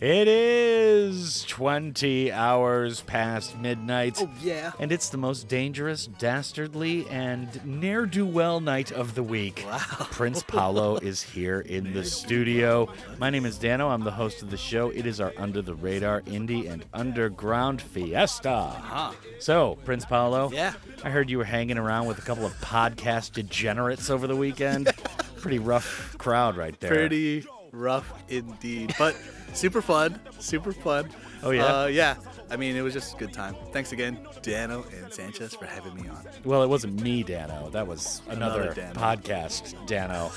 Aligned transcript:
It 0.00 0.28
is 0.28 1.44
20 1.44 2.32
hours 2.32 3.02
past 3.02 3.58
midnight. 3.58 4.16
Oh, 4.18 4.30
yeah. 4.40 4.72
And 4.78 4.92
it's 4.92 5.10
the 5.10 5.18
most 5.18 5.46
dangerous, 5.46 6.06
dastardly, 6.06 7.06
and 7.10 7.62
ne'er 7.66 8.06
do 8.06 8.24
well 8.24 8.60
night 8.60 8.92
of 8.92 9.14
the 9.14 9.22
week. 9.22 9.62
Wow. 9.66 9.78
Prince 10.10 10.42
Paolo 10.42 10.96
is 11.02 11.22
here 11.22 11.60
in 11.60 11.92
the 11.92 12.02
studio. 12.02 12.88
My 13.18 13.28
name 13.28 13.44
is 13.44 13.58
Dano. 13.58 13.90
I'm 13.90 14.02
the 14.02 14.10
host 14.10 14.40
of 14.40 14.50
the 14.50 14.56
show. 14.56 14.88
It 14.88 15.04
is 15.04 15.20
our 15.20 15.34
under 15.36 15.60
the 15.60 15.74
radar 15.74 16.22
indie 16.22 16.70
and 16.70 16.82
underground 16.94 17.82
fiesta. 17.82 18.74
Huh. 18.80 19.12
So, 19.38 19.76
Prince 19.84 20.06
Paolo. 20.06 20.50
Yeah. 20.50 20.72
I 21.04 21.10
heard 21.10 21.28
you 21.28 21.36
were 21.36 21.44
hanging 21.44 21.76
around 21.76 22.06
with 22.06 22.16
a 22.16 22.22
couple 22.22 22.46
of 22.46 22.54
podcast 22.62 23.32
degenerates 23.32 24.08
over 24.08 24.26
the 24.26 24.36
weekend. 24.36 24.86
Pretty 25.36 25.58
rough 25.58 26.16
crowd 26.16 26.56
right 26.56 26.78
there. 26.80 26.90
Pretty 26.90 27.44
rough 27.72 28.12
indeed, 28.28 28.94
but 28.98 29.16
super 29.54 29.82
fun. 29.82 30.18
Super 30.38 30.72
fun. 30.72 31.08
Oh, 31.42 31.50
yeah? 31.50 31.64
Uh, 31.64 31.86
yeah. 31.86 32.16
I 32.50 32.56
mean, 32.56 32.76
it 32.76 32.82
was 32.82 32.92
just 32.92 33.14
a 33.14 33.16
good 33.16 33.32
time. 33.32 33.54
Thanks 33.72 33.92
again, 33.92 34.18
Dano 34.42 34.84
and 35.00 35.12
Sanchez, 35.12 35.54
for 35.54 35.66
having 35.66 35.94
me 35.94 36.08
on. 36.08 36.24
Well, 36.44 36.62
it 36.62 36.68
wasn't 36.68 37.00
me, 37.00 37.22
Dano. 37.22 37.70
That 37.70 37.86
was 37.86 38.22
another, 38.28 38.62
Another 38.62 38.74
Dano. 38.74 38.94
podcast, 38.94 39.86
Dano. 39.86 40.32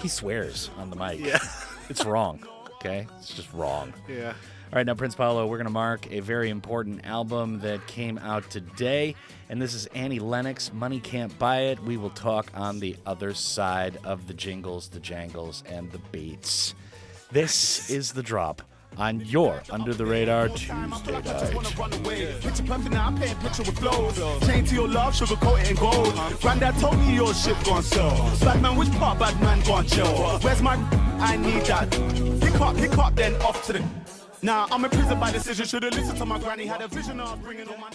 He 0.00 0.08
swears 0.08 0.70
on 0.78 0.90
the 0.90 0.96
mic. 0.96 1.20
Yeah. 1.20 1.38
It's 1.90 2.04
wrong. 2.04 2.42
Okay? 2.76 3.06
It's 3.18 3.34
just 3.34 3.52
wrong. 3.52 3.92
Yeah. 4.08 4.32
All 4.74 4.78
right, 4.78 4.86
now, 4.86 4.94
Prince 4.94 5.14
Paolo, 5.14 5.46
we're 5.46 5.58
going 5.58 5.68
to 5.68 5.72
mark 5.72 6.10
a 6.10 6.18
very 6.18 6.50
important 6.50 7.06
album 7.06 7.60
that 7.60 7.86
came 7.86 8.18
out 8.18 8.50
today. 8.50 9.14
And 9.48 9.62
this 9.62 9.72
is 9.72 9.86
Annie 9.94 10.18
Lennox, 10.18 10.72
Money 10.72 10.98
Can't 10.98 11.38
Buy 11.38 11.66
It. 11.66 11.78
We 11.78 11.96
will 11.96 12.10
talk 12.10 12.50
on 12.54 12.80
the 12.80 12.96
other 13.06 13.34
side 13.34 13.98
of 14.02 14.26
the 14.26 14.34
jingles, 14.34 14.88
the 14.88 14.98
jangles, 14.98 15.62
and 15.68 15.92
the 15.92 16.00
beats. 16.10 16.74
This 17.30 17.88
is 17.88 18.14
the 18.14 18.22
drop 18.24 18.62
on 18.98 19.20
your 19.20 19.62
Under 19.70 19.94
the 19.94 20.06
Radar 20.06 20.48
Tuesday 20.48 20.72
night. 20.72 22.42
Picture 22.42 22.64
now, 22.90 23.06
I'm 23.06 23.16
painting 23.16 23.38
picture 23.38 23.62
with 23.62 23.76
clothes. 23.76 24.44
Chain 24.44 24.64
to 24.64 24.74
your 24.74 24.88
love, 24.88 25.14
sugar 25.14 25.36
coat 25.36 25.70
in 25.70 25.76
gold. 25.76 26.12
Granddad 26.40 26.76
told 26.80 26.98
me 26.98 27.14
your 27.14 27.32
shit 27.32 27.62
gone 27.62 27.84
sell. 27.84 28.10
Bad 28.40 28.60
man, 28.60 28.74
which 28.74 28.90
part 28.94 29.20
bad 29.20 29.40
man 29.40 29.62
gone 29.62 29.86
chill? 29.86 30.40
Where's 30.40 30.60
my? 30.60 30.74
I 31.20 31.36
need 31.36 31.62
that. 31.66 31.92
Pick 32.40 32.60
up, 32.60 32.76
pick 32.76 32.98
up, 32.98 33.14
then 33.14 33.40
off 33.40 33.64
to 33.66 33.74
the. 33.74 34.13
Nah, 34.44 34.68
I'm 34.70 34.84
in 34.84 34.90
prison 34.90 35.18
by 35.18 35.32
decision. 35.32 35.64
Should've 35.64 35.94
listened 35.94 36.18
to 36.18 36.26
my 36.26 36.38
granny. 36.38 36.66
Had 36.66 36.82
a 36.82 36.88
vision 36.88 37.18
of 37.18 37.42
bringing 37.42 37.66
all 37.66 37.78
my 37.78 37.88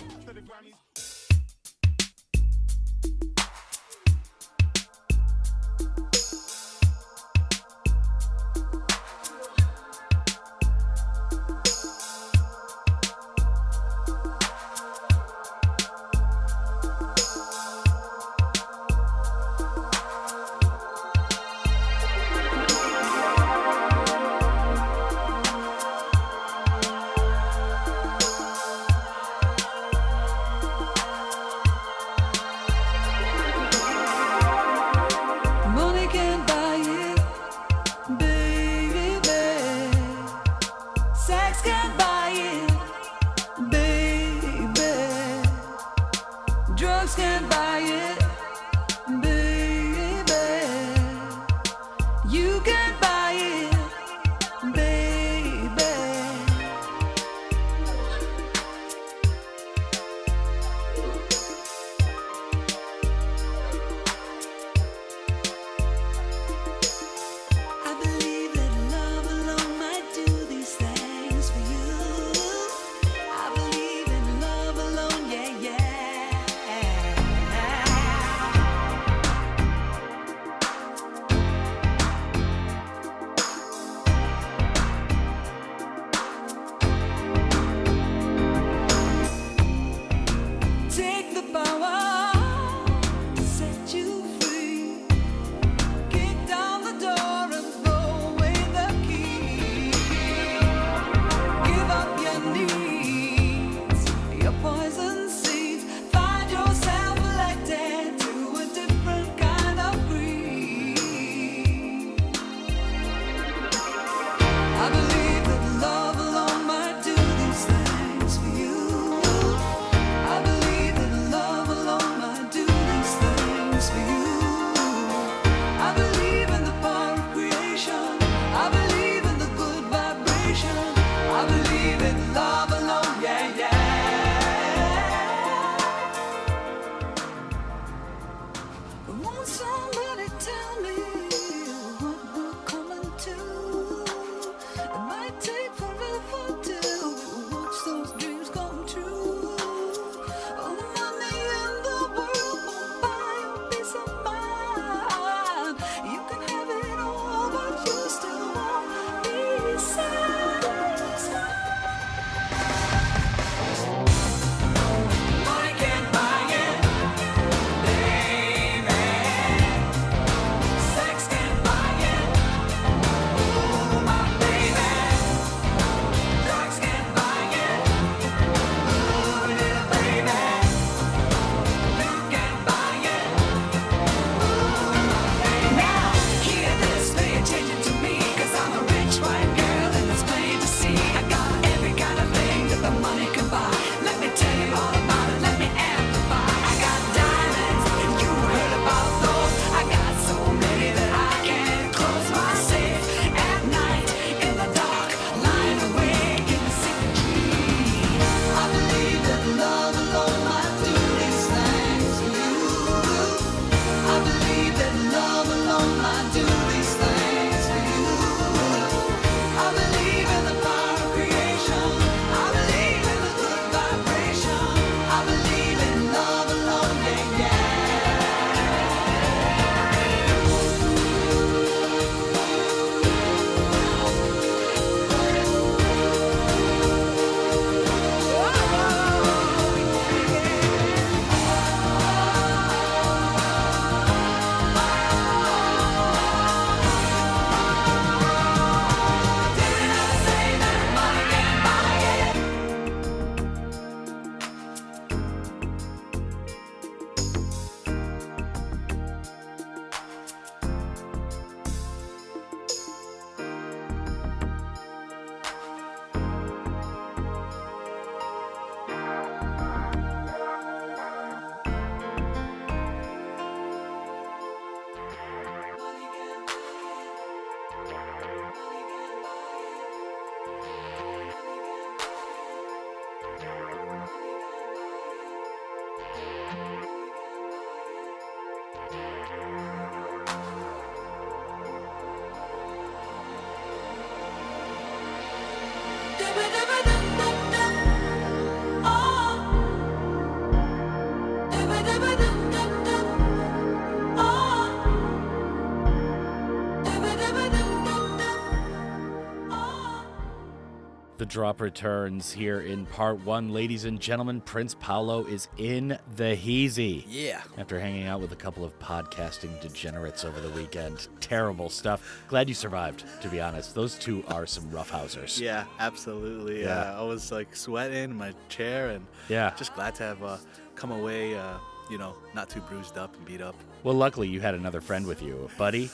drop 311.29 311.61
returns 311.61 312.31
here 312.33 312.59
in 312.61 312.85
part 312.87 313.23
one. 313.23 313.49
Ladies 313.53 313.85
and 313.85 313.99
gentlemen, 313.99 314.41
Prince 314.41 314.75
Paolo 314.79 315.25
is 315.25 315.47
in 315.57 315.97
the 316.15 316.35
Heezy. 316.35 317.05
Yeah. 317.07 317.41
After 317.57 317.79
hanging 317.79 318.07
out 318.07 318.19
with 318.19 318.31
a 318.31 318.35
couple 318.35 318.65
of 318.65 318.77
podcasting 318.79 319.61
degenerates 319.61 320.25
over 320.25 320.41
the 320.41 320.49
weekend. 320.49 321.07
Terrible 321.21 321.69
stuff. 321.69 322.23
Glad 322.27 322.49
you 322.49 322.55
survived, 322.55 323.03
to 323.21 323.29
be 323.29 323.39
honest. 323.39 323.75
Those 323.75 323.95
two 323.95 324.23
are 324.27 324.47
some 324.47 324.65
roughhousers. 324.71 325.39
Yeah, 325.39 325.65
absolutely. 325.79 326.61
Yeah. 326.61 326.93
Yeah. 326.93 326.99
I 326.99 327.03
was 327.03 327.31
like 327.31 327.55
sweating 327.55 328.05
in 328.05 328.15
my 328.15 328.33
chair 328.49 328.89
and 328.89 329.05
Yeah. 329.29 329.53
just 329.55 329.75
glad 329.75 329.93
to 329.95 330.03
have 330.03 330.23
uh, 330.23 330.37
come 330.75 330.91
away, 330.91 331.37
uh, 331.37 331.57
you 331.91 331.99
know, 331.99 332.15
not 332.33 332.49
too 332.49 332.61
bruised 332.61 332.97
up 332.97 333.15
and 333.15 333.23
beat 333.25 333.41
up. 333.41 333.55
Well, 333.83 333.95
luckily 333.95 334.27
you 334.27 334.41
had 334.41 334.55
another 334.55 334.81
friend 334.81 335.05
with 335.05 335.21
you, 335.21 335.47
buddy. 335.59 335.91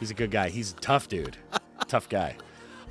He's 0.00 0.10
a 0.10 0.14
good 0.14 0.30
guy. 0.30 0.48
He's 0.48 0.72
a 0.72 0.76
tough 0.76 1.08
dude. 1.08 1.36
tough 1.86 2.08
guy. 2.08 2.36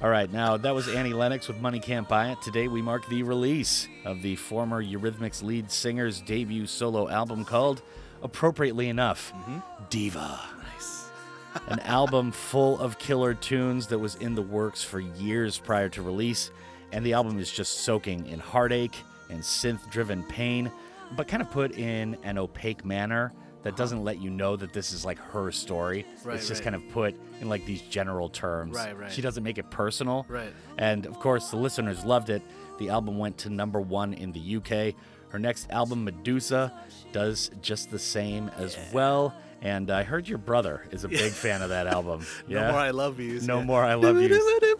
All 0.04 0.10
right, 0.10 0.30
now 0.30 0.58
that 0.58 0.76
was 0.76 0.90
Annie 0.90 1.14
Lennox 1.14 1.48
with 1.48 1.62
Money 1.62 1.80
Can't 1.80 2.10
Buy 2.10 2.32
It. 2.32 2.42
Today 2.42 2.68
we 2.68 2.82
mark 2.82 3.08
the 3.08 3.24
release 3.24 3.88
of 4.04 4.22
the 4.22 4.36
former 4.36 4.84
Eurythmics 4.84 5.42
lead 5.42 5.72
singer's 5.72 6.20
debut 6.20 6.68
solo 6.68 7.08
album 7.08 7.46
called, 7.46 7.82
appropriately 8.22 8.90
enough, 8.90 9.32
mm-hmm. 9.32 9.60
Diva. 9.90 10.42
Nice. 10.62 11.08
An 11.68 11.80
album 11.80 12.34
full 12.34 12.78
of 12.82 13.00
killer 13.00 13.34
tunes 13.34 13.88
that 13.88 13.98
was 13.98 14.16
in 14.16 14.36
the 14.36 14.42
works 14.42 14.84
for 14.84 15.00
years 15.00 15.58
prior 15.58 15.88
to 15.88 16.02
release, 16.02 16.52
and 16.92 17.06
the 17.06 17.14
album 17.14 17.40
is 17.40 17.50
just 17.50 17.86
soaking 17.86 18.28
in 18.28 18.42
heartache 18.42 18.98
and 19.30 19.40
synth 19.40 19.90
driven 19.90 20.22
pain, 20.24 20.70
but 21.16 21.30
kind 21.30 21.42
of 21.42 21.50
put 21.50 21.78
in 21.78 22.18
an 22.24 22.38
opaque 22.38 22.84
manner 22.84 23.32
that 23.64 23.76
doesn't 23.78 24.04
let 24.04 24.22
you 24.22 24.30
know 24.30 24.56
that 24.56 24.74
this 24.74 24.92
is 24.92 25.04
like 25.06 25.18
her 25.18 25.52
story. 25.52 26.06
Right, 26.24 26.36
it's 26.36 26.48
just 26.48 26.60
right. 26.60 26.72
kind 26.72 26.76
of 26.76 26.90
put 26.92 27.16
in 27.42 27.50
like 27.50 27.66
these 27.66 27.82
general 27.82 28.30
terms. 28.30 28.76
Right, 28.76 28.98
right. 28.98 29.12
She 29.12 29.22
doesn't 29.22 29.44
make 29.44 29.58
it 29.58 29.70
personal. 29.70 30.26
Right. 30.30 30.54
And 30.78 31.06
of 31.06 31.20
course, 31.20 31.50
the 31.50 31.58
listeners 31.58 32.04
loved 32.04 32.30
it. 32.30 32.42
The 32.78 32.90
album 32.90 33.18
went 33.18 33.38
to 33.40 33.50
number 33.50 33.80
one 33.80 34.14
in 34.14 34.32
the 34.32 34.58
UK. 34.58 34.96
Her 35.30 35.40
next 35.40 35.72
album, 35.72 36.04
Medusa, 36.04 36.74
does 37.12 37.50
just 37.62 37.90
the 37.90 38.00
same 38.00 38.50
as 38.58 38.78
well. 38.92 39.34
And 39.62 39.90
I 39.90 40.04
heard 40.04 40.28
your 40.28 40.40
brother 40.40 40.86
is 40.92 41.06
a 41.06 41.08
big 41.08 41.32
fan 41.32 41.62
of 41.62 41.70
that 41.70 41.88
album. 41.88 42.26
Yeah. 42.48 42.62
No 42.62 42.72
more 42.72 42.82
I 42.82 42.92
love 42.92 43.20
yous. 43.20 43.44
No 43.44 43.60
yeah. 43.60 43.66
more 43.66 43.84
I 43.84 43.94
love 43.94 44.22
yous. 44.22 44.44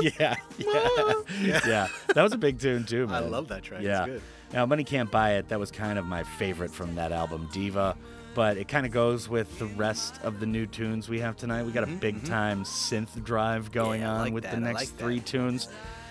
yeah, 0.18 0.36
yeah, 0.58 1.60
yeah. 1.66 1.88
That 2.14 2.22
was 2.22 2.32
a 2.32 2.38
big 2.38 2.58
tune 2.58 2.84
too, 2.84 3.06
man. 3.06 3.22
I 3.22 3.26
love 3.26 3.48
that 3.48 3.62
track. 3.62 3.80
It's 3.80 3.86
Yeah. 3.86 4.18
Good. 4.50 4.56
Now, 4.56 4.66
Money 4.66 4.84
Can't 4.84 5.10
Buy 5.10 5.32
It. 5.34 5.48
That 5.48 5.58
was 5.60 5.70
kind 5.70 5.98
of 5.98 6.04
my 6.06 6.22
favorite 6.22 6.70
from 6.70 6.94
that 6.96 7.12
album, 7.12 7.48
Diva. 7.52 7.96
But 8.34 8.56
it 8.56 8.68
kind 8.68 8.86
of 8.86 8.92
goes 8.92 9.28
with 9.28 9.58
the 9.58 9.66
rest 9.66 10.20
of 10.22 10.38
the 10.38 10.46
new 10.46 10.66
tunes 10.66 11.08
we 11.08 11.18
have 11.20 11.36
tonight. 11.36 11.64
We 11.64 11.72
got 11.72 11.84
a 11.84 11.88
big 11.88 12.24
time 12.24 12.62
synth 12.64 13.22
drive 13.24 13.72
going 13.72 14.00
Mm-hmm, 14.02 14.08
Yeah, 14.08 14.14
on 14.14 14.20
like 14.20 14.32
with 14.32 14.44
that, 14.44 14.54
the 14.54 14.60
next 14.60 14.74
like 14.80 14.88
that. 14.90 14.98
three 15.04 15.20
tunes. 15.20 15.68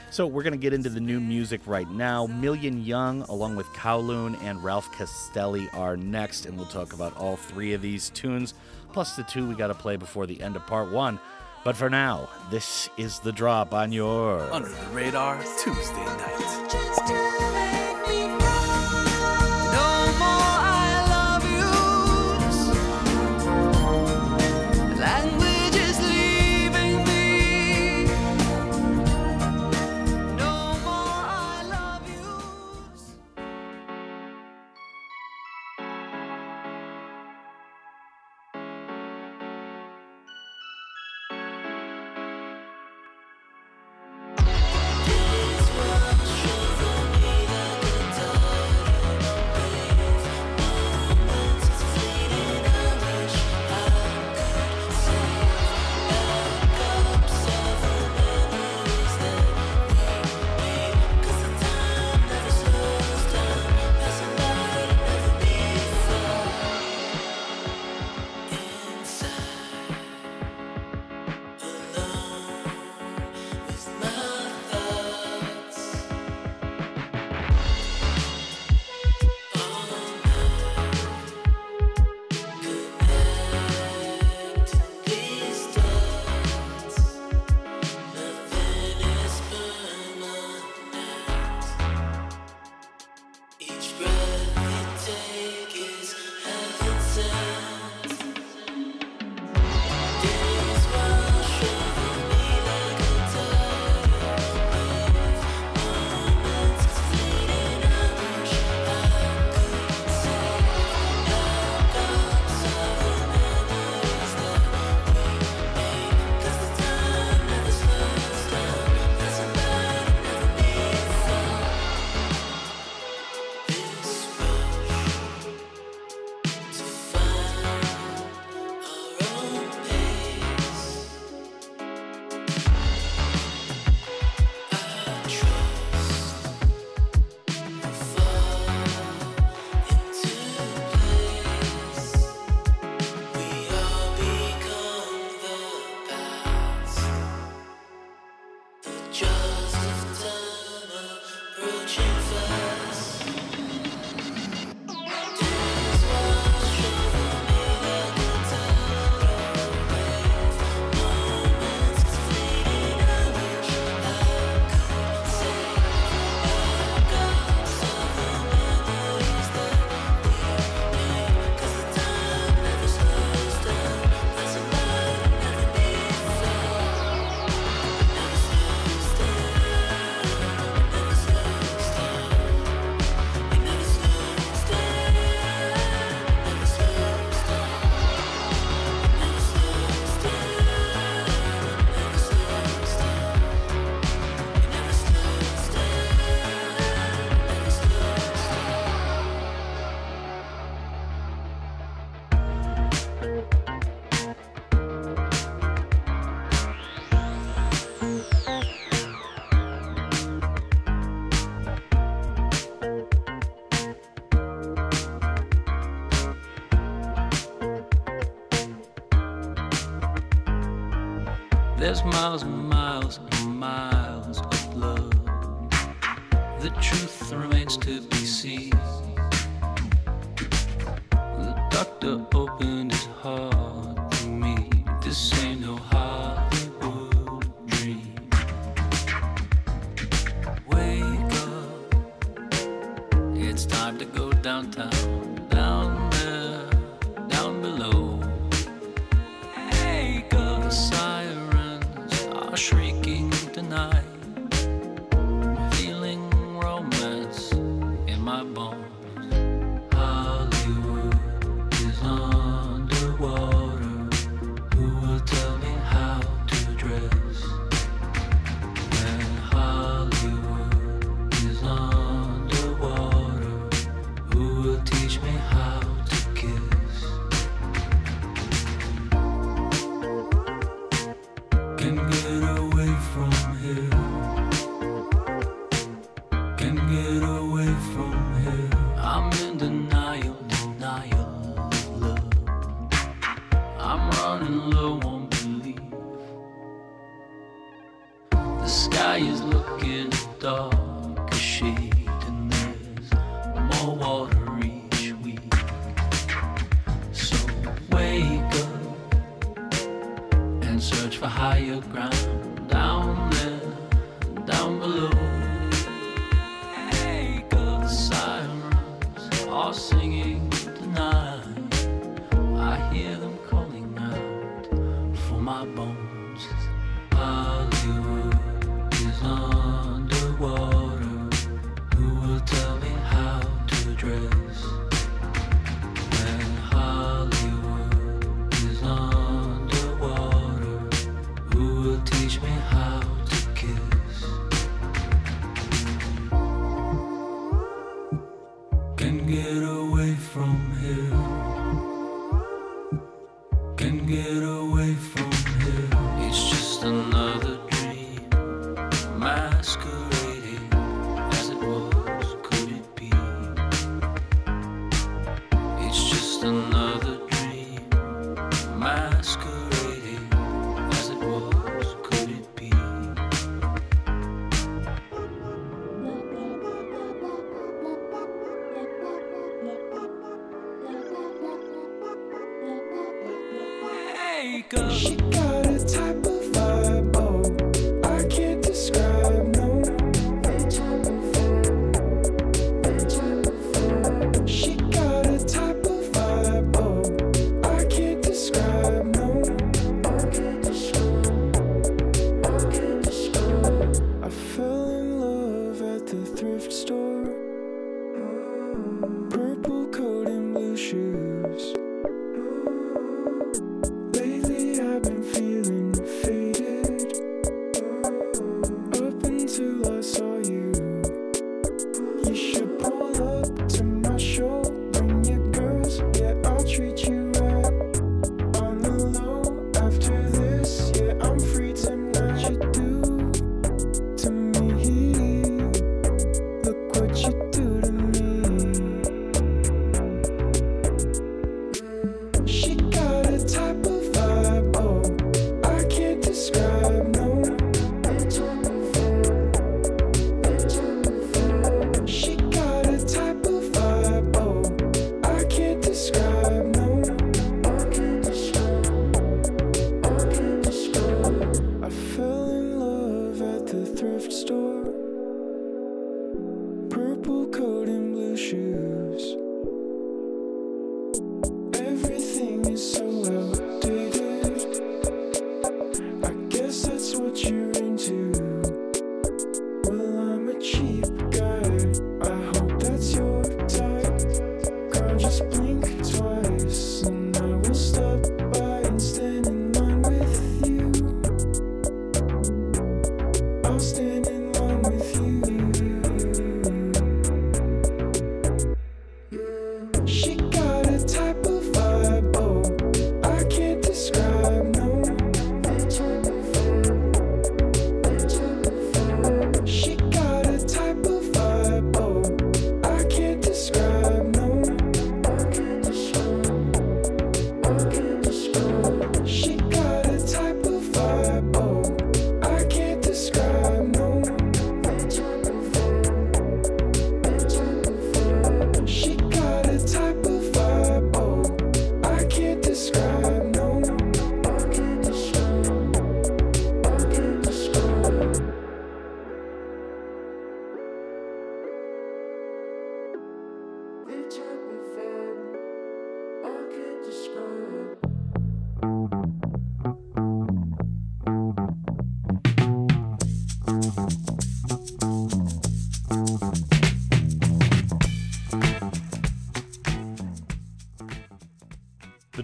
So 0.10 0.26
we're 0.28 0.44
gonna 0.44 0.58
get 0.58 0.74
into 0.74 0.90
the 0.90 1.00
new 1.00 1.20
music 1.20 1.62
right 1.66 1.90
now. 1.90 2.28
Millionyoung, 2.28 3.28
along 3.30 3.56
with 3.56 3.68
Kowloon 3.68 4.42
and 4.44 4.64
Ralph 4.64 4.90
Castelli, 4.98 5.70
are 5.74 5.96
next, 5.98 6.46
and 6.46 6.58
we'll 6.58 6.66
talk 6.68 6.94
about 6.94 7.16
all 7.18 7.36
three 7.38 7.74
of 7.74 7.82
these 7.82 8.10
tunes, 8.10 8.54
plus 8.94 9.16
the 9.16 9.24
two 9.24 9.48
we 9.48 9.56
got 9.56 9.68
to 9.68 9.74
play 9.74 9.96
before 9.96 10.26
the 10.26 10.42
end 10.42 10.56
of 10.56 10.66
part 10.66 10.92
one. 10.92 11.20
But 11.66 11.76
for 11.78 11.90
now, 11.90 12.30
this 12.52 12.90
is 12.98 13.20
the 13.20 13.32
drop 13.34 13.74
on 13.74 13.92
your. 13.92 14.40
Under 14.52 14.70
the 14.70 14.88
radar 14.94 15.42
Tuesday 15.62 16.06
night. 16.06 17.44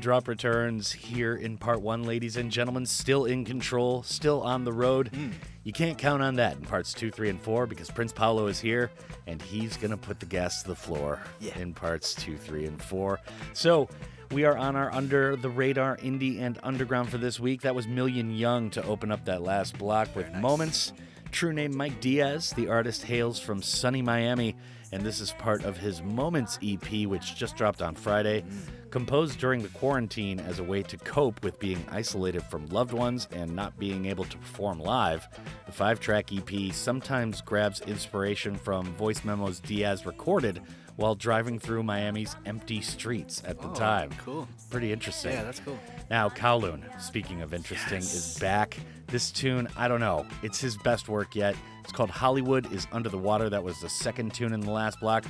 Drop 0.03 0.27
returns 0.27 0.91
here 0.91 1.33
in 1.37 1.57
part 1.57 1.81
one, 1.81 2.03
ladies 2.03 2.35
and 2.35 2.51
gentlemen. 2.51 2.85
Still 2.85 3.23
in 3.23 3.45
control, 3.45 4.03
still 4.03 4.41
on 4.41 4.65
the 4.65 4.73
road. 4.73 5.07
Hmm. 5.15 5.29
You 5.63 5.71
can't 5.71 5.97
count 5.97 6.21
on 6.21 6.35
that 6.35 6.57
in 6.57 6.63
parts 6.63 6.93
two, 6.93 7.09
three, 7.09 7.29
and 7.29 7.41
four 7.41 7.65
because 7.65 7.89
Prince 7.89 8.11
Paolo 8.11 8.47
is 8.47 8.59
here 8.59 8.91
and 9.27 9.41
he's 9.41 9.77
going 9.77 9.91
to 9.91 9.95
put 9.97 10.19
the 10.19 10.25
gas 10.25 10.61
to 10.63 10.67
the 10.67 10.75
floor 10.75 11.21
Yeah. 11.39 11.57
in 11.57 11.73
parts 11.73 12.13
two, 12.15 12.35
three, 12.35 12.65
and 12.65 12.81
four. 12.81 13.21
So 13.53 13.87
we 14.29 14.43
are 14.43 14.57
on 14.57 14.75
our 14.75 14.93
under 14.93 15.37
the 15.37 15.49
radar 15.49 15.95
indie 15.95 16.41
and 16.41 16.59
underground 16.63 17.07
for 17.09 17.17
this 17.17 17.39
week. 17.39 17.61
That 17.61 17.73
was 17.73 17.87
Millionyoung 17.87 18.73
to 18.73 18.83
open 18.83 19.09
up 19.09 19.23
that 19.23 19.41
last 19.41 19.77
block 19.77 20.13
with 20.17 20.29
Moments. 20.33 20.91
True 21.31 21.53
name 21.53 21.77
Mike 21.77 22.01
Diaz. 22.01 22.51
The 22.51 22.67
artist 22.67 23.03
hails 23.03 23.39
from 23.39 23.61
sunny 23.61 24.01
Miami, 24.01 24.57
and 24.91 25.01
this 25.01 25.21
is 25.21 25.31
part 25.39 25.63
of 25.63 25.77
his 25.77 26.03
Moments 26.03 26.59
EP, 26.61 27.05
which 27.07 27.35
just 27.37 27.55
dropped 27.55 27.81
on 27.81 27.95
Friday. 27.95 28.43
Composed 28.93 29.39
during 29.39 29.63
the 29.63 29.69
quarantine 29.69 30.39
as 30.39 30.59
a 30.59 30.63
way 30.63 30.83
to 30.83 30.97
cope 30.97 31.43
with 31.43 31.57
being 31.57 31.83
isolated 31.89 32.43
from 32.43 32.67
loved 32.67 32.93
ones 32.93 33.27
and 33.31 33.55
not 33.55 33.75
being 33.79 34.05
able 34.05 34.23
to 34.23 34.37
perform 34.37 34.77
live, 34.79 35.27
the 35.65 35.71
five 35.71 35.99
track 35.99 36.29
EP 36.31 36.71
sometimes 36.71 37.41
grabs 37.41 37.81
inspiration 37.81 38.53
from 38.53 38.85
voice 38.93 39.23
memos 39.25 39.59
Diaz 39.59 40.05
recorded 40.05 40.61
while 40.97 41.15
driving 41.15 41.57
through 41.57 41.81
Miami's 41.81 42.35
empty 42.45 42.81
streets 42.81 43.41
at 43.47 43.59
the 43.59 43.67
Oh, 43.67 43.73
time. 43.73 44.11
cool. 44.23 44.47
Pretty 44.69 44.93
interesting. 44.93 45.31
Yeah, 45.31 45.41
that's 45.43 45.59
cool. 45.61 45.79
Now, 46.11 46.29
Kowloon, 46.29 46.83
speaking 47.01 47.41
of 47.41 47.51
interesting, 47.51 47.97
is 47.97 48.37
back. 48.39 48.77
This 49.07 49.31
tune, 49.31 49.67
I 49.75 49.87
don't 49.87 50.01
know, 50.01 50.27
it's 50.43 50.61
his 50.61 50.77
best 50.77 51.09
work 51.09 51.35
yet. 51.35 51.55
It's 51.83 51.91
called 51.91 52.11
Hollywood 52.11 52.71
is 52.71 52.85
Under 52.91 53.09
the 53.09 53.17
Water. 53.17 53.49
That 53.49 53.63
was 53.63 53.79
the 53.81 53.89
second 53.89 54.35
tune 54.35 54.53
in 54.53 54.59
the 54.59 54.69
last 54.71 54.99
block. 54.99 55.25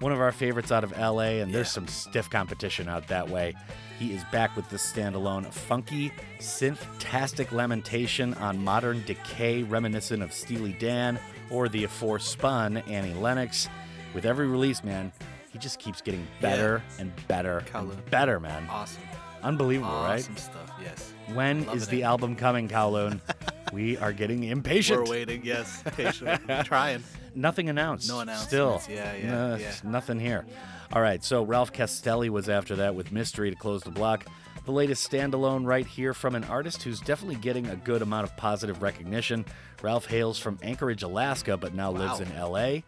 One 0.00 0.12
of 0.12 0.20
our 0.20 0.30
favorites 0.32 0.70
out 0.70 0.84
of 0.84 0.92
LA, 0.96 1.40
and 1.40 1.52
there's 1.52 1.66
Yeah. 1.68 1.72
some 1.72 1.88
stiff 1.88 2.30
competition 2.30 2.88
out 2.88 3.08
that 3.08 3.28
way. 3.28 3.54
He 3.98 4.12
is 4.12 4.22
back 4.30 4.54
with 4.54 4.68
this 4.70 4.90
standalone, 4.92 5.52
funky, 5.52 6.12
synth-tastic 6.38 7.50
lamentation 7.50 8.34
on 8.34 8.62
modern 8.62 9.02
decay 9.06 9.64
reminiscent 9.64 10.22
of 10.22 10.32
Steely 10.32 10.72
Dan 10.72 11.18
or 11.50 11.68
the 11.68 11.84
aforespun 11.84 12.88
Annie 12.88 13.14
Lennox. 13.14 13.68
With 14.14 14.24
every 14.24 14.46
release, 14.46 14.84
man, 14.84 15.10
he 15.50 15.58
just 15.58 15.80
keeps 15.80 16.00
getting 16.00 16.26
better 16.40 16.80
and 17.00 17.12
better 17.26 17.64
Kowloon. 17.72 17.92
and 17.94 18.10
better, 18.10 18.38
man. 18.38 18.68
Awesome. 18.70 19.02
Unbelievable, 19.42 19.90
Awesome 19.90 20.32
right? 20.34 20.40
stuff. 20.40 20.70
Yes. 20.80 21.12
When 21.32 21.60
is 21.60 21.66
Loving 21.66 21.88
the 21.90 22.00
it. 22.00 22.04
album 22.04 22.36
coming, 22.36 22.68
Kowloon? 22.68 23.20
we 23.72 23.96
are 23.98 24.12
getting 24.12 24.44
impatient. 24.44 25.02
We're 25.04 25.10
waiting. 25.10 25.42
Yes. 25.44 25.82
Patiently. 25.96 26.62
Trying. 26.64 27.02
Nothing 27.34 27.68
announced. 27.68 28.08
No 28.08 28.20
announcements. 28.20 28.48
Still. 28.48 28.82
Yeah, 28.88 29.14
yeah, 29.14 29.30
No, 29.30 29.56
yeah. 29.56 29.72
Nothing 29.84 30.18
here. 30.20 30.44
All 30.92 31.02
right, 31.02 31.22
so 31.22 31.42
Ralph 31.42 31.72
Castelli 31.72 32.30
was 32.30 32.48
after 32.48 32.76
that 32.76 32.94
with 32.94 33.12
Mystery 33.12 33.50
to 33.50 33.56
close 33.56 33.82
the 33.82 33.90
block. 33.90 34.24
The 34.64 34.72
latest 34.72 35.10
standalone 35.10 35.66
right 35.66 35.86
here 35.86 36.12
from 36.14 36.34
an 36.34 36.44
artist 36.44 36.82
who's 36.82 37.00
definitely 37.00 37.36
getting 37.36 37.66
a 37.68 37.76
good 37.76 38.02
amount 38.02 38.24
of 38.24 38.36
positive 38.36 38.82
recognition. 38.82 39.44
Ralph 39.82 40.06
hails 40.06 40.38
from 40.38 40.58
Anchorage, 40.62 41.02
Alaska, 41.02 41.56
but 41.56 41.74
now 41.74 41.90
lives 41.90 42.20
in 42.20 42.28
LA. 42.38 42.80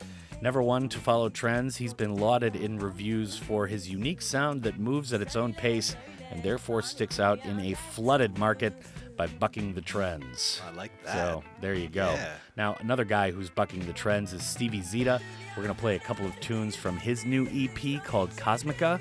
Never 0.43 0.63
one 0.63 0.89
to 0.89 0.99
follow 0.99 1.29
trends, 1.29 1.77
he's 1.77 1.93
been 1.95 2.17
lauded 2.17 2.57
in 2.57 2.79
reviews 2.79 3.37
for 3.37 3.67
his 3.67 3.89
unique 3.91 4.23
sound 4.23 4.63
that 4.63 4.79
moves 4.79 5.13
at 5.13 5.21
its 5.21 5.37
own 5.37 5.53
pace 5.53 5.95
and 6.31 6.43
therefore 6.43 6.81
sticks 6.81 7.21
out 7.21 7.45
in 7.45 7.61
a 7.61 7.75
flooded 7.75 8.39
market 8.39 8.73
by 9.21 9.27
bucking 9.27 9.75
the 9.75 9.83
trends. 9.83 10.63
I 10.67 10.75
like 10.75 10.93
that. 11.05 11.13
So 11.13 11.45
there 11.61 11.75
you 11.75 11.89
go. 11.89 12.15
Yeah. 12.15 12.33
Now, 12.57 12.79
another 12.81 13.05
guy 13.05 13.31
who's 13.31 13.51
bucking 13.51 13.85
the 13.85 13.93
trends 13.93 14.33
is 14.33 14.43
Stevie 14.43 14.81
Zita. 14.81 15.21
We're 15.55 15.63
going 15.63 15.75
to 15.75 15.79
play 15.79 15.95
a 15.95 15.99
couple 15.99 16.25
of 16.25 16.41
tunes 16.41 16.75
from 16.75 16.97
his 16.97 17.27
new 17.27 17.47
EP 17.53 18.03
called 18.03 18.31
Cosmica. 18.31 18.99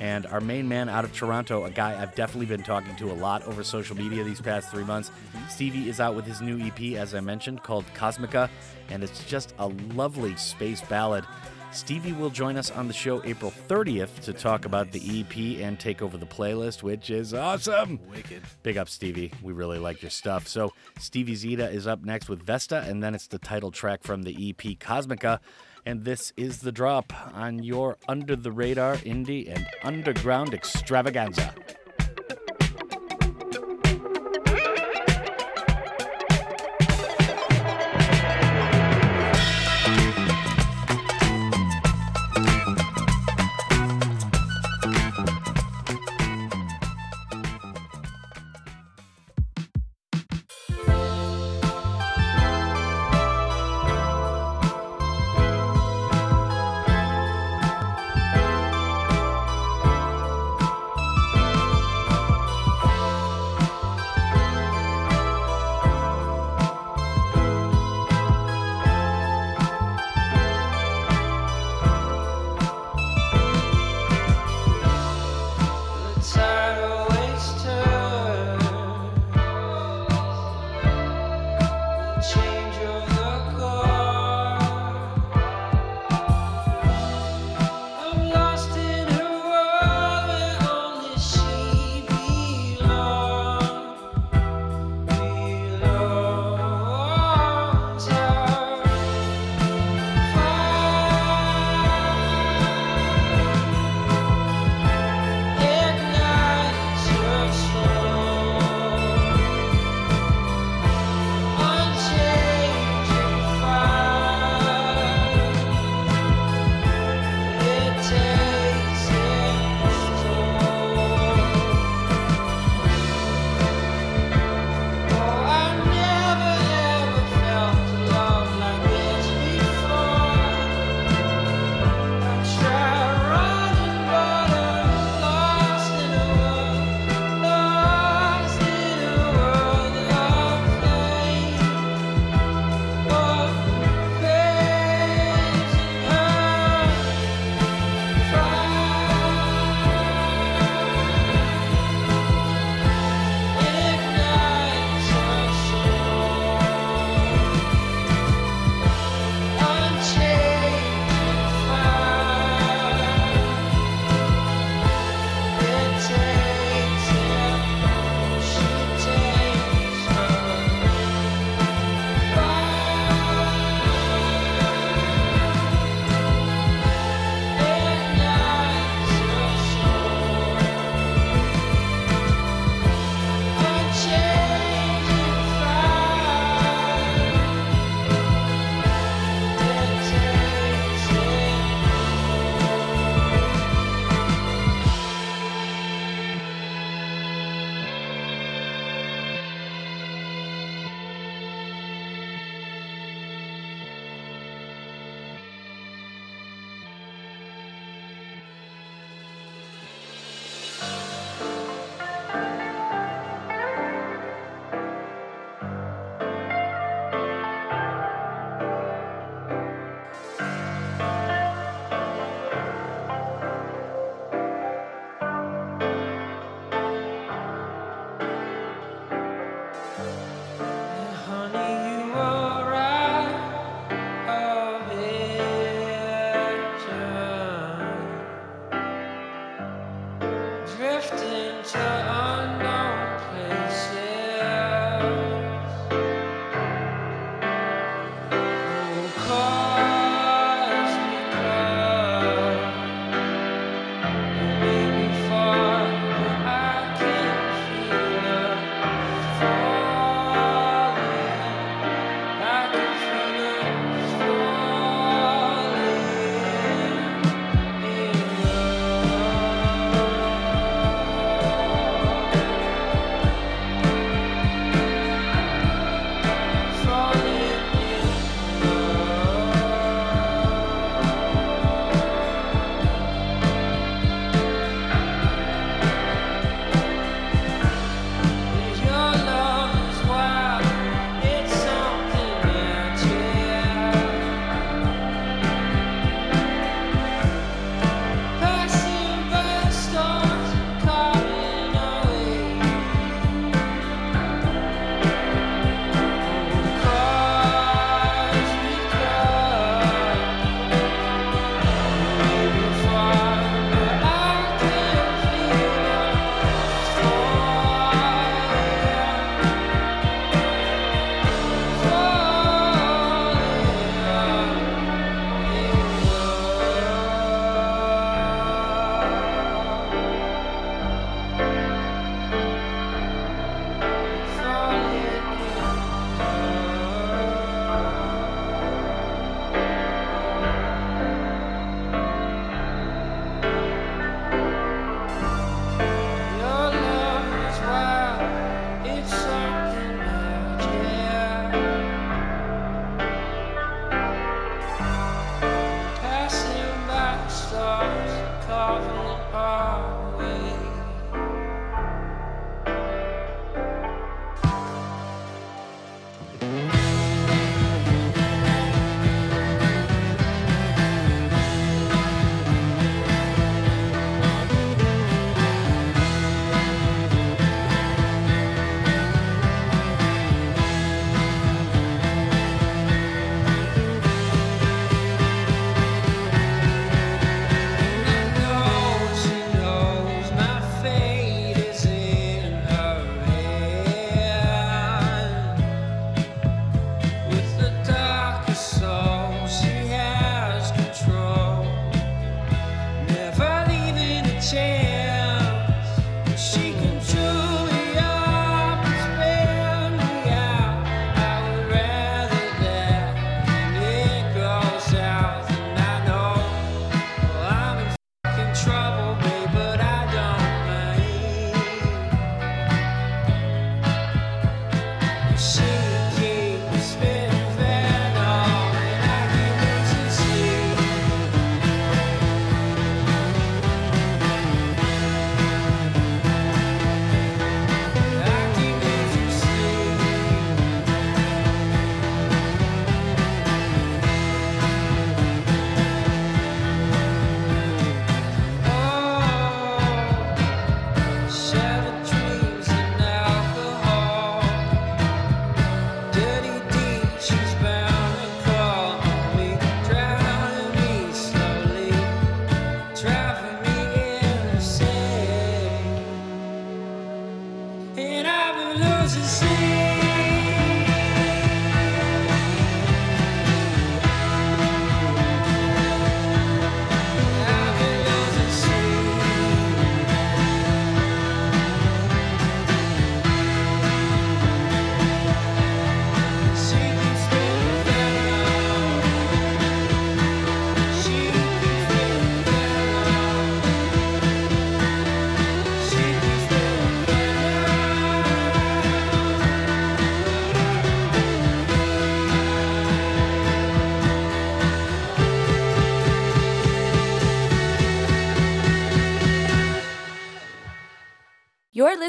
And 0.00 0.24
our 0.28 0.40
main 0.40 0.66
man 0.66 0.88
out 0.88 1.04
of 1.04 1.12
Toronto, 1.12 1.66
a 1.66 1.70
guy 1.70 2.00
I've 2.00 2.14
definitely 2.14 2.46
been 2.46 2.62
talking 2.62 2.96
to 2.96 3.10
a 3.10 3.12
lot 3.12 3.42
over 3.42 3.62
social 3.62 3.94
media 3.94 4.24
these 4.24 4.40
past 4.40 4.70
three 4.70 4.84
months. 4.84 5.10
Mm-hmm. 5.10 5.48
Stevie 5.50 5.88
is 5.90 6.00
out 6.00 6.14
with 6.14 6.24
his 6.24 6.40
new 6.40 6.58
EP, 6.66 6.96
as 6.98 7.14
I 7.14 7.20
mentioned, 7.20 7.62
called 7.62 7.84
Cosmica. 7.94 8.48
And 8.88 9.04
it's 9.04 9.22
just 9.24 9.52
a 9.58 9.66
lovely 9.66 10.34
space 10.36 10.80
ballad. 10.80 11.26
Stevie 11.70 12.12
will 12.12 12.30
join 12.30 12.56
us 12.56 12.70
on 12.70 12.88
the 12.88 12.94
show 12.94 13.22
April 13.24 13.52
30th 13.68 14.20
to 14.20 14.32
talk 14.32 14.64
about 14.64 14.90
the 14.90 15.20
EP 15.20 15.62
and 15.62 15.78
take 15.78 16.02
over 16.02 16.16
the 16.16 16.26
playlist, 16.26 16.82
which 16.82 17.10
is 17.10 17.34
awesome. 17.34 18.00
Wicked. 18.10 18.42
Big 18.62 18.78
up, 18.78 18.88
Stevie. 18.88 19.32
We 19.42 19.52
really 19.52 19.78
like 19.78 20.02
your 20.02 20.10
stuff. 20.10 20.48
So, 20.48 20.72
Stevie 20.98 21.34
Zita 21.34 21.68
is 21.68 21.86
up 21.86 22.02
next 22.02 22.28
with 22.28 22.42
Vesta, 22.42 22.84
and 22.88 23.02
then 23.02 23.14
it's 23.14 23.26
the 23.26 23.38
title 23.38 23.70
track 23.70 24.02
from 24.02 24.22
the 24.22 24.50
EP 24.50 24.78
Cosmica. 24.78 25.40
And 25.86 26.04
this 26.04 26.32
is 26.36 26.58
the 26.60 26.72
drop 26.72 27.12
on 27.34 27.62
your 27.62 27.96
under 28.08 28.34
the 28.34 28.52
radar 28.52 28.96
indie 28.96 29.54
and 29.54 29.66
underground 29.82 30.54
extravaganza. 30.54 31.54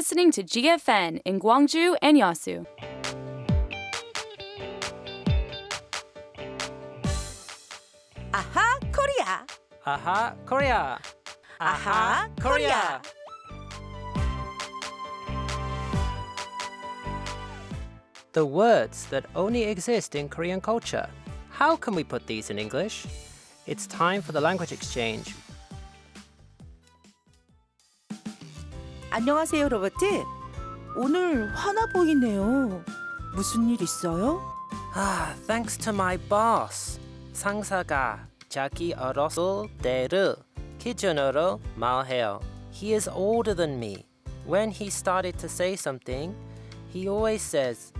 listening 0.00 0.32
to 0.32 0.42
GFN 0.42 1.20
in 1.26 1.38
Gwangju 1.38 1.94
and 2.00 2.16
Yeosu. 2.16 2.64
Aha, 8.32 8.78
Korea! 8.92 9.44
Aha, 9.84 10.34
Korea! 10.46 10.98
Aha, 11.60 12.28
Korea! 12.40 13.02
The 18.32 18.46
words 18.46 19.04
that 19.10 19.26
only 19.36 19.64
exist 19.64 20.14
in 20.14 20.30
Korean 20.30 20.62
culture. 20.62 21.10
How 21.50 21.76
can 21.76 21.94
we 21.94 22.04
put 22.04 22.26
these 22.26 22.48
in 22.48 22.58
English? 22.58 23.04
It's 23.66 23.86
time 23.86 24.22
for 24.22 24.32
the 24.32 24.40
language 24.40 24.72
exchange 24.72 25.34
안녕하세요 29.11 29.69
로버트 29.69 30.23
오늘 30.97 31.53
화나 31.55 31.85
보이네요 31.87 32.83
무슨 33.35 33.69
일 33.69 33.81
있어요? 33.81 34.41
Ah, 34.95 35.35
thanks 35.45 35.77
to 35.77 35.91
my 35.93 36.17
boss. 36.29 36.99
상사가 37.33 38.27
자기 38.47 38.93
어렸을 38.93 39.67
때를 39.81 40.37
기준으로 40.79 41.59
말해요. 41.75 42.39
He 42.71 42.93
is 42.93 43.09
older 43.09 43.53
than 43.53 43.75
me. 43.75 44.05
When 44.47 44.71
he 44.71 44.87
started 44.87 45.37
to 45.39 45.49
say 45.49 45.73
something, 45.73 46.33
he 46.93 47.09
always 47.09 47.41
says, 47.41 47.91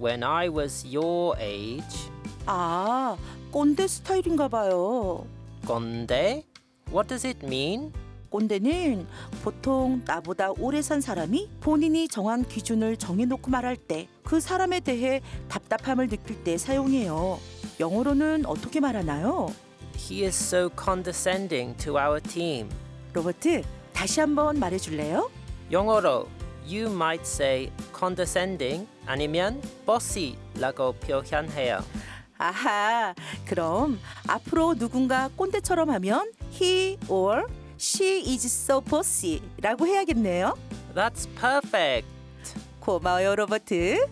When 0.00 0.22
I 0.22 0.48
was 0.48 0.86
your 0.86 1.36
age. 1.38 2.10
아 2.46 3.18
꼰대 3.52 3.86
스타일인가 3.86 4.48
봐요 4.48 5.26
건데? 5.66 6.44
What 6.90 7.08
does 7.08 7.26
it 7.26 7.44
mean? 7.44 7.92
꼰대는 8.33 9.05
보통 9.43 10.01
나보다 10.05 10.51
오래 10.57 10.81
산 10.81 11.01
사람이 11.01 11.49
본인이 11.61 12.07
정한 12.07 12.43
기준을 12.43 12.97
정해놓고 12.97 13.51
말할 13.51 13.77
때 13.77 14.07
그 14.23 14.39
사람에 14.39 14.79
대해 14.79 15.21
답답함을 15.47 16.07
느낄 16.07 16.43
때 16.43 16.57
사용해요. 16.57 17.39
영어로는 17.79 18.47
어떻게 18.47 18.79
말하나요? 18.79 19.53
He 19.95 20.25
is 20.25 20.35
so 20.35 20.69
condescending 20.75 21.77
to 21.77 21.97
our 21.97 22.19
team. 22.19 22.67
로버트, 23.13 23.61
다시 23.93 24.21
한번 24.21 24.57
말해줄래요? 24.57 25.29
영어로 25.71 26.27
you 26.65 26.91
might 26.91 27.23
say 27.23 27.71
condescending 27.95 28.87
아니면 29.05 29.61
bossy라고 29.85 30.93
표현해요. 30.93 31.83
아하, 32.39 33.13
그럼 33.45 33.99
앞으로 34.27 34.73
누군가 34.73 35.29
꼰대처럼 35.35 35.91
하면 35.91 36.31
he 36.59 36.97
or 37.07 37.45
she 37.78 38.20
is 38.34 38.50
so 38.50 38.80
bossy라고 38.80 39.86
해야겠네요. 39.86 40.56
That's 40.94 41.26
perfect. 41.36 42.08
고마워요, 42.80 43.36
로버트. 43.36 44.06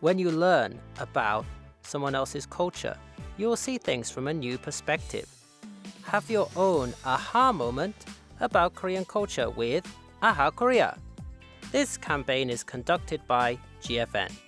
When 0.00 0.18
you 0.18 0.30
learn 0.30 0.78
about 1.00 1.44
someone 1.82 2.14
else's 2.14 2.46
culture, 2.46 2.96
you 3.36 3.48
will 3.48 3.56
see 3.56 3.78
things 3.78 4.10
from 4.10 4.28
a 4.28 4.34
new 4.34 4.56
perspective. 4.58 5.26
Have 6.04 6.30
your 6.30 6.48
own 6.56 6.94
aha 7.04 7.52
moment 7.52 7.96
about 8.40 8.74
Korean 8.74 9.04
culture 9.04 9.50
with 9.50 9.84
Aha 10.22 10.50
Korea. 10.50 10.96
This 11.72 11.96
campaign 11.96 12.48
is 12.48 12.62
conducted 12.62 13.20
by 13.26 13.58
GFN. 13.82 14.41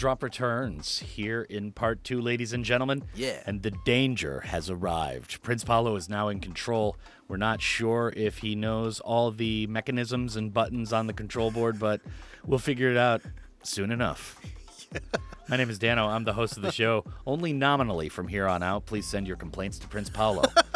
Drop 0.00 0.22
returns 0.22 1.00
here 1.00 1.42
in 1.42 1.72
part 1.72 2.02
two, 2.02 2.22
ladies 2.22 2.54
and 2.54 2.64
gentlemen. 2.64 3.04
Yeah. 3.14 3.42
And 3.44 3.62
the 3.62 3.70
danger 3.84 4.40
has 4.40 4.70
arrived. 4.70 5.42
Prince 5.42 5.62
Paolo 5.62 5.94
is 5.94 6.08
now 6.08 6.28
in 6.28 6.40
control. 6.40 6.96
We're 7.28 7.36
not 7.36 7.60
sure 7.60 8.10
if 8.16 8.38
he 8.38 8.54
knows 8.54 9.00
all 9.00 9.30
the 9.30 9.66
mechanisms 9.66 10.36
and 10.36 10.54
buttons 10.54 10.94
on 10.94 11.06
the 11.06 11.12
control 11.12 11.50
board, 11.50 11.78
but 11.78 12.00
we'll 12.46 12.58
figure 12.58 12.90
it 12.90 12.96
out 12.96 13.20
soon 13.62 13.92
enough. 13.92 14.40
My 15.50 15.58
name 15.58 15.68
is 15.68 15.78
Dano. 15.78 16.08
I'm 16.08 16.24
the 16.24 16.32
host 16.32 16.56
of 16.56 16.62
the 16.62 16.72
show. 16.72 17.04
Only 17.26 17.52
nominally 17.52 18.08
from 18.08 18.26
here 18.26 18.48
on 18.48 18.62
out. 18.62 18.86
Please 18.86 19.06
send 19.06 19.26
your 19.26 19.36
complaints 19.36 19.78
to 19.80 19.88
Prince 19.88 20.08
Paolo. 20.08 20.44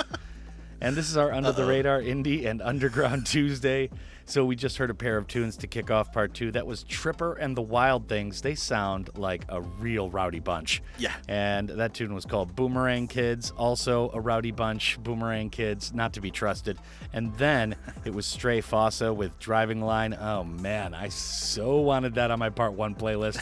and 0.85 0.95
this 0.97 1.09
is 1.11 1.17
our 1.17 1.33
Under 1.33 1.53
the 1.53 1.65
Radar 1.65 2.01
Indie 2.01 2.47
and 2.47 2.61
Underground 2.63 3.27
Tuesday. 3.27 3.91
So 4.27 4.45
we 4.47 4.57
just 4.57 4.79
heard 4.79 4.89
a 4.89 4.95
pair 4.95 5.19
of 5.19 5.27
tunes 5.27 5.59
to 5.59 5.67
kick 5.67 5.91
off 5.91 6.11
part 6.11 6.33
two. 6.33 6.51
That 6.53 6.67
was 6.67 6.83
Tripper 6.85 7.35
and 7.35 7.55
the 7.55 7.61
Wild 7.63 8.09
Things. 8.09 8.41
They 8.41 8.55
sound 8.55 9.11
like 9.17 9.45
a 9.51 9.61
real 9.61 10.09
rowdy 10.09 10.41
bunch. 10.41 10.83
Yeah. 10.99 11.13
And 11.29 11.69
that 11.69 11.93
tune 11.93 12.15
was 12.15 12.25
called 12.25 12.57
Boomerang 12.57 13.07
Kids, 13.07 13.51
also 13.51 14.11
a 14.15 14.21
rowdy 14.21 14.51
bunch. 14.51 14.99
Boomerang 15.03 15.51
Kids, 15.51 15.93
not 15.93 16.15
to 16.15 16.23
be 16.23 16.31
trusted. 16.31 16.79
And 17.13 17.35
then 17.37 17.77
it 18.07 18.15
was 18.15 18.25
Stray 18.25 18.63
Fossa 18.63 19.13
with 19.13 19.39
Driving 19.39 19.83
Line. 19.83 20.15
Oh 20.19 20.43
man, 20.43 20.95
I 20.95 21.11
so 21.11 21.81
wanted 21.81 22.15
that 22.15 22.31
on 22.31 22.39
my 22.39 22.49
part 22.49 22.73
one 22.73 22.95
playlist. 22.95 23.41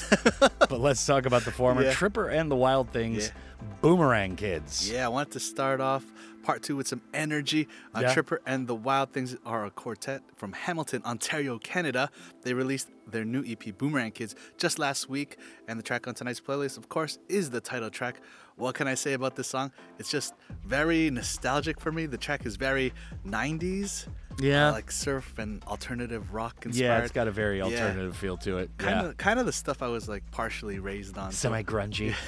but 0.59 0.80
let's 0.80 1.05
talk 1.07 1.26
about 1.26 1.45
the 1.45 1.53
former 1.53 1.84
Yeah. 1.84 1.93
Tripper 1.93 2.28
and 2.28 2.51
the 2.51 2.57
Wild 2.57 2.90
Things, 2.90 3.30
Boomerang 3.82 4.34
Kids. 4.34 4.90
Yeah, 4.90 5.07
I 5.07 5.09
wanted 5.09 5.32
to 5.34 5.40
start 5.40 5.80
off 5.80 6.05
part 6.43 6.62
two 6.62 6.76
with 6.76 6.88
some 6.88 7.03
energy. 7.14 7.68
Uh, 7.95 8.01
Yeah. 8.03 8.12
Tripper 8.14 8.40
and 8.47 8.66
the 8.66 8.74
Wild 8.74 9.12
Things 9.12 9.36
are 9.47 9.64
a 9.64 9.70
quartet 9.70 10.22
from 10.36 10.53
Hamilton, 10.53 11.03
Ontario, 11.05 11.59
Canada. 11.59 12.11
They 12.43 12.55
released 12.55 12.88
their 13.07 13.24
new 13.24 13.45
EP, 13.47 13.76
Boomerang 13.76 14.11
Kids, 14.12 14.34
just 14.59 14.78
last 14.78 15.09
week. 15.09 15.36
And 15.68 15.78
the 15.78 15.82
track 15.82 16.07
on 16.09 16.14
tonight's 16.14 16.40
playlist, 16.40 16.76
of 16.78 16.88
course, 16.88 17.18
is 17.28 17.51
the 17.51 17.61
title 17.61 17.90
track. 17.90 18.20
What 18.57 18.74
can 18.74 18.86
I 18.86 18.95
say 18.95 19.14
about 19.14 19.34
this 19.36 19.49
song? 19.49 19.72
It's 19.99 20.11
just 20.11 20.34
very 20.64 21.11
nostalgic 21.11 21.80
for 21.80 21.90
me. 21.90 22.07
The 22.07 22.18
track 22.18 22.45
is 22.47 22.57
very 22.57 22.93
90s. 23.26 24.07
Yeah. 24.38 24.68
uh, 24.68 24.72
like 24.72 24.90
surf 24.90 25.38
and 25.38 25.62
alternative 25.64 26.32
rock 26.32 26.64
inspired. 26.64 26.86
Yeah, 26.86 26.99
it's 27.03 27.12
got 27.12 27.28
a 27.28 27.30
very 27.30 27.59
Yeah. 27.59 27.64
alternative 27.64 28.16
feel 28.16 28.38
to 28.38 28.59
it. 28.59 28.70
Kind 28.78 29.01
yeah. 29.01 29.07
of, 29.11 29.16
kind 29.18 29.38
of 29.38 29.45
the 29.47 29.53
stuff 29.53 29.82
I 29.82 29.88
was 29.88 30.09
like 30.09 30.22
partially 30.30 30.78
raised 30.78 31.18
on. 31.18 31.32
Semi 31.32 31.62
grungy. 31.62 32.14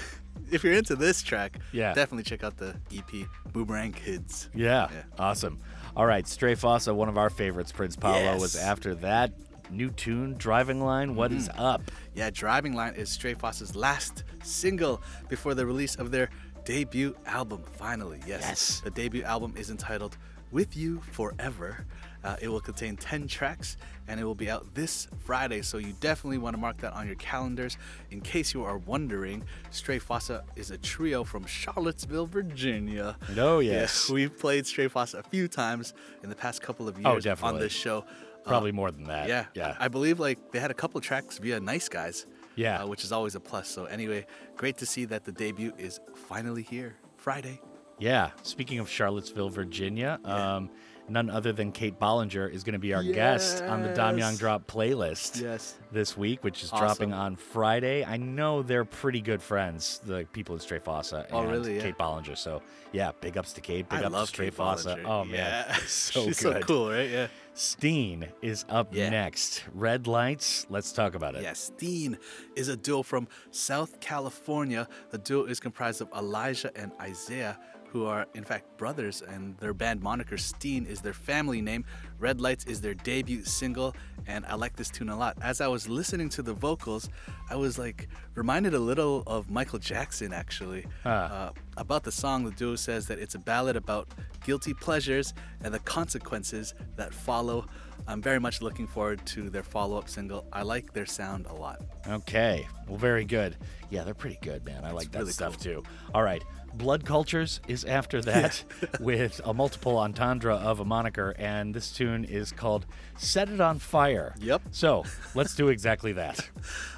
if 0.55 0.62
you're 0.62 0.72
into 0.72 0.96
this 0.96 1.22
track, 1.22 1.59
Yeah. 1.72 1.92
definitely 1.92 2.22
check 2.22 2.44
out 2.44 2.57
the 2.57 2.76
EP 2.90 3.26
Boomerang 3.52 3.92
Kids. 3.92 4.48
Yeah, 4.55 4.88
Yeah. 4.90 5.02
awesome. 5.18 5.59
All 5.96 6.07
right, 6.07 6.26
Stray 6.26 6.55
Fossa, 6.55 6.94
one 6.94 7.09
of 7.09 7.18
our 7.18 7.30
favorites, 7.30 7.72
Prince 7.72 7.96
Paolo, 7.96 8.38
was 8.38 8.57
after 8.57 8.94
that. 8.96 9.32
New 9.70 9.90
tune, 9.90 10.34
Driving 10.38 10.80
Line. 10.80 11.16
What 11.16 11.32
is 11.32 11.48
mm-hmm. 11.48 11.61
up? 11.61 11.90
Yeah, 12.14 12.30
Driving 12.30 12.74
Line 12.74 12.94
is 12.94 13.09
Stray 13.11 13.34
Fossa's 13.34 13.74
last 13.74 14.24
single 14.42 15.02
before 15.28 15.55
the 15.55 15.66
release 15.66 15.96
of 15.96 16.11
their 16.11 16.30
debut 16.64 17.16
album. 17.26 17.62
Finally, 17.72 18.20
yes. 18.26 18.42
Yes. 18.42 18.80
The 18.84 18.90
debut 18.90 19.22
album 19.22 19.55
is 19.57 19.70
entitled 19.70 20.16
With 20.50 20.76
You 20.76 21.00
Forever. 21.12 21.86
Uh, 22.25 22.37
it 22.41 22.49
will 22.49 22.61
contain 22.61 22.97
10 22.97 23.29
tracks 23.29 23.77
and 24.09 24.18
it 24.18 24.25
will 24.25 24.35
be 24.35 24.49
out 24.51 24.75
this 24.75 25.09
Friday, 25.25 25.61
so 25.62 25.77
you 25.79 25.93
definitely 26.01 26.39
want 26.39 26.55
to 26.57 26.61
mark 26.61 26.79
that 26.79 26.93
on 26.95 27.07
your 27.07 27.16
calendars. 27.16 27.77
In 28.11 28.20
case 28.22 28.55
you 28.55 28.64
are 28.64 28.79
wondering, 28.79 29.45
Stray 29.70 29.99
Fossa 29.99 30.43
is 30.57 30.70
a 30.70 30.79
trio 30.79 31.22
from 31.25 31.45
Charlottesville, 31.47 32.27
Virginia. 32.27 33.16
Oh, 33.37 33.59
yes. 33.61 34.09
we've 34.11 34.37
played 34.39 34.66
Stray 34.66 34.89
Fossa 34.89 35.18
a 35.18 35.22
few 35.22 35.49
times 35.49 35.93
in 36.22 36.31
the 36.31 36.35
past 36.37 36.62
couple 36.62 36.89
of 36.89 36.99
years 36.99 37.27
Oh, 37.27 37.35
on 37.43 37.59
this 37.59 37.72
show. 37.72 37.99
Uh, 38.45 38.49
Probably 38.49 38.72
more 38.72 38.91
than 38.91 39.05
that. 39.05 39.29
yeah, 39.29 39.47
Yeah. 39.55 39.77
I 39.79 39.89
believe 39.89 40.18
like 40.20 40.51
they 40.53 40.61
had 40.61 40.70
a 40.70 40.75
couple 40.75 41.01
tracks 41.01 41.39
via 41.39 41.61
Nice 41.61 41.89
Guys. 41.89 42.27
Yeah. 42.57 42.83
uh, 42.85 42.87
which 42.87 43.03
is 43.05 43.11
always 43.11 43.35
a 43.35 43.41
plus. 43.41 43.68
So 43.68 43.87
anyway, 43.87 44.27
great 44.57 44.79
to 44.79 44.87
see 44.87 45.05
that 45.07 45.25
the 45.25 45.33
debut 45.33 45.72
is 45.77 45.99
finally 46.14 46.62
here 46.62 46.95
Friday. 47.16 47.61
yeah. 47.99 48.31
Speaking 48.43 48.79
of 48.79 48.89
Charlottesville, 48.89 49.49
Virginia, 49.51 50.20
um, 50.25 50.70
none 51.09 51.28
other 51.30 51.52
than 51.52 51.70
Kate 51.72 51.98
Bollinger 51.98 52.50
is 52.50 52.64
going 52.64 52.72
to 52.74 52.78
be 52.78 52.94
our 52.94 53.02
guest 53.02 53.62
on 53.62 53.82
the 53.82 53.88
Dam 53.94 54.16
Young 54.18 54.32
Yes. 54.32 54.38
Drop 54.38 54.66
playlist 54.66 55.40
Yes. 55.40 55.74
this 55.92 56.16
week, 56.16 56.42
which 56.44 56.62
is 56.62 56.72
Awesome. 56.72 56.86
dropping 56.86 57.12
on 57.12 57.36
Friday. 57.36 58.05
I 58.05 58.16
know 58.16 58.62
they're 58.62 58.84
pretty 58.84 59.20
good 59.20 59.42
friends, 59.42 60.00
the 60.05 60.26
people 60.32 60.55
at 60.57 60.62
Stray 60.62 60.78
Fossa 60.78 61.26
oh, 61.30 61.40
and 61.40 61.48
Oh, 61.48 61.50
really? 61.52 61.76
Yeah. 61.76 61.82
Kate 61.82 61.98
Bollinger. 61.98 62.36
So, 62.38 62.62
yeah, 62.92 63.12
big 63.20 63.36
ups 63.36 63.52
to 63.55 63.61
Kate. 63.61 63.88
Big 63.88 64.00
I 64.00 64.05
ups 64.05 64.12
love 64.12 64.28
to 64.28 64.34
Stray 64.34 64.46
Kate 64.46 64.55
Fossa. 64.55 64.96
Bollinger. 64.96 65.05
Oh, 65.07 65.24
man. 65.24 65.34
yeah. 65.34 65.76
So 65.86 66.24
She's 66.24 66.40
good. 66.42 66.61
so 66.62 66.66
cool, 66.66 66.90
right? 66.90 67.11
Yeah. 67.11 67.26
Steen 67.57 68.26
is 68.42 68.64
up 68.68 68.88
Yeah. 68.92 69.11
next. 69.11 69.62
Red 69.72 70.07
Lights. 70.09 70.66
Let's 70.70 70.90
talk 70.92 71.14
about 71.14 71.36
it. 71.36 71.42
Yeah, 71.42 71.52
Steen 71.52 72.18
is 72.57 72.68
a 72.68 72.76
duo 72.76 73.02
from 73.05 73.28
South 73.52 74.00
California. 74.00 74.88
The 75.11 75.18
duo 75.18 75.44
is 75.44 75.61
comprised 75.61 76.00
of 76.00 76.09
Elijah 76.16 76.72
and 76.76 76.90
Isaiah, 77.00 77.57
who 77.95 78.07
are 78.07 78.26
in 78.34 78.42
fact 78.42 78.76
brothers, 78.76 79.22
and 79.22 79.57
their 79.59 79.72
band 79.72 80.03
moniker 80.03 80.36
Steen 80.36 80.84
is 80.84 81.01
their 81.01 81.12
family 81.12 81.62
name. 81.62 81.84
Red 82.18 82.40
Lights 82.40 82.64
is 82.64 82.80
their 82.80 82.92
debut 82.92 83.45
single, 83.45 83.95
and 84.26 84.45
I 84.47 84.57
like 84.57 84.74
this 84.74 84.90
tune 84.90 85.11
a 85.11 85.16
lot. 85.16 85.38
As 85.40 85.61
I 85.61 85.68
was 85.68 85.88
listening 85.88 86.28
to 86.30 86.42
the 86.42 86.55
vocals, 86.55 87.09
I 87.49 87.55
was 87.55 87.78
like 87.78 88.09
reminded 88.34 88.74
a 88.74 88.80
little 88.80 89.22
of 89.28 89.49
Michael 89.49 89.78
Jackson 89.78 90.32
actually. 90.32 90.84
Uh, 91.05 91.51
about 91.76 92.03
the 92.03 92.11
song, 92.11 92.45
the 92.45 92.51
duo 92.51 92.74
says 92.74 93.07
that 93.07 93.20
it's 93.20 93.36
a 93.36 93.38
ballad 93.38 93.76
about 93.76 94.09
guilty 94.45 94.74
pleasures 94.74 95.32
and 95.62 95.72
the 95.72 95.78
consequences 95.78 96.74
that 96.97 97.14
follow. 97.14 97.64
I'm 98.09 98.20
very 98.20 98.40
much 98.40 98.61
looking 98.61 98.88
forward 98.88 99.24
to 99.26 99.49
their 99.49 99.62
follow 99.62 99.97
up 99.97 100.09
single. 100.09 100.47
I 100.53 100.62
like 100.62 100.92
their 100.92 101.07
sound 101.07 101.47
a 101.47 101.55
lot. 101.55 101.80
Okay. 102.09 102.66
Well, 102.88 102.99
very 102.99 103.24
good. 103.24 103.57
Yeah, 103.88 104.03
they're 104.03 104.14
pretty 104.14 104.38
good, 104.42 104.64
man. 104.64 104.84
I 104.84 104.90
like 104.90 105.12
that 105.12 105.20
really 105.20 105.32
stuff 105.32 105.59
too. 105.59 105.84
All 106.12 106.24
right. 106.24 106.42
Blood 106.77 107.05
Cultures 107.05 107.61
is 107.68 107.85
after 107.85 108.20
that 108.22 108.64
with 109.01 109.41
a 109.45 109.55
multiple 109.55 109.99
entendre 109.99 110.55
of 110.55 110.81
a 110.81 110.85
moniker, 110.85 111.35
and 111.39 111.75
this 111.75 111.93
tune 111.93 112.25
is 112.25 112.51
called 112.51 112.87
Set 113.16 113.49
It 113.49 113.61
on 113.61 113.79
Fire. 113.79 114.35
Yep. 114.41 114.62
So 114.72 115.05
let's 115.35 115.55
do 115.55 115.68
exactly 115.68 116.12
that. 116.12 116.49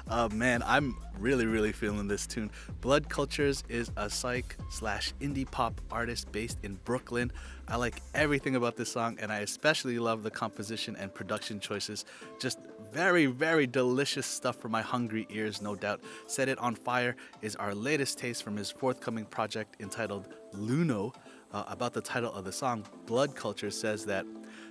Uh, 0.07 0.29
man, 0.33 0.63
I'm 0.65 0.97
really, 1.19 1.45
really 1.45 1.71
feeling 1.71 2.07
this 2.07 2.25
tune. 2.25 2.49
Blood 2.81 3.09
Cultures 3.09 3.63
is 3.69 3.91
a 3.97 4.09
psych 4.09 4.55
slash 4.69 5.13
indie 5.21 5.49
pop 5.49 5.79
artist 5.91 6.31
based 6.31 6.57
in 6.63 6.75
Brooklyn. 6.83 7.31
I 7.67 7.75
like 7.75 8.01
everything 8.15 8.55
about 8.55 8.77
this 8.77 8.91
song, 8.91 9.17
and 9.19 9.31
I 9.31 9.39
especially 9.39 9.99
love 9.99 10.23
the 10.23 10.31
composition 10.31 10.95
and 10.95 11.13
production 11.13 11.59
choices. 11.59 12.05
Just 12.39 12.59
very, 12.91 13.25
very 13.25 13.67
delicious 13.67 14.25
stuff 14.25 14.55
for 14.57 14.69
my 14.69 14.81
hungry 14.81 15.27
ears, 15.29 15.61
no 15.61 15.75
doubt. 15.75 16.01
Set 16.25 16.49
It 16.49 16.57
on 16.59 16.75
Fire 16.75 17.15
is 17.41 17.55
our 17.55 17.73
latest 17.73 18.17
taste 18.17 18.43
from 18.43 18.55
his 18.55 18.71
forthcoming 18.71 19.25
project 19.25 19.77
entitled 19.79 20.27
Luno. 20.53 21.13
Uh, 21.51 21.63
about 21.67 21.93
the 21.93 22.01
title 22.01 22.33
of 22.33 22.43
the 22.43 22.51
song, 22.51 22.85
Blood 23.05 23.35
Culture 23.35 23.71
says 23.71 24.05
that 24.05 24.25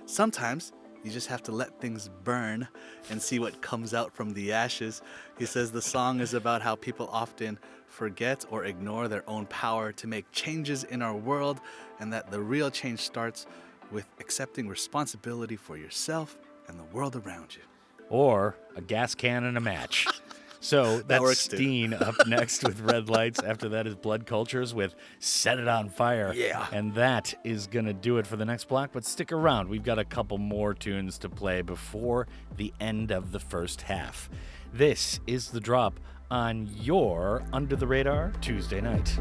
sometimes 0.05 0.73
you 1.03 1.11
just 1.11 1.27
have 1.27 1.41
to 1.43 1.51
let 1.51 1.79
things 1.79 2.09
burn 2.23 2.67
and 3.09 3.21
see 3.21 3.39
what 3.39 3.61
comes 3.61 3.93
out 3.93 4.13
from 4.13 4.33
the 4.33 4.51
ashes. 4.51 5.01
He 5.39 5.45
says 5.45 5.71
the 5.71 5.81
song 5.81 6.19
is 6.19 6.33
about 6.33 6.61
how 6.61 6.75
people 6.75 7.09
often 7.11 7.57
forget 7.87 8.45
or 8.49 8.65
ignore 8.65 9.07
their 9.07 9.27
own 9.27 9.45
power 9.47 9.91
to 9.93 10.07
make 10.07 10.31
changes 10.31 10.83
in 10.83 11.01
our 11.01 11.15
world, 11.15 11.61
and 11.99 12.11
that 12.13 12.29
the 12.29 12.41
real 12.41 12.69
change 12.69 12.99
starts 12.99 13.47
with 13.91 14.05
accepting 14.19 14.67
responsibility 14.67 15.55
for 15.55 15.77
yourself 15.77 16.37
and 16.67 16.77
the 16.77 16.83
world 16.83 17.15
around 17.15 17.55
you. 17.55 17.61
Or 18.09 18.55
a 18.75 18.81
gas 18.81 19.15
can 19.15 19.43
and 19.43 19.57
a 19.57 19.61
match. 19.61 20.07
So 20.59 21.01
that's 21.01 21.21
works. 21.21 21.39
Steen 21.39 21.93
up 21.93 22.15
next 22.27 22.63
with 22.63 22.81
Red 22.81 23.09
Lights. 23.09 23.41
After 23.41 23.69
that 23.69 23.87
is 23.87 23.95
Blood 23.95 24.25
Cultures 24.25 24.73
with 24.73 24.95
Set 25.19 25.59
It 25.59 25.67
on 25.67 25.87
Fire. 25.87 26.33
Yeah. 26.35 26.67
And 26.73 26.93
that 26.95 27.33
is 27.43 27.67
going 27.67 27.85
to 27.85 27.93
do 27.93 28.17
it 28.17 28.27
for 28.27 28.35
the 28.37 28.45
next 28.45 28.67
block. 28.67 28.89
But 28.91 29.05
stick 29.05 29.31
around. 29.31 29.69
We've 29.69 29.83
got 29.83 29.99
a 29.99 30.03
couple 30.03 30.37
more 30.37 30.73
tunes 30.73 31.17
to 31.19 31.29
play 31.29 31.61
before 31.61 32.27
the 32.55 32.73
end 32.79 33.11
of 33.11 33.31
the 33.31 33.39
first 33.39 33.83
half. 33.83 34.29
This 34.73 35.19
is 35.27 35.51
the 35.51 35.59
drop 35.59 35.99
on 36.29 36.67
your 36.81 37.43
Under 37.53 37.75
the 37.75 37.87
Radar 37.87 38.33
Tuesday 38.41 38.81
night. 38.81 39.17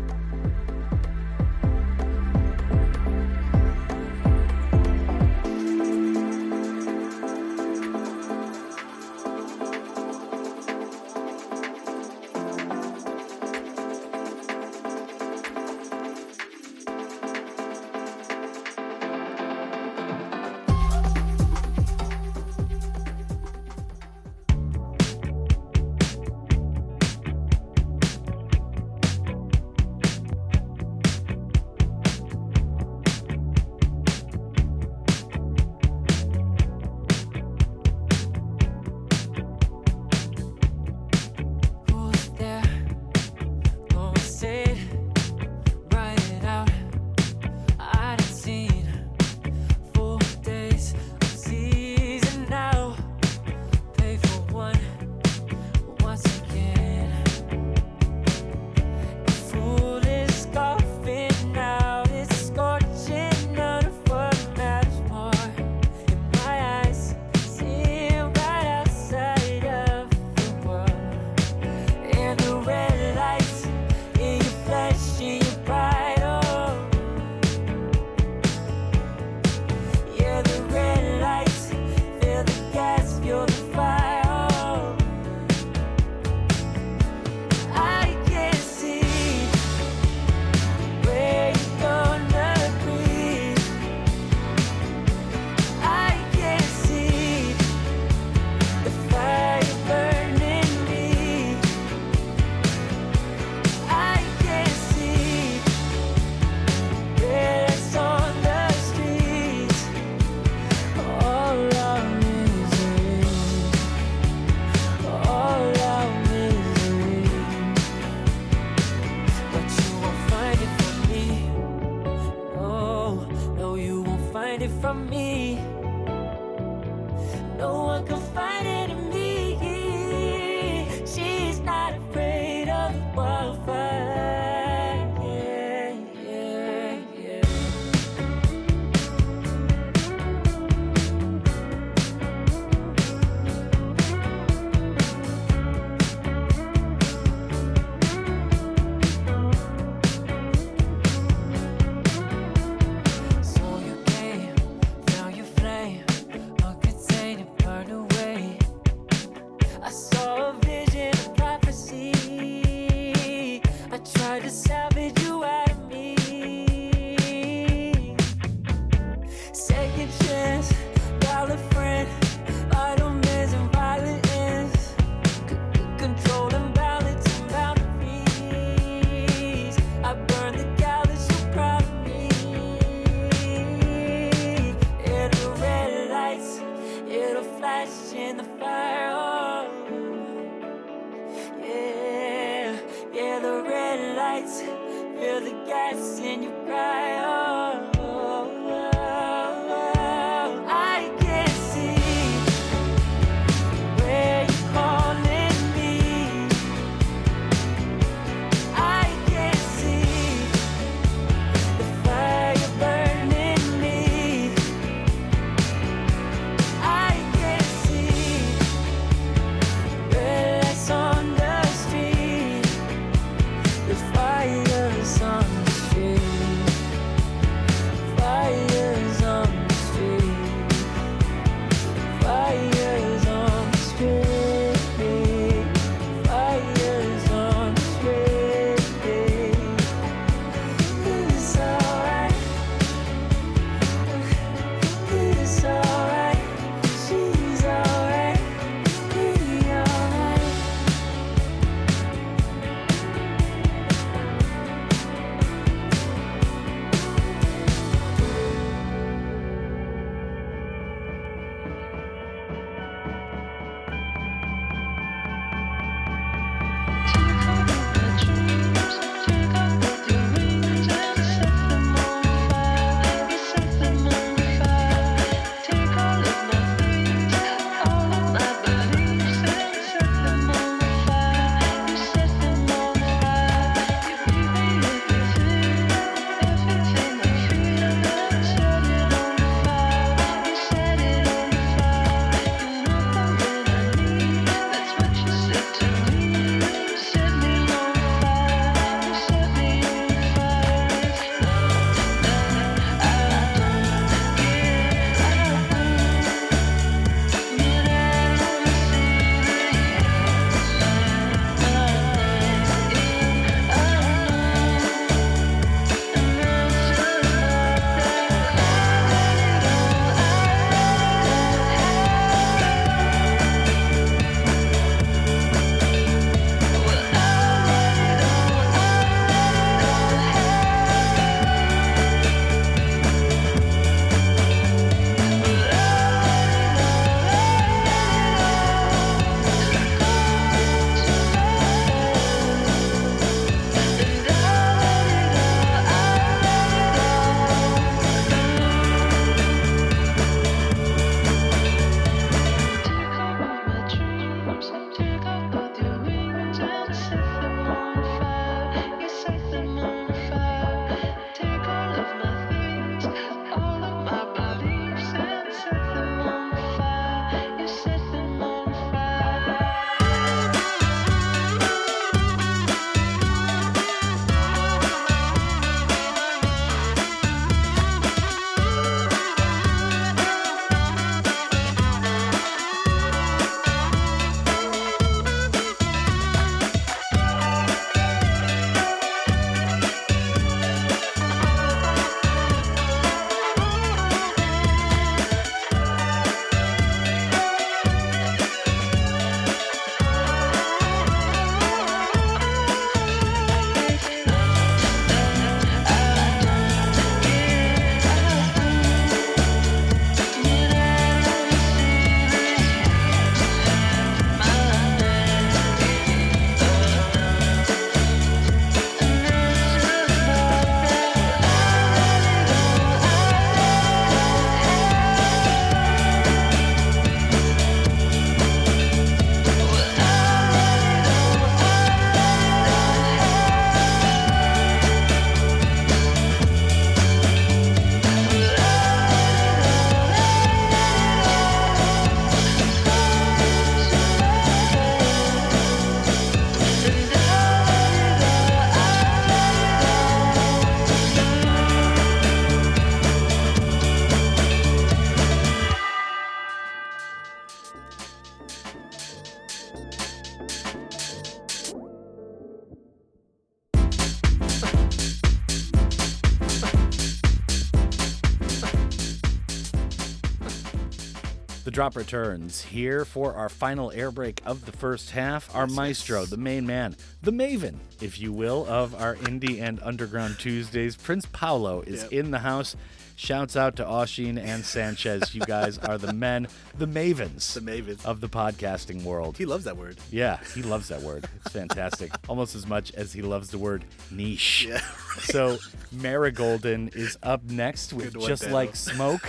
Drop 471.76 471.94
returns 471.94 472.62
here 472.62 473.04
for 473.04 473.34
our 473.34 473.50
final 473.50 473.92
air 473.92 474.10
break 474.10 474.40
of 474.46 474.64
the 474.64 474.72
first 474.72 475.10
half. 475.10 475.54
Our 475.54 475.66
maestro, 475.66 476.24
the 476.24 476.38
main 476.38 476.66
man, 476.66 476.96
the 477.20 477.30
maven, 477.32 477.74
if 478.00 478.18
you 478.18 478.32
will, 478.32 478.64
of 478.66 478.94
our 478.94 479.14
indie 479.16 479.60
and 479.60 479.78
underground 479.82 480.38
Tuesdays. 480.38 480.96
Prince 480.96 481.26
Paolo 481.32 481.82
is 481.82 482.04
Yep. 482.04 482.12
in 482.12 482.30
the 482.30 482.38
house. 482.38 482.76
Shouts 483.18 483.56
out 483.56 483.76
to 483.76 483.84
Oshin 483.84 484.38
and 484.42 484.64
Sanchez. 484.64 485.34
You 485.34 485.40
guys 485.42 485.76
are 485.86 485.98
the 485.98 486.12
men, 486.14 486.48
the 486.78 486.86
mavens, 486.86 487.52
The 487.52 487.60
mavens. 487.60 488.04
of 488.06 488.20
the 488.22 488.28
podcasting 488.28 489.02
world. 489.04 489.36
He 489.36 489.44
loves 489.44 489.64
that 489.64 489.76
word. 489.76 489.98
Yeah, 490.10 490.38
he 490.54 490.62
loves 490.62 490.88
that 490.88 491.02
word. 491.02 491.26
It's 491.44 491.52
fantastic. 491.52 492.10
Almost 492.26 492.54
as 492.54 492.66
much 492.66 492.92
as 492.92 493.12
he 493.12 493.20
loves 493.20 493.50
the 493.50 493.58
word 493.58 493.84
niche. 494.10 494.66
Yeah, 494.68 494.80
So 495.24 495.58
Marigolden 495.92 496.88
is 496.94 497.18
up 497.22 497.42
next 497.44 497.92
with 497.92 498.14
Good 498.14 498.22
Just. 498.28 498.50
Like 498.50 498.76
Smoke. 498.76 499.26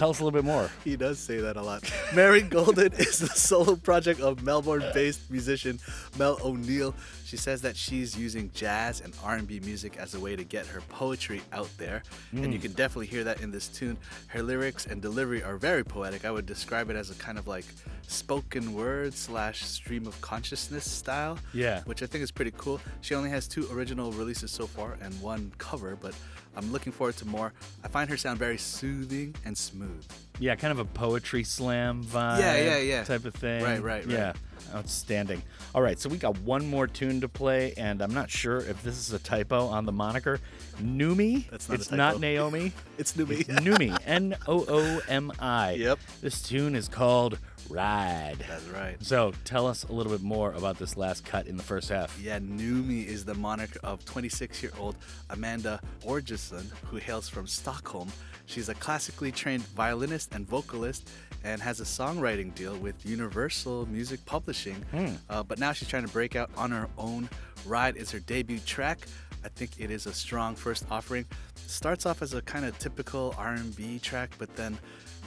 Tell 0.00 0.08
us 0.08 0.20
a 0.20 0.24
little 0.24 0.40
bit 0.40 0.46
more. 0.46 0.70
He 0.82 0.96
does 0.96 1.18
say 1.18 1.40
that 1.42 1.58
a 1.58 1.62
lot. 1.62 1.82
Marigolden 2.14 2.94
is 2.94 3.18
the 3.18 3.26
solo 3.26 3.76
project 3.76 4.18
of 4.22 4.42
Melbourne-based 4.42 5.30
musician 5.30 5.78
Mel 6.18 6.38
O'Neill. 6.42 6.94
She 7.26 7.36
says 7.36 7.60
that 7.60 7.76
she's 7.76 8.16
using 8.16 8.50
jazz 8.54 9.02
and 9.02 9.14
R&B 9.22 9.60
music 9.60 9.98
as 9.98 10.14
a 10.14 10.18
way 10.18 10.36
to 10.36 10.42
get 10.42 10.64
her 10.68 10.80
poetry 10.88 11.42
out 11.52 11.68
there, 11.76 12.02
and 12.32 12.50
you 12.50 12.58
mm. 12.58 12.62
can 12.62 12.72
definitely 12.72 13.08
hear 13.08 13.24
that 13.24 13.42
in 13.42 13.50
this 13.50 13.68
tune. 13.68 13.98
Her 14.28 14.42
lyrics 14.42 14.86
and 14.86 15.02
delivery 15.02 15.42
are 15.42 15.58
very 15.58 15.84
poetic. 15.84 16.24
I 16.24 16.30
would 16.30 16.46
describe 16.46 16.88
it 16.88 16.96
as 16.96 17.10
a 17.10 17.14
kind 17.16 17.36
of 17.36 17.46
like 17.46 17.66
spoken 18.08 18.72
word 18.72 19.12
slash 19.12 19.66
stream 19.66 20.06
of 20.06 20.18
consciousness 20.22 20.90
style. 20.90 21.38
Yeah. 21.52 21.82
which 21.82 22.02
I 22.02 22.06
think 22.06 22.24
is 22.24 22.30
pretty 22.30 22.54
cool. 22.56 22.80
She 23.02 23.14
only 23.14 23.28
has 23.28 23.46
two 23.46 23.68
original 23.70 24.12
releases 24.12 24.50
so 24.50 24.66
far 24.66 24.96
and 25.02 25.12
one 25.20 25.52
cover, 25.58 25.94
but 26.00 26.14
I'm 26.56 26.72
looking 26.72 26.92
forward 26.92 27.16
to 27.18 27.26
more. 27.26 27.52
I 27.84 27.88
find 27.88 28.10
her 28.10 28.16
sound 28.16 28.38
very 28.38 28.58
soothing 28.58 29.34
and 29.44 29.56
smooth. 29.56 30.04
Yeah, 30.38 30.56
kind 30.56 30.72
of 30.72 30.78
a 30.78 30.84
poetry 30.84 31.44
slam 31.44 32.02
vibe. 32.02 32.40
Yeah, 32.40 32.56
yeah, 32.56 32.78
yeah. 32.78 33.04
Type 33.04 33.24
of 33.24 33.34
thing. 33.34 33.62
Right, 33.62 33.82
right, 33.82 34.04
right. 34.04 34.08
Yeah, 34.12 34.32
outstanding. 34.74 35.42
All 35.74 35.82
right, 35.82 35.98
so 35.98 36.08
we 36.08 36.16
got 36.16 36.38
one 36.40 36.66
more 36.66 36.86
tune 36.86 37.20
to 37.20 37.28
play, 37.28 37.74
and 37.76 38.02
I'm 38.02 38.12
not 38.14 38.30
sure 38.30 38.58
if 38.58 38.82
this 38.82 38.96
is 38.98 39.12
a 39.12 39.18
typo 39.18 39.66
on 39.66 39.84
the 39.84 39.92
moniker. 39.92 40.40
Noomi. 40.82 41.48
That's 41.50 41.68
not 41.68 41.74
a 41.74 41.80
It's 41.80 41.90
not 41.92 42.20
Naomi. 42.20 42.72
It's 42.98 43.12
Noomi. 43.14 43.40
It's 43.40 43.48
Noomi. 43.48 43.96
N 44.06 44.36
O 44.46 44.64
O 44.68 45.00
M 45.08 45.32
I. 45.38 45.72
Yep. 45.80 45.98
This 46.20 46.42
tune 46.42 46.74
is 46.74 46.88
called 46.88 47.38
Ride. 47.70 48.44
That's 48.48 48.66
right. 48.68 48.96
So 49.00 49.32
tell 49.44 49.66
us 49.66 49.84
a 49.84 49.92
little 49.92 50.12
bit 50.12 50.22
more 50.22 50.52
about 50.52 50.78
this 50.78 50.96
last 50.96 51.24
cut 51.24 51.46
in 51.46 51.56
the 51.56 51.62
first 51.62 51.88
half. 51.88 52.18
Yeah, 52.20 52.38
Noomi 52.38 53.06
is 53.06 53.24
the 53.24 53.34
moniker 53.34 53.78
of 53.84 54.04
26 54.04 54.62
year 54.62 54.72
old 54.78 54.96
Amanda 55.30 55.80
Orgesson, 56.04 56.66
who 56.86 56.96
hails 56.96 57.28
from 57.28 57.46
Stockholm. 57.46 58.08
She's 58.46 58.68
a 58.68 58.74
classically 58.74 59.30
trained 59.30 59.62
violinist 59.68 60.34
and 60.34 60.46
vocalist 60.46 61.08
and 61.44 61.62
has 61.62 61.80
a 61.80 61.84
songwriting 61.84 62.54
deal 62.54 62.76
with 62.76 63.06
Universal 63.06 63.86
Music 63.86 64.24
Publishing. 64.26 64.84
Uh, 65.30 65.42
but 65.42 65.58
now 65.58 65.72
she's 65.72 65.88
trying 65.88 66.04
to 66.06 66.12
break 66.12 66.34
out 66.36 66.50
on 66.56 66.70
her 66.72 66.88
own. 66.98 67.28
Ride 67.64 67.96
is 67.96 68.10
her 68.10 68.18
debut 68.18 68.58
track. 68.58 69.06
I 69.44 69.48
think 69.48 69.70
it 69.78 69.90
is 69.90 70.06
a 70.06 70.12
strong 70.12 70.54
first 70.54 70.84
offering. 70.90 71.24
Starts 71.54 72.04
off 72.04 72.20
as 72.20 72.34
a 72.34 72.42
kind 72.42 72.64
of 72.64 72.78
typical 72.78 73.34
R&B 73.38 74.00
track, 74.00 74.32
but 74.38 74.54
then 74.56 74.78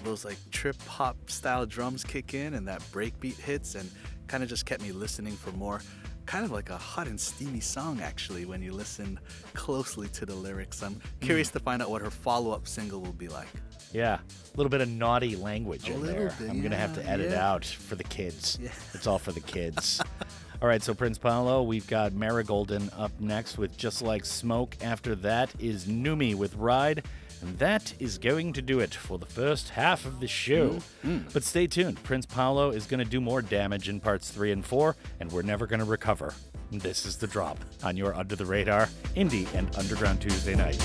those 0.03 0.25
like 0.25 0.37
trip 0.51 0.81
hop 0.83 1.29
style 1.29 1.65
drums 1.65 2.03
kick 2.03 2.33
in 2.33 2.53
and 2.53 2.67
that 2.67 2.81
breakbeat 2.91 3.37
hits 3.39 3.75
and 3.75 3.89
kind 4.27 4.43
of 4.43 4.49
just 4.49 4.65
kept 4.65 4.81
me 4.81 4.91
listening 4.91 5.33
for 5.33 5.51
more. 5.51 5.81
Kind 6.25 6.45
of 6.45 6.51
like 6.51 6.69
a 6.69 6.77
hot 6.77 7.07
and 7.07 7.19
steamy 7.19 7.59
song, 7.59 7.99
actually, 8.01 8.45
when 8.45 8.61
you 8.61 8.71
listen 8.71 9.19
closely 9.53 10.07
to 10.09 10.25
the 10.25 10.33
lyrics. 10.33 10.81
I'm 10.81 10.93
hmm. 10.93 10.99
curious 11.19 11.49
to 11.49 11.59
find 11.59 11.81
out 11.81 11.89
what 11.89 12.01
her 12.01 12.09
follow 12.09 12.51
up 12.51 12.67
single 12.67 13.01
will 13.01 13.11
be 13.11 13.27
like. 13.27 13.47
Yeah, 13.91 14.15
a 14.15 14.57
little 14.57 14.71
bit 14.71 14.81
of 14.81 14.89
naughty 14.89 15.35
language 15.35 15.87
A 15.87 15.93
in 15.93 16.01
little 16.01 16.15
there. 16.15 16.35
bit, 16.39 16.49
I'm 16.49 16.61
gonna 16.61 16.77
have 16.77 16.95
to 16.95 17.05
edit 17.07 17.31
yeah. 17.31 17.51
out 17.51 17.65
for 17.65 17.95
the 17.95 18.03
kids. 18.03 18.57
Yeah. 18.63 18.71
It's 18.93 19.07
all 19.07 19.19
for 19.19 19.33
the 19.33 19.41
kids. 19.41 20.01
all 20.61 20.67
right, 20.67 20.81
so 20.81 20.93
Prince 20.93 21.17
Paolo, 21.17 21.61
we've 21.61 21.85
got 21.87 22.13
Marigolden 22.13 22.89
up 22.97 23.11
next 23.19 23.57
with 23.57 23.77
Just 23.77 24.01
Like 24.01 24.25
Smoke. 24.25 24.77
After 24.81 25.15
that 25.15 25.53
is 25.59 25.85
Noomi 25.85 26.33
with 26.33 26.55
Ride. 26.55 27.03
And 27.43 27.59
that 27.59 27.93
is 27.99 28.17
going 28.17 28.53
to 28.53 28.61
do 28.61 28.79
it 28.79 28.93
for 28.93 29.17
the 29.17 29.25
first 29.25 29.69
half 29.69 30.05
of 30.05 30.21
the 30.21 30.27
show. 30.27 30.69
Mm-hmm. 31.05 31.27
But 31.33 31.43
stay 31.43 31.67
tuned. 31.67 32.01
Prince 32.03 32.25
Paolo 32.25 32.69
is 32.69 32.85
going 32.85 33.03
to 33.03 33.09
do 33.09 33.19
more 33.19 33.41
damage 33.41 33.89
in 33.89 33.99
parts 33.99 34.29
three 34.29 34.53
and 34.53 34.65
four, 34.65 34.95
and 35.19 35.29
we're 35.29 35.41
never 35.41 35.67
going 35.67 35.79
to 35.79 35.85
recover. 35.85 36.33
This 36.71 37.05
is 37.05 37.17
the 37.17 37.27
drop 37.27 37.59
on 37.83 37.97
your 37.97 38.15
Under 38.15 38.37
the 38.37 38.45
Radar 38.45 38.87
Indie 39.17 39.53
and 39.53 39.75
Underground 39.75 40.21
Tuesday 40.21 40.55
night. 40.55 40.81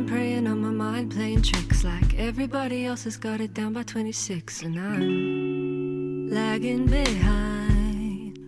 Summertime 0.00 0.16
praying 0.16 0.46
on 0.46 0.60
my 0.60 0.70
mind, 0.70 1.10
playing 1.10 1.42
tricks 1.42 1.84
like 1.84 2.18
everybody 2.18 2.86
else 2.86 3.04
has 3.04 3.18
got 3.18 3.40
it 3.40 3.52
down 3.52 3.74
by 3.74 3.82
26, 3.82 4.62
and 4.62 4.78
I'm 4.78 6.30
lagging 6.30 6.86
behind. 6.86 8.38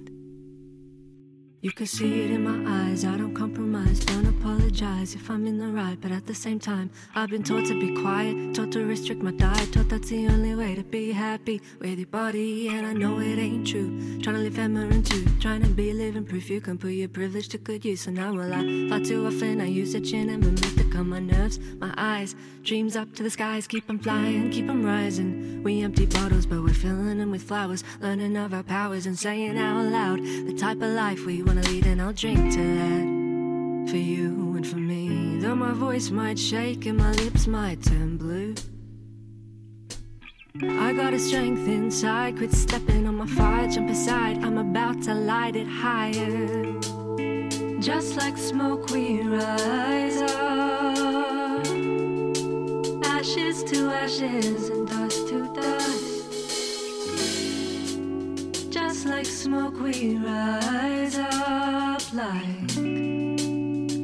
You 1.61 1.73
can 1.73 1.87
see 1.87 2.23
it 2.23 2.31
in 2.31 2.43
my 2.43 2.89
eyes, 2.91 3.05
I 3.05 3.17
don't 3.17 3.35
compromise, 3.35 4.01
don't 4.01 4.27
apologize 4.27 5.15
if 5.15 5.31
I'm 5.31 5.47
in 5.47 5.59
the 5.59 5.69
right, 5.69 5.99
but 6.01 6.11
at 6.11 6.27
the 6.27 6.35
same 6.35 6.59
time, 6.59 6.91
I've 7.15 7.29
been 7.29 7.43
taught 7.43 7.67
to 7.67 7.79
be 7.79 7.95
quiet, 8.01 8.55
taught 8.55 8.73
to 8.73 8.85
restrict 8.87 9.23
my 9.23 9.33
diet, 9.33 9.73
taught 9.73 9.91
that's 9.91 10.09
the 10.09 10.29
only 10.29 10.55
way 10.55 10.75
to 10.75 10.83
be 10.83 11.13
happy 11.13 11.61
with 11.81 11.99
your 11.99 12.07
body, 12.07 12.69
and 12.69 12.87
I 12.87 12.95
know 12.95 13.21
it 13.21 13.39
ain't 13.39 13.67
true. 13.67 13.91
Trying 14.23 14.37
to 14.37 14.43
live 14.43 14.59
Emerald 14.59 15.05
too, 15.05 15.27
trying 15.39 15.63
to 15.63 15.69
be 15.69 15.93
living 15.93 16.25
proof 16.25 16.49
you 16.49 16.61
can 16.63 16.79
put 16.79 16.93
your 16.93 17.09
privilege 17.09 17.49
to 17.49 17.59
good 17.59 17.85
use, 17.85 18.07
and 18.07 18.17
now 18.17 18.33
will 18.33 18.53
I 18.53 18.89
far 18.89 19.01
too 19.01 19.27
often, 19.27 19.61
I 19.61 19.67
use 19.67 19.95
a 19.95 20.01
chin 20.01 20.31
and 20.31 20.43
move 20.43 20.82
calm 20.93 21.09
my 21.09 21.19
nerves, 21.19 21.59
my 21.81 21.93
eyes, 21.97 22.35
dreams 22.63 22.97
up 22.97 23.15
to 23.15 23.23
the 23.23 23.31
skies, 23.31 23.67
keep 23.67 23.89
'em 23.89 23.99
flying, 23.99 24.51
keep 24.51 24.69
'em 24.69 24.85
rising. 24.85 25.63
We 25.63 25.83
empty 25.83 26.07
bottles, 26.07 26.47
but 26.47 26.63
we're 26.63 26.75
filling 26.75 27.19
them 27.19 27.31
with 27.31 27.43
flowers, 27.43 27.83
learning 28.01 28.37
of 28.37 28.53
our 28.53 28.63
powers 28.63 29.07
and 29.07 29.19
saying 29.19 29.57
out 29.57 29.85
loud 29.87 30.21
the 30.47 30.53
type 30.53 30.83
of 30.83 30.91
life 30.91 31.25
we 31.25 31.43
wanna 31.43 31.63
lead, 31.63 31.87
and 31.87 32.01
I'll 32.03 32.13
drink 32.13 32.53
to 32.53 32.65
that 32.81 33.91
for 33.91 33.97
you 33.97 34.55
and 34.57 34.67
for 34.67 34.77
me. 34.77 35.39
Though 35.41 35.57
my 35.57 35.73
voice 35.73 36.11
might 36.11 36.39
shake 36.39 36.85
and 36.87 36.99
my 36.99 37.13
lips 37.13 37.47
might 37.47 37.83
turn 37.83 38.17
blue. 38.17 38.55
I 40.61 40.93
got 40.93 41.15
a 41.15 41.19
strength 41.19 41.67
inside, 41.67 42.37
quit 42.37 42.53
stepping 42.53 43.09
on 43.09 43.17
my 43.17 43.27
fire, 43.27 43.69
jump 43.69 43.89
aside. 43.89 44.45
I'm 44.45 44.59
about 44.59 45.03
to 45.05 45.15
light 45.15 45.57
it 45.57 45.67
higher. 45.67 47.02
Just 47.83 48.17
like 48.17 48.39
smoke, 48.39 48.91
we 48.91 49.23
rise 49.23 50.23
up. 50.23 51.67
Ashes 53.05 53.65
to 53.65 53.89
ashes 53.91 54.69
and 54.69 54.87
dust 54.89 55.27
to 55.27 55.53
dust. 55.53 56.31
Just 58.71 59.07
like 59.07 59.27
smoke, 59.27 59.81
we 59.81 60.17
rise 60.17 61.19
up 61.19 62.03
like 62.15 62.79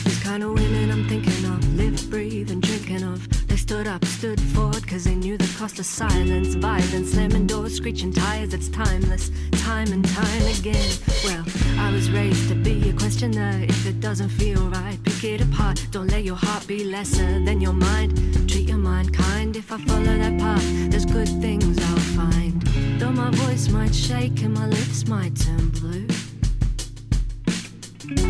These 0.04 0.22
kind 0.22 0.42
of 0.42 0.50
women 0.52 0.90
I'm 0.90 1.08
thinking 1.08 1.44
of 1.46 1.74
live, 1.74 2.10
breathe, 2.10 2.50
and 2.50 2.60
drinking 2.60 3.04
of. 3.04 3.37
Stood 3.68 3.86
up, 3.86 4.02
stood 4.06 4.40
forward, 4.40 4.88
cause 4.88 5.04
they 5.04 5.14
knew 5.14 5.36
the 5.36 5.58
cost 5.58 5.78
of 5.78 5.84
silence. 5.84 6.54
Violence, 6.54 7.12
slamming 7.12 7.46
doors, 7.46 7.76
screeching 7.76 8.10
tires, 8.10 8.54
it's 8.54 8.70
timeless. 8.70 9.30
Time 9.62 9.92
and 9.92 10.08
time 10.08 10.46
again. 10.58 10.90
Well, 11.22 11.44
I 11.76 11.92
was 11.92 12.10
raised 12.10 12.48
to 12.48 12.54
be 12.54 12.88
a 12.88 12.94
questioner. 12.94 13.60
If 13.68 13.86
it 13.86 14.00
doesn't 14.00 14.30
feel 14.30 14.62
right, 14.70 14.98
pick 15.04 15.22
it 15.22 15.42
apart. 15.42 15.86
Don't 15.90 16.06
let 16.06 16.24
your 16.24 16.36
heart 16.36 16.66
be 16.66 16.82
lesser 16.82 17.44
than 17.44 17.60
your 17.60 17.74
mind. 17.74 18.16
Treat 18.48 18.70
your 18.70 18.78
mind 18.78 19.12
kind. 19.12 19.54
If 19.54 19.70
I 19.70 19.76
follow 19.84 20.16
that 20.16 20.38
path, 20.38 20.64
there's 20.90 21.04
good 21.04 21.28
things 21.28 21.78
I'll 21.78 21.98
find. 22.16 22.62
Though 22.98 23.12
my 23.12 23.30
voice 23.32 23.68
might 23.68 23.94
shake 23.94 24.40
and 24.44 24.54
my 24.54 24.66
lips 24.66 25.06
might 25.06 25.36
turn 25.36 25.68
blue. 25.72 26.06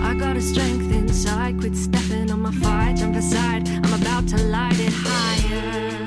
I 0.03 0.15
got 0.15 0.37
a 0.37 0.41
strength 0.41 0.93
inside, 0.93 1.61
quit 1.61 1.77
stepping 1.77 2.33
on 2.33 2.41
my 2.41 2.53
fire, 2.53 2.93
jump 2.97 3.15
aside. 3.15 3.69
I'm 3.69 3.88
about 4.19 4.37
to 4.37 4.45
light 4.45 4.81
it 4.81 4.93
higher. 4.93 5.98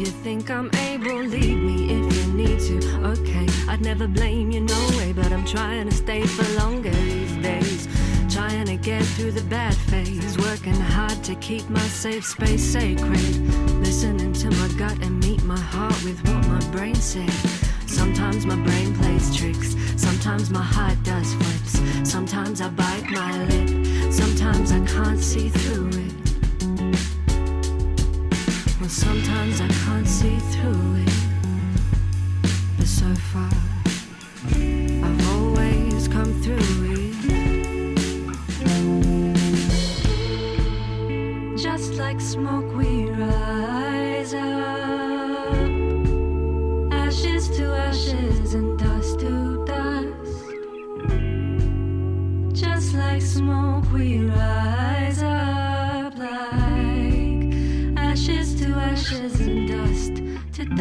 If 0.00 0.06
you 0.06 0.12
think 0.22 0.48
I'm 0.48 0.70
able, 0.76 1.24
leave 1.24 1.58
me 1.58 1.90
if 1.90 2.16
you 2.16 2.32
need 2.32 2.60
to. 2.60 3.08
Okay, 3.10 3.48
I'd 3.68 3.80
never 3.80 4.06
blame 4.06 4.52
you, 4.52 4.60
no 4.60 4.88
way, 4.96 5.12
but 5.12 5.32
I'm 5.32 5.44
trying 5.44 5.88
to 5.88 5.94
stay 5.94 6.24
for 6.24 6.46
longer 6.60 6.90
these 6.90 7.34
days. 7.38 7.88
Trying 8.32 8.66
to 8.66 8.76
get 8.76 9.02
through 9.02 9.32
the 9.32 9.42
bad 9.50 9.74
phase, 9.74 10.38
working 10.38 10.80
hard 10.94 11.24
to 11.24 11.34
keep 11.36 11.68
my 11.68 11.80
safe 11.80 12.24
space 12.24 12.62
sacred. 12.62 13.18
Listening 13.82 14.32
to 14.34 14.50
my 14.52 14.68
gut 14.78 14.96
and 15.02 15.18
meet 15.18 15.42
my 15.42 15.58
heart 15.58 16.00
with 16.04 16.20
what 16.28 16.46
my 16.46 16.60
brain 16.70 16.94
said. 16.94 17.32
Sometimes 17.86 18.46
my 18.46 18.54
brain 18.54 18.94
plays 18.98 19.36
tricks, 19.36 19.74
sometimes 19.96 20.48
my 20.48 20.62
heart 20.62 21.02
does 21.02 21.34
flips. 21.34 22.08
Sometimes 22.08 22.60
I 22.60 22.68
bite 22.68 23.10
my 23.10 23.44
lip, 23.46 24.12
sometimes 24.12 24.70
I 24.70 24.78
can't 24.86 25.18
see 25.18 25.48
through 25.48 25.88
it. 25.88 26.07
Sometimes 28.98 29.60
I 29.60 29.68
can't 29.68 30.08
see 30.08 30.38
through 30.50 30.96
it. 30.96 31.12
But 32.76 32.88
so 32.88 33.14
far, 33.30 33.57
I'm 60.70 60.78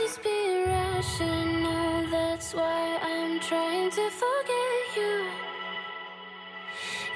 just 0.00 0.22
being 0.22 0.66
rational, 0.66 2.10
that's 2.10 2.54
why 2.54 2.98
I'm 3.02 3.40
trying 3.40 3.90
to 3.90 4.10
forget 4.10 4.96
you. 4.96 5.26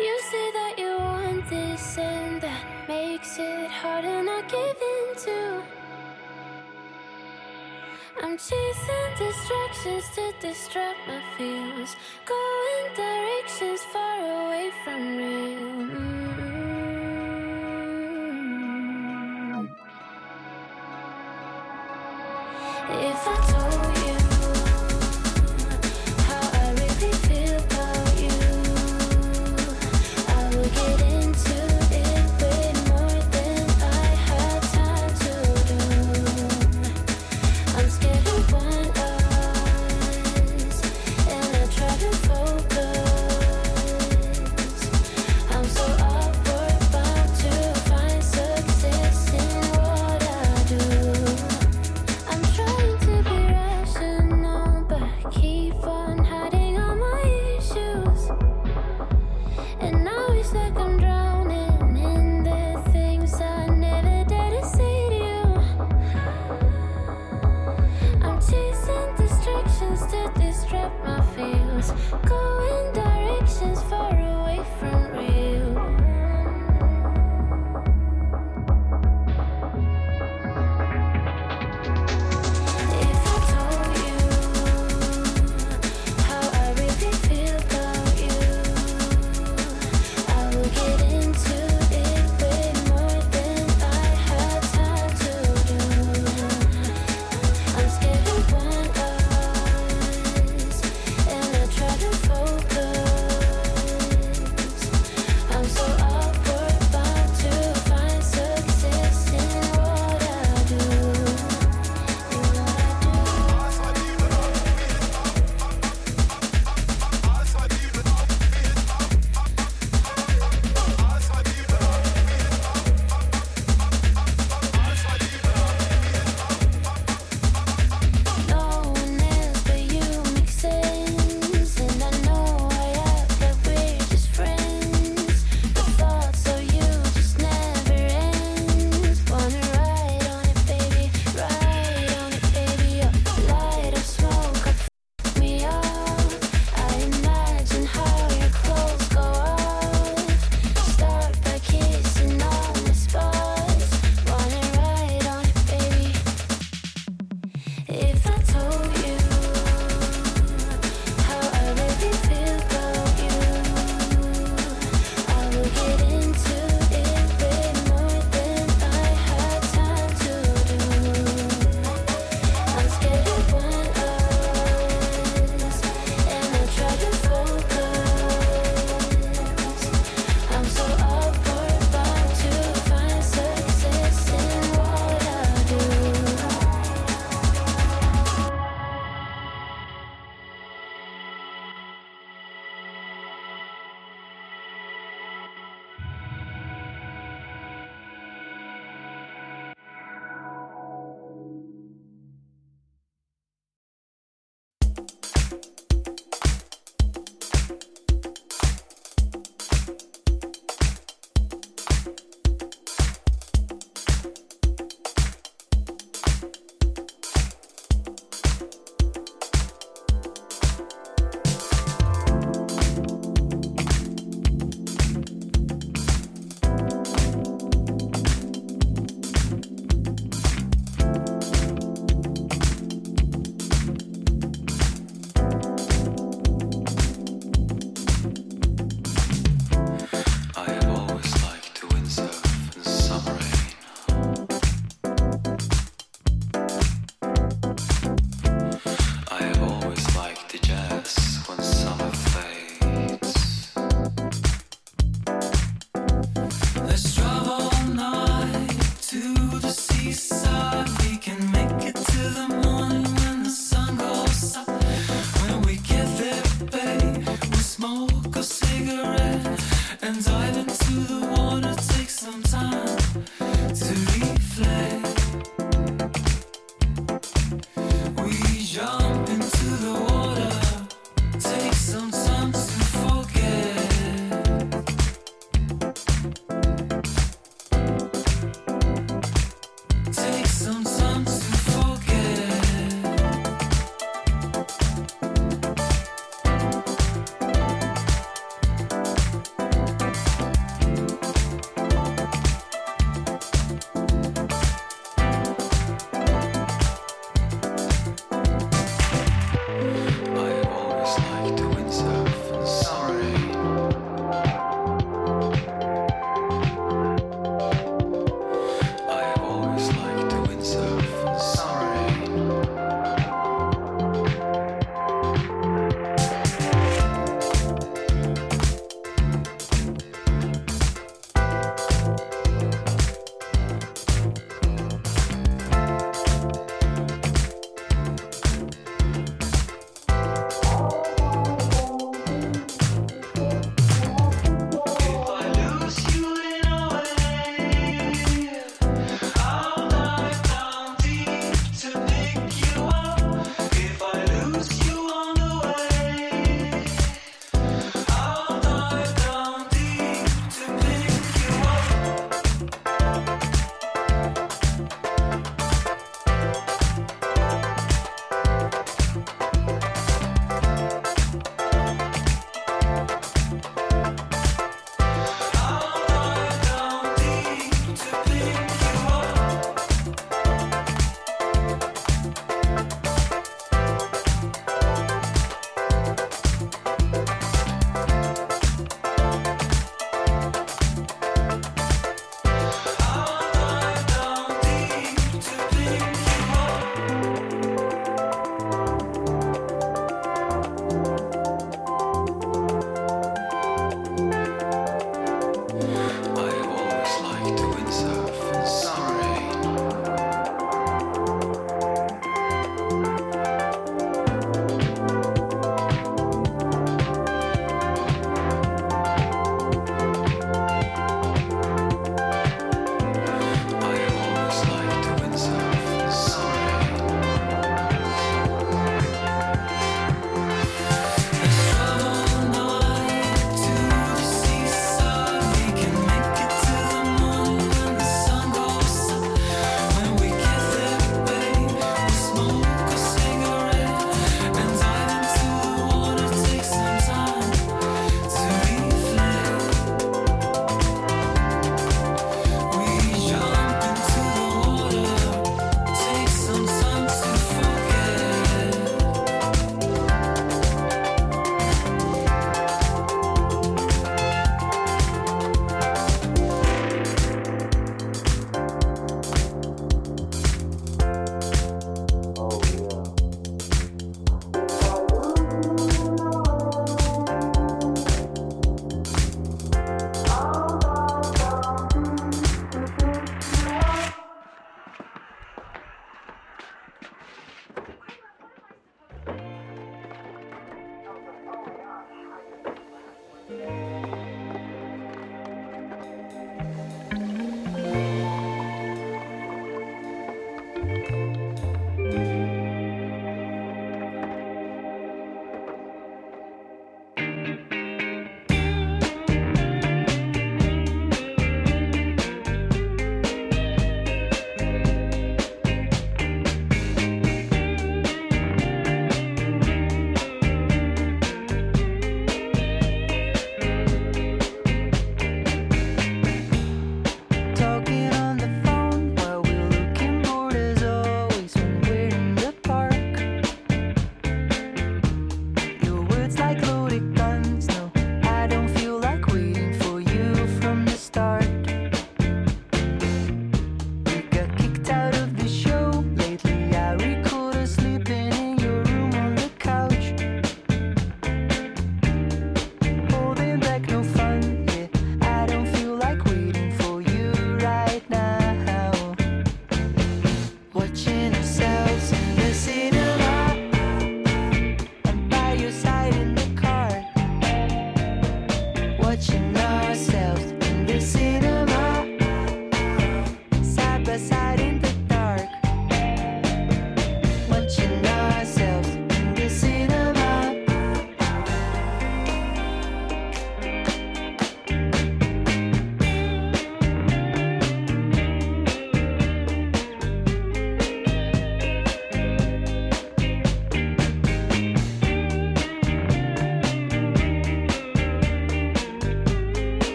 You 0.00 0.20
say 0.30 0.50
that 0.52 0.74
you 0.78 0.96
want 0.98 1.48
this, 1.50 1.98
and 1.98 2.37
makes 2.88 3.38
it 3.38 3.70
harder 3.70 4.22
not 4.22 4.48
giving 4.48 5.14
to. 5.24 5.62
I'm 8.22 8.38
chasing 8.38 9.10
distractions 9.18 10.08
to 10.14 10.32
distract 10.40 10.98
my 11.06 11.20
feels, 11.36 11.96
going 12.24 12.94
directions 12.96 13.82
far 13.92 14.18
away 14.18 14.70
from 14.84 15.16
real. 15.18 15.68
Mm. 15.92 16.18
If 22.90 23.28
I 23.28 23.36
told 23.52 23.96
you 24.06 24.27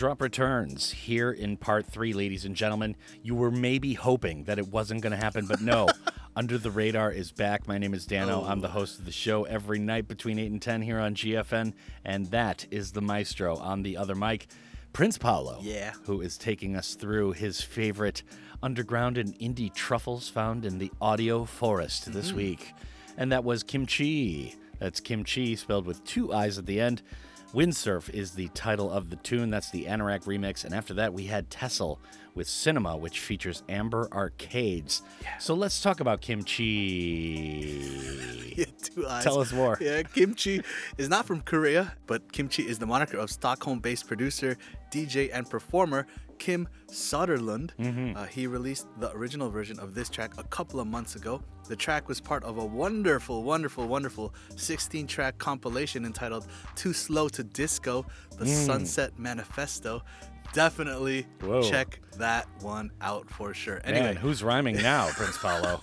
drop 0.00 0.22
returns 0.22 0.92
here 0.92 1.30
in 1.30 1.58
part 1.58 1.84
three, 1.84 2.14
ladies 2.14 2.46
and 2.46 2.56
gentlemen. 2.56 2.96
You 3.22 3.34
were 3.34 3.50
maybe 3.50 3.92
hoping 3.92 4.44
that 4.44 4.58
it 4.58 4.66
wasn't 4.68 5.02
going 5.02 5.10
to 5.10 5.18
happen, 5.22 5.44
but 5.44 5.60
no. 5.60 5.88
Under 6.34 6.56
the 6.56 6.70
Radar 6.70 7.12
is 7.12 7.32
back. 7.32 7.68
My 7.68 7.76
name 7.76 7.92
is 7.92 8.06
Dano. 8.06 8.42
I'm 8.46 8.60
the 8.60 8.68
host 8.68 8.98
of 8.98 9.04
the 9.04 9.12
show 9.12 9.44
every 9.44 9.78
night 9.78 10.08
between 10.08 10.38
8 10.38 10.52
and 10.52 10.62
10 10.62 10.80
here 10.80 10.98
on 10.98 11.14
GFN. 11.14 11.74
And 12.02 12.24
that 12.30 12.64
is 12.70 12.92
the 12.92 13.02
maestro 13.02 13.58
on 13.58 13.82
the 13.82 13.98
other 13.98 14.14
mic, 14.14 14.46
Prince 14.94 15.18
Paolo. 15.18 15.58
Yeah. 15.60 15.92
Who 16.04 16.22
is 16.22 16.38
taking 16.38 16.76
us 16.76 16.94
through 16.94 17.32
his 17.32 17.60
favorite 17.60 18.22
underground 18.62 19.18
and 19.18 19.38
indie 19.38 19.74
truffles 19.74 20.30
found 20.30 20.64
in 20.64 20.78
the 20.78 20.90
audio 21.02 21.44
forest 21.44 22.10
this 22.10 22.32
Mhm. 22.32 22.36
week. 22.36 22.72
And 23.18 23.30
that 23.32 23.44
was 23.44 23.62
Kimchii. 23.62 24.54
That's 24.78 24.98
Kimchii 24.98 25.58
spelled 25.58 25.84
with 25.84 26.02
two 26.04 26.32
I's 26.32 26.56
at 26.56 26.64
the 26.64 26.80
end. 26.80 27.02
Windsurf 27.52 28.08
is 28.10 28.32
the 28.32 28.48
title 28.48 28.90
of 28.90 29.10
the 29.10 29.16
tune. 29.16 29.50
That's 29.50 29.70
the 29.70 29.86
Anoraak 29.86 30.24
remix. 30.24 30.64
And 30.64 30.72
after 30.72 30.94
that, 30.94 31.12
we 31.12 31.24
had 31.24 31.50
Tessel 31.50 31.98
with 32.40 32.48
Cinema, 32.48 32.96
which 32.96 33.20
features 33.20 33.62
Amber 33.68 34.08
Arcades. 34.12 35.02
So 35.38 35.52
let's 35.52 35.82
talk 35.82 36.00
about 36.00 36.22
Kimchii. 36.22 37.76
Yeah, 38.56 38.64
two 38.82 39.06
eyes. 39.06 39.22
Tell 39.24 39.38
us 39.38 39.52
more. 39.52 39.78
Yeah, 39.80 40.02
Kimchii 40.02 40.60
is 40.98 41.08
not 41.08 41.24
from 41.26 41.40
Korea, 41.42 41.94
but 42.06 42.30
Kimchii 42.32 42.62
is 42.66 42.78
the 42.78 42.84
moniker 42.86 43.16
of 43.16 43.30
Stockholm-based 43.30 44.06
producer, 44.08 44.56
DJ, 44.90 45.30
and 45.32 45.48
performer 45.48 46.06
Kim 46.38 46.68
Soderlund. 46.88 47.70
Mm-hmm. 47.78 48.16
Uh, 48.16 48.24
he 48.24 48.46
released 48.46 48.86
the 48.98 49.12
original 49.12 49.50
version 49.50 49.78
of 49.78 49.94
this 49.94 50.08
track 50.10 50.32
a 50.36 50.42
couple 50.44 50.80
of 50.80 50.86
months 50.88 51.14
ago. 51.14 51.40
The 51.68 51.76
track 51.76 52.08
was 52.08 52.20
part 52.20 52.42
of 52.44 52.58
a 52.58 52.64
wonderful, 52.64 53.44
wonderful, 53.44 53.86
wonderful 53.86 54.34
16-track 54.56 55.38
compilation 55.38 56.04
entitled 56.04 56.48
"Too 56.74 56.92
Slow 56.92 57.28
to 57.28 57.44
Disco: 57.44 58.04
The 58.38 58.46
Mm. 58.46 58.66
Sunset 58.66 59.18
Manifesto." 59.18 60.02
Definitely 60.52 61.26
Whoa. 61.42 61.62
check 61.62 62.00
that 62.18 62.46
one 62.60 62.90
out 63.00 63.30
for 63.30 63.54
sure. 63.54 63.80
Anyway, 63.84 64.06
Man, 64.06 64.16
who's 64.16 64.42
rhyming 64.42 64.76
now, 64.76 65.08
Prince 65.10 65.38
Paolo? 65.38 65.80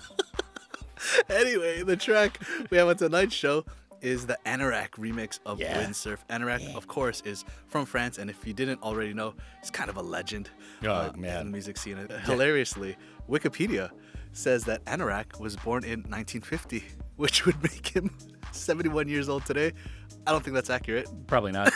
anyway, 1.30 1.84
the 1.84 1.96
track 1.96 2.40
we 2.70 2.78
have 2.78 2.88
on 2.88 2.98
tonight's 2.98 3.34
show 3.34 3.64
is 4.02 4.26
the 4.28 4.38
Anoraak 4.46 4.92
remix 4.92 5.40
of 5.46 5.60
Yeah. 5.60 5.82
Windsurf. 5.84 6.20
Anoraak, 6.30 6.76
of 6.76 6.88
course, 6.88 7.22
is 7.26 7.46
from 7.68 7.86
France, 7.86 8.18
and 8.18 8.30
if 8.30 8.46
you 8.46 8.54
didn't 8.54 8.82
already 8.84 9.14
know, 9.14 9.34
he's 9.62 9.72
kind 9.72 9.90
of 9.90 9.98
a 9.98 10.02
legend 10.02 10.50
Oh, 10.84 10.90
uh, 10.92 11.12
in 11.16 11.22
the 11.22 11.44
music 11.46 11.78
scene. 11.78 11.98
Uh, 11.98 12.20
Hilariously, 12.20 12.96
Wikipedia 13.30 13.90
says 14.34 14.66
that 14.66 14.84
Anoraak 14.86 15.40
was 15.40 15.56
born 15.56 15.84
in 15.84 16.02
1950, 16.02 16.84
which 17.16 17.46
would 17.46 17.62
make 17.64 17.88
him 17.88 18.16
71 18.52 19.08
years 19.08 19.30
old 19.30 19.46
today. 19.46 19.72
I 20.28 20.32
don't 20.32 20.44
think 20.44 20.56
that's 20.56 20.70
accurate. 20.70 21.08
Probably 21.26 21.54
not. 21.54 21.72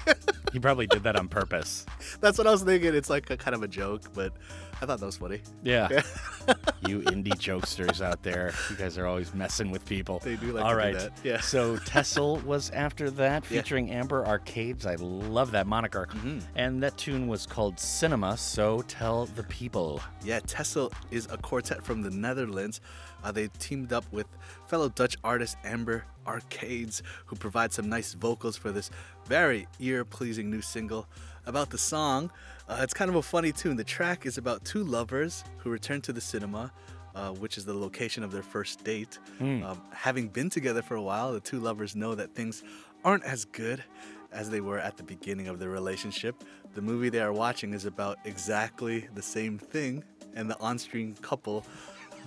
he 0.52 0.58
probably 0.58 0.86
did 0.86 1.02
that 1.02 1.16
on 1.16 1.28
purpose. 1.28 1.84
That's 2.20 2.38
what 2.38 2.46
I 2.46 2.50
was 2.50 2.62
thinking. 2.62 2.94
It's 2.94 3.10
like 3.10 3.28
a 3.28 3.36
kind 3.36 3.54
of 3.54 3.62
a 3.62 3.68
joke, 3.68 4.04
but 4.14 4.32
I 4.80 4.86
thought 4.86 5.00
that 5.00 5.06
was 5.06 5.18
funny. 5.18 5.42
Yeah. 5.62 5.88
you 6.88 7.00
indie 7.02 7.34
jokesters 7.34 8.00
out 8.00 8.22
there, 8.22 8.54
you 8.70 8.76
guys 8.76 8.96
are 8.96 9.06
always 9.06 9.34
messing 9.34 9.70
with 9.70 9.84
people. 9.84 10.20
They 10.20 10.36
do 10.36 10.52
like 10.52 10.64
All 10.64 10.74
to 10.74 10.92
do 10.92 10.98
that, 10.98 11.12
yeah. 11.22 11.40
So 11.40 11.76
Tessel 11.76 12.38
was 12.38 12.70
after 12.70 13.10
that, 13.10 13.44
Yeah. 13.44 13.60
featuring 13.60 13.90
Amber 13.90 14.26
Arcades. 14.26 14.86
I 14.86 14.94
love 14.94 15.50
that 15.50 15.66
moniker. 15.66 16.08
Mm-hmm. 16.10 16.38
And 16.56 16.82
that 16.82 16.96
tune 16.96 17.28
was 17.28 17.44
called 17.44 17.78
Cinema. 17.78 18.38
So 18.38 18.80
tell 18.88 19.26
the 19.26 19.42
people. 19.44 20.00
Yeah, 20.24 20.40
Tessel 20.46 20.90
is 21.10 21.28
a 21.30 21.36
quartet 21.36 21.84
from 21.84 22.00
the 22.00 22.10
Netherlands. 22.10 22.80
Uh, 23.22 23.32
they 23.32 23.48
teamed 23.58 23.92
up 23.92 24.04
with 24.12 24.26
fellow 24.66 24.88
Dutch 24.88 25.16
artist 25.24 25.56
Amber 25.64 26.04
Arcades, 26.26 27.02
who 27.26 27.36
provide 27.36 27.72
some 27.72 27.88
nice 27.88 28.14
vocals 28.14 28.56
for 28.56 28.72
this 28.72 28.90
very 29.26 29.66
ear 29.78 30.04
pleasing 30.04 30.50
new 30.50 30.62
single. 30.62 31.06
About 31.46 31.70
the 31.70 31.78
song, 31.78 32.30
uh, 32.68 32.78
it's 32.80 32.94
kind 32.94 33.08
of 33.08 33.16
a 33.16 33.22
funny 33.22 33.50
tune. 33.52 33.76
The 33.76 33.84
track 33.84 34.26
is 34.26 34.38
about 34.38 34.64
two 34.64 34.84
lovers 34.84 35.42
who 35.58 35.70
return 35.70 36.00
to 36.02 36.12
the 36.12 36.20
cinema. 36.20 36.72
Uh, 37.12 37.32
which 37.32 37.58
is 37.58 37.64
the 37.64 37.74
location 37.74 38.22
of 38.22 38.30
their 38.30 38.42
first 38.42 38.84
date. 38.84 39.18
Um, 39.64 39.82
having 39.92 40.28
been 40.28 40.48
together 40.48 40.80
for 40.80 40.94
a 40.94 41.02
while, 41.02 41.32
the 41.32 41.40
two 41.40 41.58
lovers 41.58 41.96
know 41.96 42.14
that 42.14 42.36
things 42.36 42.62
aren't 43.04 43.24
as 43.24 43.44
good 43.46 43.82
as 44.30 44.48
they 44.48 44.60
were 44.60 44.78
at 44.78 44.96
the 44.96 45.02
beginning 45.02 45.48
of 45.48 45.58
their 45.58 45.70
relationship. 45.70 46.44
The 46.74 46.80
movie 46.80 47.08
they 47.08 47.18
are 47.20 47.32
watching 47.32 47.74
is 47.74 47.84
about 47.84 48.18
exactly 48.24 49.08
the 49.12 49.22
same 49.22 49.58
thing, 49.58 50.04
and 50.36 50.48
the 50.48 50.56
on 50.60 50.78
screen 50.78 51.14
couple 51.20 51.66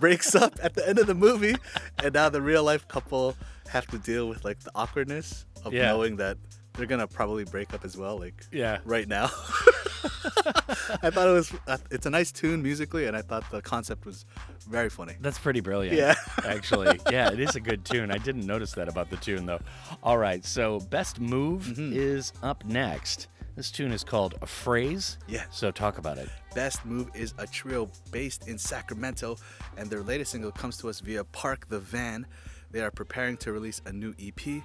breaks 0.04 0.36
up 0.44 0.54
at 0.62 0.74
the 0.74 0.88
end 0.88 1.00
of 1.00 1.08
the 1.08 1.16
movie, 1.16 1.56
and 2.04 2.14
now 2.14 2.28
the 2.28 2.42
real 2.42 2.64
life 2.64 2.86
couple 2.90 3.36
have 3.70 3.88
to 3.88 3.98
deal 3.98 4.28
with 4.28 4.44
like 4.44 4.60
the 4.60 4.72
awkwardness 4.76 5.46
of 5.64 5.72
Yeah. 5.74 5.88
knowing 5.88 6.18
that 6.18 6.38
they're 6.74 6.88
gonna 6.88 7.08
probably 7.08 7.46
break 7.46 7.74
up 7.74 7.86
as 7.86 7.96
well, 7.96 8.18
like 8.20 8.44
Yeah. 8.52 8.80
right 8.84 9.08
now. 9.08 9.30
I 11.02 11.10
thought 11.10 11.28
it 11.28 11.32
was 11.32 11.54
uh, 11.68 11.78
it's 11.90 12.06
a 12.06 12.10
nice 12.10 12.32
tune 12.32 12.62
musically, 12.62 13.06
and 13.06 13.16
I 13.16 13.22
thought 13.22 13.50
the 13.52 13.62
concept 13.62 14.06
was 14.06 14.26
very 14.70 14.90
funny. 14.90 15.16
That's 15.22 15.40
pretty 15.40 15.62
brilliant. 15.62 15.96
Yeah. 15.98 16.16
actually. 16.46 17.00
Yeah, 17.10 17.32
it 17.32 17.40
is 17.40 17.56
a 17.56 17.60
good 17.62 17.86
tune. 17.86 18.12
I 18.12 18.18
didn't 18.18 18.46
notice 18.46 18.74
that 18.74 18.90
about 18.90 19.10
the 19.10 19.18
tune, 19.18 19.46
though. 19.46 19.62
All 20.02 20.18
right, 20.18 20.44
so 20.44 20.80
Best 20.90 21.20
Move 21.20 21.64
Mm-hmm. 21.64 21.94
is 21.94 22.34
up 22.42 22.66
next. 22.66 23.28
This 23.56 23.70
tune 23.70 23.92
is 23.92 24.04
called 24.04 24.34
A 24.42 24.48
Phrase. 24.48 25.20
Yeah. 25.28 25.44
So 25.52 25.70
talk 25.70 26.00
about 26.00 26.18
it. 26.18 26.28
Best 26.56 26.84
Move 26.86 27.12
is 27.14 27.36
a 27.38 27.46
trio 27.46 27.88
based 28.12 28.48
in 28.48 28.58
Sacramento, 28.58 29.38
and 29.78 29.92
their 29.92 30.02
latest 30.02 30.32
single 30.32 30.52
comes 30.52 30.76
to 30.78 30.90
us 30.90 31.00
via 31.02 31.24
Park 31.24 31.68
the 31.70 31.80
Van. 31.80 32.26
They 32.72 32.82
are 32.82 32.90
preparing 32.90 33.38
to 33.38 33.52
release 33.52 33.80
a 33.86 33.94
new 33.94 34.16
EP. 34.20 34.36
The 34.44 34.64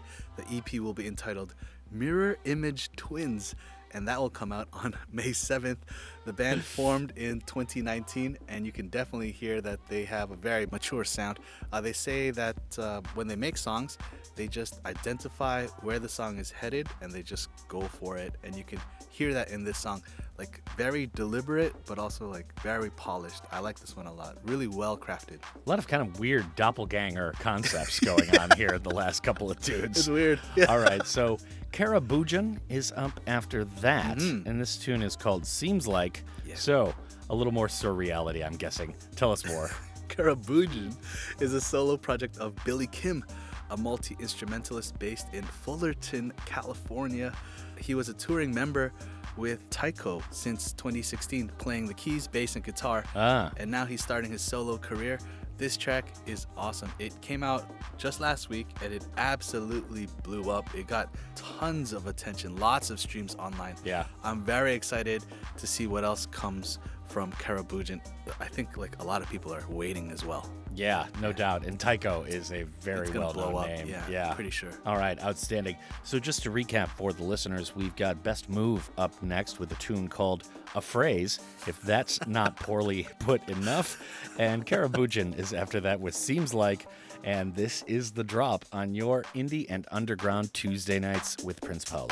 EP 0.50 0.80
will 0.80 0.94
be 0.94 1.06
entitled 1.06 1.54
Mirror 1.90 2.38
Image 2.46 2.90
Twins, 2.96 3.54
and 3.92 4.06
that 4.08 4.20
will 4.20 4.30
come 4.30 4.52
out 4.52 4.68
on 4.72 4.94
May 5.12 5.30
7th. 5.30 5.78
The 6.24 6.32
band 6.32 6.62
formed 6.78 7.12
in 7.16 7.40
2019, 7.40 8.38
and 8.48 8.66
you 8.66 8.72
can 8.72 8.88
definitely 8.88 9.30
hear 9.30 9.60
that 9.60 9.80
they 9.88 10.04
have 10.04 10.30
a 10.30 10.36
very 10.36 10.66
mature 10.70 11.04
sound. 11.04 11.38
Uh, 11.72 11.80
they 11.80 11.92
say 11.92 12.30
that 12.30 12.56
uh, 12.78 13.00
when 13.14 13.26
they 13.26 13.36
make 13.36 13.56
songs, 13.56 13.98
they 14.36 14.46
just 14.46 14.80
identify 14.86 15.66
where 15.82 15.98
the 15.98 16.08
song 16.08 16.38
is 16.38 16.50
headed 16.50 16.88
and 17.02 17.12
they 17.12 17.22
just 17.22 17.48
go 17.68 17.80
for 17.80 18.16
it. 18.16 18.34
And 18.44 18.54
you 18.54 18.64
can 18.64 18.80
hear 19.10 19.34
that 19.34 19.50
in 19.50 19.64
this 19.64 19.78
song. 19.78 20.02
Like 20.38 20.62
very 20.76 21.06
deliberate, 21.16 21.74
but 21.86 21.98
also 21.98 22.30
like 22.30 22.46
very 22.62 22.90
polished. 22.90 23.42
I 23.50 23.58
like 23.58 23.80
this 23.80 23.96
one 23.96 24.06
a 24.06 24.12
lot. 24.12 24.36
Really 24.44 24.68
well 24.68 24.96
crafted. 24.96 25.38
A 25.66 25.68
lot 25.68 25.80
of 25.80 25.88
kind 25.88 26.00
of 26.00 26.20
weird 26.20 26.54
doppelganger 26.54 27.32
concepts 27.40 27.98
going 28.04 28.38
on 28.38 28.50
here 28.56 28.68
in 28.74 28.82
the 28.84 28.94
last 28.94 29.24
couple 29.24 29.50
of 29.50 29.58
tunes. 29.60 29.98
It's 29.98 30.08
weird. 30.08 30.38
Yeah. 30.54 30.64
All 30.68 30.78
right, 30.78 31.04
so 31.04 31.38
Karaboudjan 31.72 32.58
is 32.68 32.92
up 32.96 33.18
after 33.26 33.64
that, 33.64 34.18
Mm-hmm. 34.18 34.48
and 34.48 34.60
this 34.60 34.76
tune 34.76 35.02
is 35.02 35.16
called 35.16 35.44
Seems 35.44 35.88
Like. 35.88 36.22
So, 36.54 36.94
a 37.30 37.34
little 37.34 37.52
more 37.52 37.66
surreality, 37.66 38.46
I'm 38.46 38.56
guessing. 38.56 38.94
Tell 39.16 39.32
us 39.32 39.44
more. 39.44 39.70
Karaboudjan 40.08 40.94
is 41.40 41.52
a 41.52 41.60
solo 41.60 41.96
project 41.96 42.38
of 42.38 42.54
Billy 42.64 42.86
Kim, 42.86 43.24
a 43.70 43.76
multi 43.76 44.16
instrumentalist 44.20 44.98
based 44.98 45.26
in 45.32 45.44
Fullerton, 45.44 46.32
California. 46.46 47.32
He 47.78 47.94
was 47.94 48.08
a 48.08 48.14
touring 48.14 48.54
member 48.54 48.92
with 49.36 49.68
Tycho 49.70 50.22
since 50.30 50.72
2016, 50.72 51.52
playing 51.58 51.86
the 51.86 51.94
keys, 51.94 52.26
bass, 52.26 52.56
and 52.56 52.64
guitar. 52.64 53.04
Ah. 53.14 53.52
And 53.56 53.70
now 53.70 53.84
he's 53.84 54.02
starting 54.02 54.32
his 54.32 54.42
solo 54.42 54.76
career. 54.76 55.18
This 55.58 55.76
track 55.76 56.12
is 56.24 56.46
awesome. 56.56 56.90
It 57.00 57.20
came 57.20 57.42
out 57.42 57.68
just 57.96 58.20
last 58.20 58.48
week 58.48 58.68
and 58.80 58.92
it 58.92 59.04
absolutely 59.16 60.06
blew 60.22 60.50
up. 60.50 60.72
It 60.72 60.86
got 60.86 61.12
tons 61.34 61.92
of 61.92 62.06
attention, 62.06 62.56
lots 62.56 62.90
of 62.90 63.00
streams 63.00 63.34
online. 63.34 63.74
Yeah. 63.84 64.04
I'm 64.22 64.44
very 64.44 64.74
excited 64.74 65.24
to 65.56 65.66
see 65.66 65.88
what 65.88 66.04
else 66.04 66.26
comes 66.26 66.78
from 67.06 67.32
Karaboudjan. 67.32 68.00
I 68.38 68.44
think 68.44 68.76
like 68.76 69.02
a 69.02 69.04
lot 69.04 69.20
of 69.20 69.28
people 69.28 69.52
are 69.52 69.64
waiting 69.68 70.12
as 70.12 70.24
well. 70.24 70.48
Yeah, 70.78 71.06
no 71.20 71.32
doubt. 71.32 71.66
And 71.66 71.78
Tycho 71.78 72.22
is 72.22 72.52
a 72.52 72.62
very 72.80 73.10
well 73.10 73.34
known 73.34 73.66
name. 73.66 73.88
yeah, 73.88 74.02
yeah, 74.08 74.34
pretty 74.34 74.50
sure. 74.50 74.70
All 74.86 74.96
right, 74.96 75.20
outstanding. 75.20 75.76
So, 76.04 76.20
just 76.20 76.44
to 76.44 76.50
recap 76.50 76.88
for 76.88 77.12
the 77.12 77.24
listeners, 77.24 77.74
we've 77.74 77.96
got 77.96 78.22
Best 78.22 78.48
Move 78.48 78.88
up 78.96 79.20
next 79.20 79.58
with 79.58 79.72
a 79.72 79.74
tune 79.76 80.06
called 80.06 80.44
A 80.76 80.80
Phrase, 80.80 81.40
if 81.66 81.80
that's 81.82 82.24
not 82.28 82.54
poorly 82.56 83.08
put 83.18 83.46
enough. 83.48 84.00
And 84.38 84.64
Karaboudjan 84.64 85.36
is 85.36 85.52
after 85.52 85.80
that 85.80 86.00
with 86.00 86.14
Seems 86.14 86.54
Like. 86.54 86.86
And 87.24 87.52
this 87.56 87.82
is 87.88 88.12
the 88.12 88.22
drop 88.22 88.64
on 88.72 88.94
your 88.94 89.24
indie 89.34 89.66
and 89.68 89.84
underground 89.90 90.54
Tuesday 90.54 91.00
nights 91.00 91.36
with 91.42 91.60
Prince 91.60 91.84
Paolo. 91.84 92.08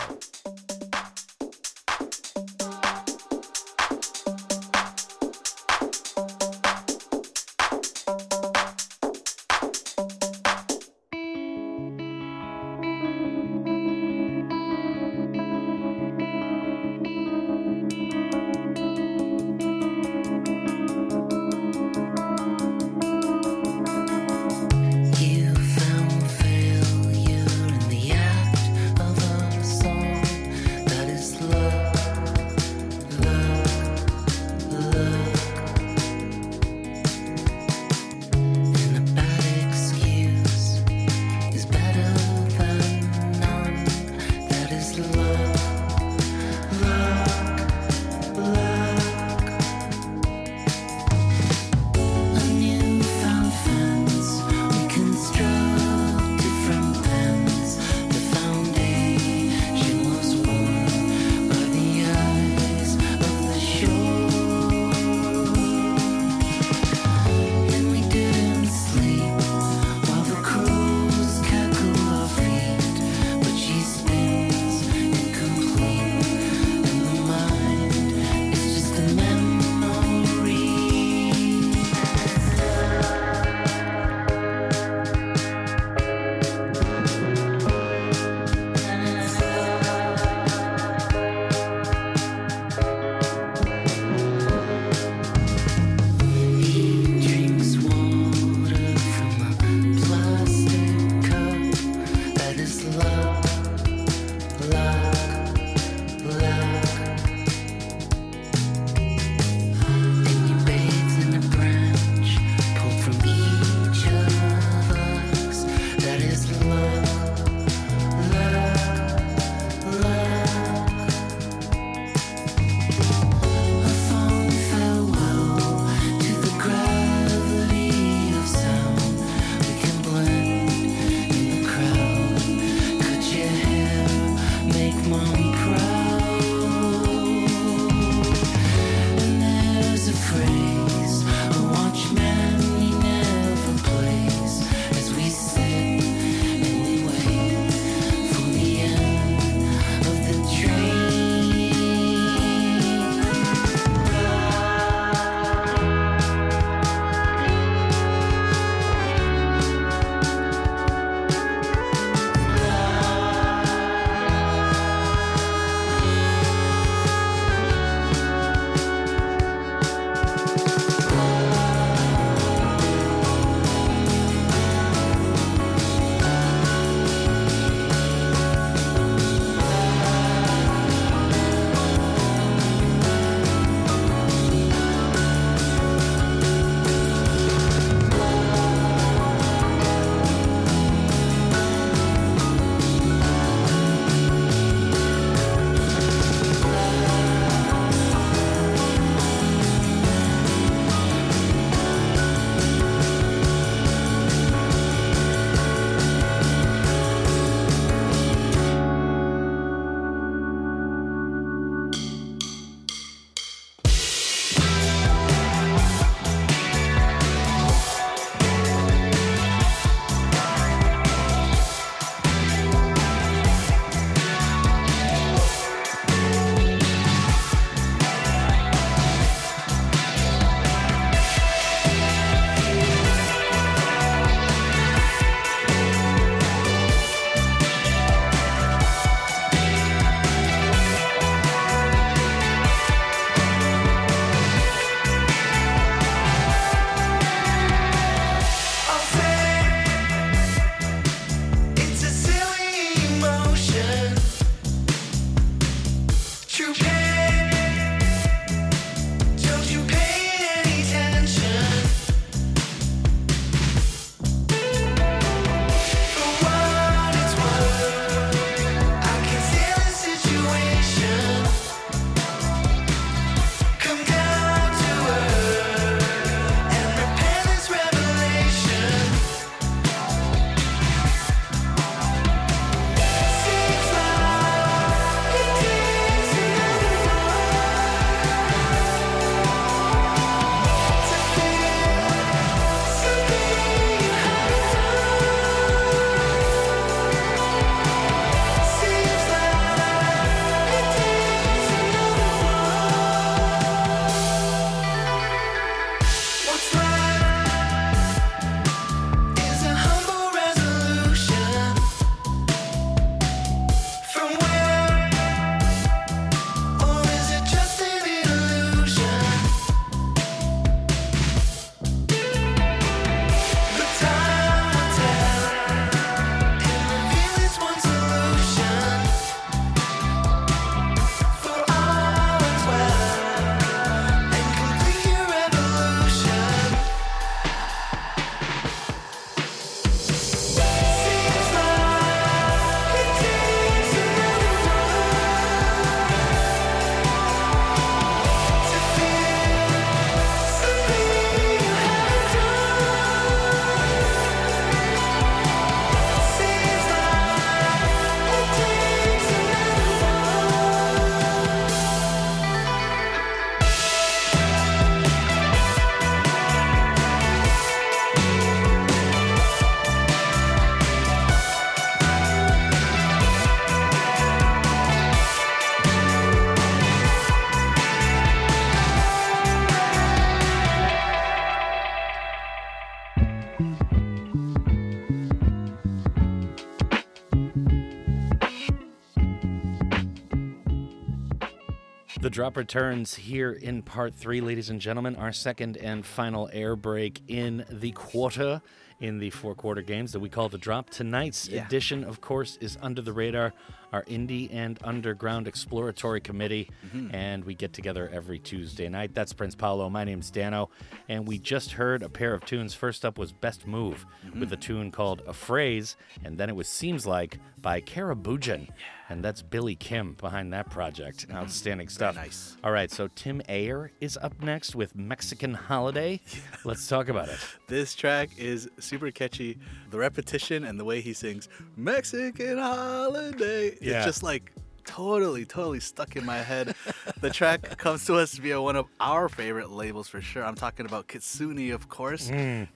Drop 392.46 392.56
returns 392.56 393.16
here 393.16 393.50
in 393.50 393.82
part 393.82 394.14
three, 394.14 394.40
ladies 394.40 394.70
and 394.70 394.80
gentlemen. 394.80 395.16
Our 395.16 395.32
second 395.32 395.76
and 395.78 396.06
final 396.06 396.48
air 396.52 396.76
break 396.76 397.20
in 397.26 397.64
the 397.68 397.90
quarter, 397.90 398.62
in 399.00 399.18
the 399.18 399.30
four 399.30 399.56
quarter 399.56 399.82
games 399.82 400.12
that 400.12 400.20
we 400.20 400.28
call 400.28 400.48
the 400.48 400.56
drop. 400.56 400.88
Tonight's 400.90 401.48
Yeah. 401.48 401.66
edition, 401.66 402.04
of 402.04 402.20
course, 402.20 402.56
is 402.60 402.78
Under 402.80 403.02
the 403.02 403.12
Radar, 403.12 403.52
our 403.92 404.04
indie 404.04 404.48
and 404.52 404.78
underground 404.84 405.46
exploratory 405.48 406.20
committee. 406.20 406.70
Mm-hmm. 406.86 407.14
And 407.14 407.44
we 407.44 407.54
get 407.54 407.72
together 407.72 408.10
every 408.12 408.38
Tuesday 408.38 408.88
night. 408.88 409.14
That's 409.14 409.32
Prince 409.32 409.54
Paolo. 409.54 409.88
My 409.88 410.04
name's 410.04 410.30
Dano. 410.30 410.70
And 411.08 411.26
we 411.26 411.38
just 411.38 411.72
heard 411.72 412.02
a 412.02 412.08
pair 412.08 412.34
of 412.34 412.44
tunes. 412.44 412.74
First 412.74 413.04
up 413.04 413.18
was 413.18 413.32
Best 413.32 413.66
Move 413.66 414.04
Mm-hmm. 414.26 414.40
with 414.40 414.52
a 414.52 414.56
tune 414.56 414.90
called 414.90 415.22
A 415.26 415.32
Phrase. 415.32 415.96
And 416.24 416.36
then 416.38 416.48
it 416.48 416.56
was 416.56 416.68
Seems 416.68 417.06
Like 417.06 417.38
by 417.60 417.80
Karaboudjan. 417.80 418.68
And 419.08 419.24
that's 419.24 419.40
Billy 419.40 419.76
Kim 419.76 420.14
behind 420.14 420.52
that 420.52 420.68
project. 420.68 421.26
Outstanding 421.32 421.88
stuff. 421.88 422.16
Mm-hmm. 422.16 422.24
nice. 422.24 422.56
All 422.64 422.72
right, 422.72 422.90
so 422.90 423.08
Tim 423.14 423.40
Ayre 423.48 423.92
is 424.00 424.18
up 424.20 424.42
next 424.42 424.74
with 424.74 424.96
Mexican 424.96 425.54
Holiday. 425.54 426.20
Let's 426.64 426.88
talk 426.88 427.08
about 427.08 427.28
it. 427.28 427.38
This 427.68 427.94
track 427.94 428.30
is 428.36 428.68
super 428.80 429.12
catchy. 429.12 429.58
The 429.90 429.98
repetition 429.98 430.64
and 430.64 430.78
the 430.80 430.84
way 430.84 431.00
he 431.00 431.12
sings 431.12 431.48
Mexican 431.76 432.58
holiday. 432.58 433.75
Yeah. 433.80 433.96
It's 433.96 434.06
just 434.06 434.22
like 434.22 434.52
totally, 434.86 435.44
totally 435.44 435.80
stuck 435.80 436.16
in 436.16 436.24
my 436.24 436.38
head. 436.38 436.74
the 437.20 437.30
track 437.30 437.76
comes 437.78 438.06
to 438.06 438.14
us 438.14 438.34
via 438.34 438.60
one 438.60 438.76
of 438.76 438.86
our 439.00 439.28
favorite 439.28 439.70
labels 439.70 440.08
for 440.08 440.20
sure. 440.20 440.44
I'm 440.44 440.54
talking 440.54 440.86
about 440.86 441.08
Kitsune, 441.08 441.72
of 441.72 441.88
course. 441.88 442.28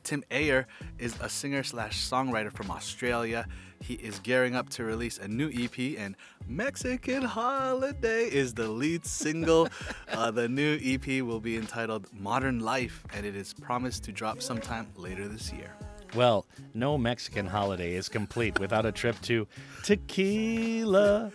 Tim 0.03 0.25
Ayre 0.31 0.67
is 0.99 1.15
a 1.21 1.29
singer 1.29 1.63
slash 1.63 2.07
songwriter 2.07 2.53
from 2.53 2.71
Australia. 2.71 3.47
He 3.83 3.95
is 3.95 4.19
gearing 4.19 4.55
up 4.55 4.69
to 4.71 4.85
release 4.85 5.17
a 5.17 5.27
new 5.27 5.51
EP, 5.55 5.99
and 5.99 6.15
Mexican 6.47 7.23
Holiday 7.23 8.25
is 8.25 8.53
the 8.53 8.69
lead 8.69 9.07
single. 9.07 9.69
uh, 10.13 10.31
the 10.31 10.49
new 10.49 10.79
EP 10.83 11.23
will 11.25 11.41
be 11.41 11.57
entitled 11.57 12.07
Modern 12.13 12.61
Life, 12.61 13.03
and 13.15 13.25
it 13.25 13.35
is 13.35 13.55
promised 13.55 14.05
to 14.05 14.13
drop 14.13 14.43
sometime 14.43 14.89
later 14.97 15.29
this 15.29 15.51
year. 15.51 15.75
Well, 16.15 16.47
no 16.75 16.99
Mexican 16.99 17.47
holiday 17.47 17.95
is 17.95 18.09
complete 18.09 18.59
without 18.59 18.85
a 18.85 18.93
trip 18.93 19.21
to 19.23 19.47
Tequila 19.85 21.31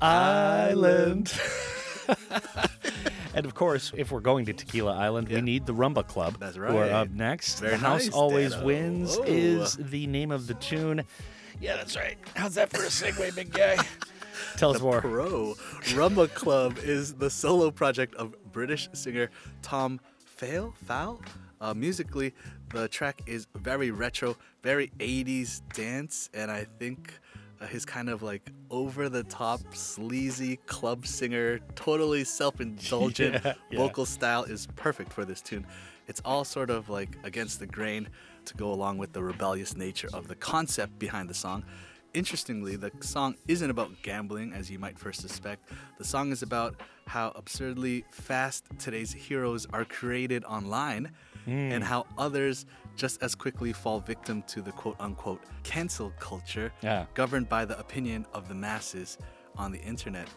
Island. 0.00 1.32
and 3.34 3.44
of 3.44 3.54
course, 3.54 3.92
if 3.96 4.10
we're 4.10 4.20
going 4.20 4.46
to 4.46 4.52
Tequila 4.52 4.96
Island, 4.96 5.28
we 5.28 5.40
need 5.40 5.66
the 5.66 5.74
Rhumba 5.74 6.06
Club. 6.06 6.36
That's 6.38 6.56
right. 6.56 6.70
Who 6.70 6.78
are 6.78 6.90
up 6.90 7.10
next. 7.10 7.60
Very 7.60 7.72
the 7.72 7.78
House 7.78 8.06
nice, 8.06 8.14
Always 8.14 8.52
Dano. 8.52 8.66
Wins 8.66 9.18
is 9.26 9.76
the 9.76 10.06
name 10.06 10.30
of 10.30 10.46
the 10.46 10.54
tune. 10.54 11.04
Yeah, 11.60 11.76
that's 11.76 11.96
right. 11.96 12.16
How's 12.34 12.54
that 12.54 12.70
for 12.70 12.82
a 12.82 12.88
segue, 12.88 13.34
big 13.34 13.52
guy? 13.52 13.76
Tell 14.56 14.74
us 14.74 14.80
more. 14.80 15.00
Pro 15.00 15.54
Rhumba 15.94 16.32
Club 16.32 16.78
is 16.78 17.14
the 17.14 17.30
solo 17.30 17.70
project 17.70 18.14
of 18.16 18.34
British 18.52 18.88
singer 18.92 19.30
Tom 19.62 20.00
Fail. 20.24 20.74
Fowl. 20.86 21.20
Uh, 21.60 21.72
musically, 21.72 22.34
the 22.80 22.88
track 22.88 23.22
is 23.26 23.46
very 23.56 23.90
retro, 23.90 24.36
very 24.62 24.88
80s 24.98 25.62
dance, 25.72 26.28
and 26.34 26.50
I 26.50 26.66
think 26.78 27.12
uh, 27.60 27.66
his 27.66 27.84
kind 27.84 28.08
of 28.08 28.22
like 28.22 28.50
over 28.70 29.08
the 29.08 29.22
top, 29.24 29.60
sleazy 29.72 30.56
club 30.66 31.06
singer, 31.06 31.60
totally 31.76 32.24
self 32.24 32.60
indulgent 32.60 33.40
Yeah, 33.44 33.52
yeah. 33.70 33.78
vocal 33.78 34.06
style 34.06 34.44
is 34.44 34.66
perfect 34.76 35.12
for 35.12 35.24
this 35.24 35.40
tune. 35.40 35.66
It's 36.06 36.20
all 36.24 36.44
sort 36.44 36.70
of 36.70 36.88
like 36.90 37.16
against 37.24 37.60
the 37.60 37.66
grain 37.66 38.08
to 38.44 38.54
go 38.54 38.72
along 38.72 38.98
with 38.98 39.12
the 39.12 39.22
rebellious 39.22 39.76
nature 39.76 40.08
of 40.12 40.28
the 40.28 40.34
concept 40.34 40.98
behind 40.98 41.30
the 41.30 41.34
song. 41.34 41.64
Interestingly, 42.12 42.76
the 42.76 42.92
song 43.00 43.34
isn't 43.48 43.70
about 43.70 43.90
gambling, 44.02 44.52
as 44.52 44.70
you 44.70 44.78
might 44.78 44.98
first 44.98 45.20
suspect. 45.20 45.68
The 45.98 46.04
song 46.04 46.30
is 46.30 46.42
about 46.42 46.76
how 47.06 47.32
absurdly 47.34 48.04
fast 48.10 48.66
today's 48.78 49.12
heroes 49.12 49.66
are 49.72 49.84
created 49.84 50.44
online 50.44 51.10
and 51.46 51.82
mm. 51.82 51.86
how 51.86 52.06
others 52.18 52.66
just 52.96 53.22
as 53.22 53.34
quickly 53.34 53.72
fall 53.72 54.00
victim 54.00 54.42
to 54.48 54.62
the 54.62 54.72
quote 54.72 54.96
unquote 55.00 55.42
cancel 55.62 56.12
culture 56.18 56.72
Yeah. 56.82 57.06
governed 57.14 57.48
by 57.48 57.64
the 57.64 57.78
opinion 57.78 58.26
of 58.32 58.48
the 58.48 58.54
masses 58.54 59.18
on 59.56 59.72
the 59.72 59.80
internet. 59.80 60.28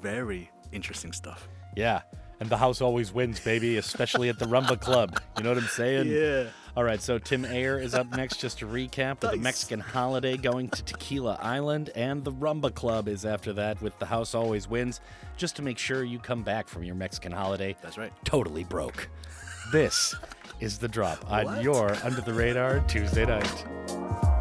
Very 0.00 0.50
interesting 0.72 1.12
stuff. 1.12 1.48
Yeah. 1.76 2.02
And 2.40 2.50
the 2.50 2.56
house 2.56 2.80
always 2.80 3.12
wins, 3.12 3.38
baby, 3.38 3.76
especially 3.76 4.28
at 4.28 4.38
the 4.38 4.46
Rhumba 4.46 4.76
Club. 4.80 5.20
You 5.36 5.44
know 5.44 5.50
what 5.50 5.58
I'm 5.58 5.68
saying? 5.68 6.08
Yeah. 6.08 6.46
All 6.76 6.82
right, 6.84 7.00
so 7.00 7.18
Tim 7.18 7.44
Ayre 7.44 7.78
is 7.78 7.94
up 7.94 8.10
next 8.16 8.38
just 8.40 8.58
to 8.60 8.66
recap 8.66 9.20
with 9.20 9.30
the 9.30 9.36
Nice. 9.36 9.44
Mexican 9.44 9.78
holiday 9.80 10.36
going 10.38 10.70
to 10.70 10.82
Tequila 10.82 11.38
Island, 11.40 11.90
and 11.94 12.24
the 12.24 12.32
Rhumba 12.32 12.70
Club 12.74 13.08
is 13.08 13.26
after 13.26 13.52
that 13.52 13.80
with 13.82 13.96
The 13.98 14.06
House 14.06 14.34
Always 14.34 14.66
Wins, 14.68 15.00
just 15.36 15.54
to 15.56 15.62
make 15.62 15.76
sure 15.78 16.02
you 16.02 16.18
come 16.18 16.42
back 16.42 16.66
from 16.68 16.82
your 16.82 16.94
Mexican 16.94 17.30
holiday 17.30 17.76
That's 17.82 17.98
right. 17.98 18.12
totally 18.24 18.64
broke. 18.64 19.08
This 19.70 20.14
is 20.62 20.78
The 20.78 20.86
Drop 20.86 21.28
on 21.28 21.44
What? 21.44 21.62
your 21.62 21.92
Under 22.04 22.20
the 22.20 22.32
Radar 22.32 22.78
Tuesday 22.86 23.26
night. 23.26 24.31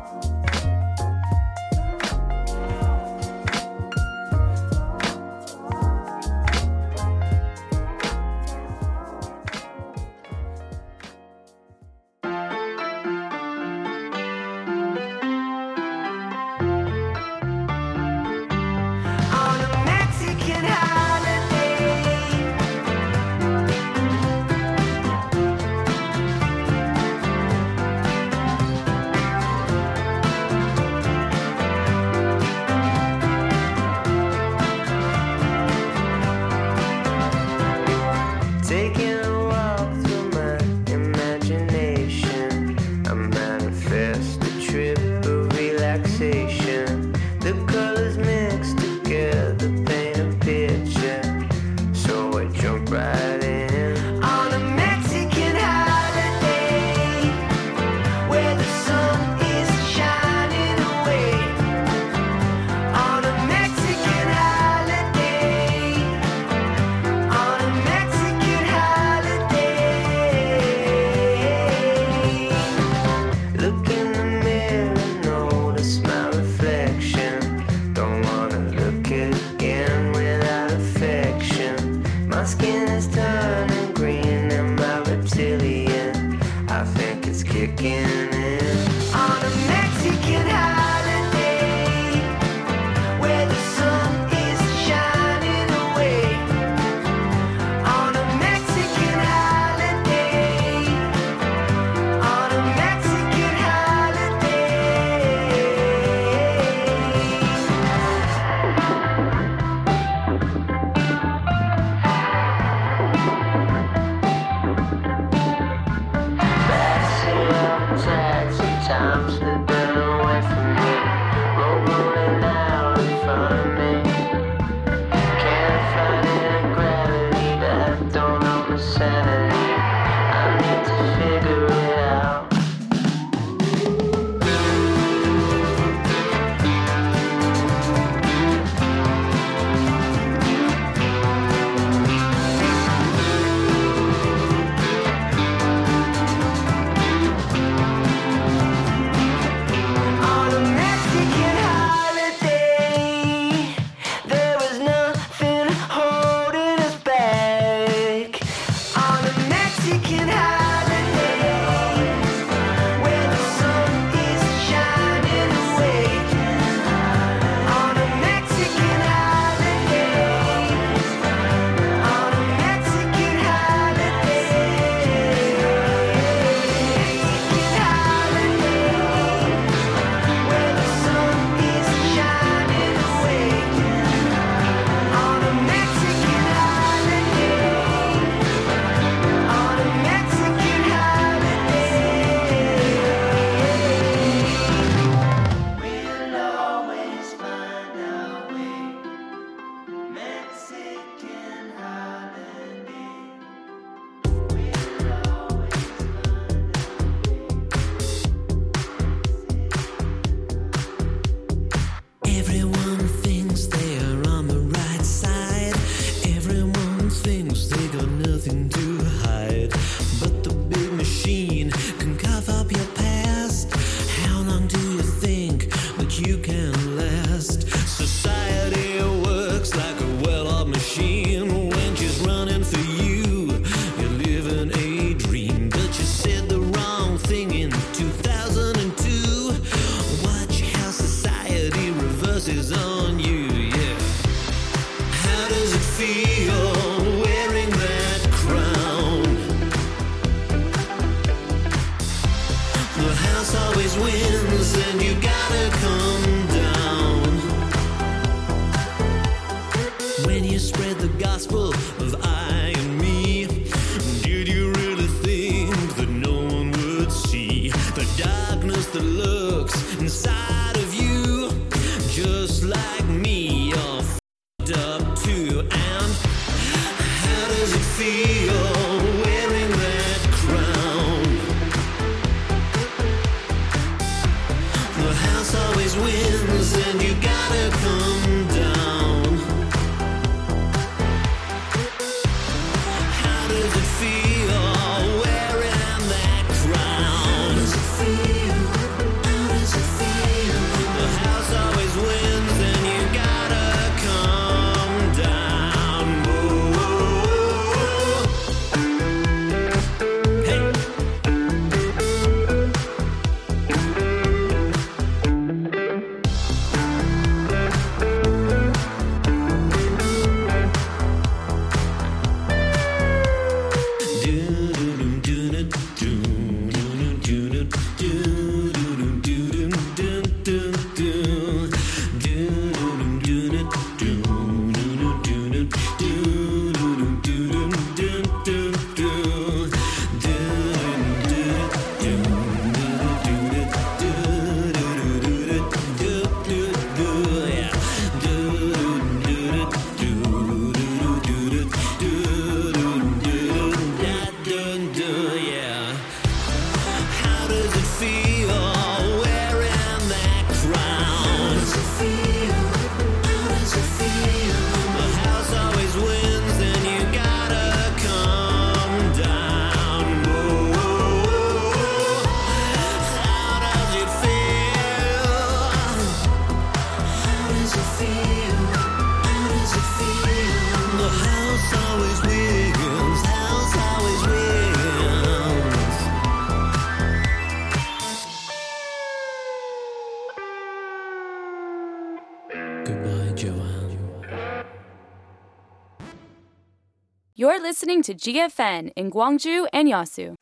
To 398.01 398.15
GFN 398.15 398.93
in 398.95 399.11
Gwangju 399.11 399.67
and 399.71 399.87
Yeosu. 399.87 400.35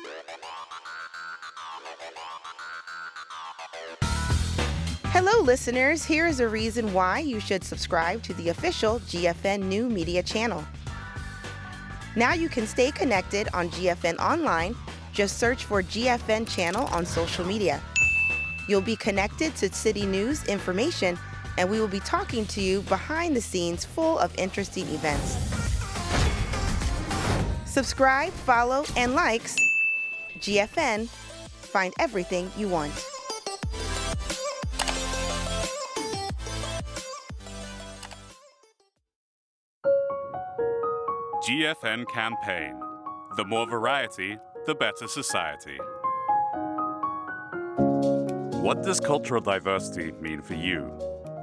Hello, 5.08 5.42
listeners. 5.42 6.06
Here 6.06 6.26
is 6.26 6.40
a 6.40 6.48
reason 6.48 6.94
why 6.94 7.20
you 7.20 7.42
should 7.42 7.66
subscribe 7.66 8.24
to 8.24 8.34
the 8.36 8.48
official 8.48 9.02
GFN 9.02 9.64
New 9.64 9.90
Media 9.90 10.24
channel. 10.24 10.64
Now 12.16 12.34
you 12.34 12.48
can 12.48 12.66
stay 12.66 12.92
connected 12.92 13.50
on 13.54 13.70
GFN 13.72 14.20
Online. 14.20 14.74
Just 15.12 15.38
search 15.38 15.66
for 15.66 15.84
GFN 15.84 16.48
channel 16.48 16.86
on 16.88 17.06
social 17.06 17.46
media. 17.46 17.82
You'll 18.70 18.80
be 18.80 18.96
connected 18.96 19.54
to 19.58 19.74
city 19.74 20.06
news 20.06 20.46
information, 20.46 21.20
and 21.58 21.70
we 21.70 21.82
will 21.82 21.90
be 21.90 22.00
talking 22.00 22.46
to 22.46 22.62
you 22.62 22.84
behind 22.84 23.36
the 23.36 23.42
scenes 23.42 23.84
full 23.84 24.18
of 24.18 24.34
interesting 24.38 24.88
events. 24.88 25.59
Subscribe, 27.79 28.33
follow, 28.33 28.85
and 28.97 29.15
likes 29.15 29.57
GFN. 30.39 31.09
Find 31.09 31.93
everything 31.99 32.51
you 32.57 32.69
want. 32.69 32.93
GFN 41.45 42.07
campaign. 42.09 42.75
The 43.37 43.45
more 43.45 43.67
variety, 43.67 44.39
the 44.65 44.75
better 44.75 45.07
society. 45.07 45.79
What 48.63 48.83
does 48.83 48.99
cultural 48.99 49.43
diversity 49.43 50.13
mean 50.23 50.41
for 50.41 50.55
you? 50.55 50.91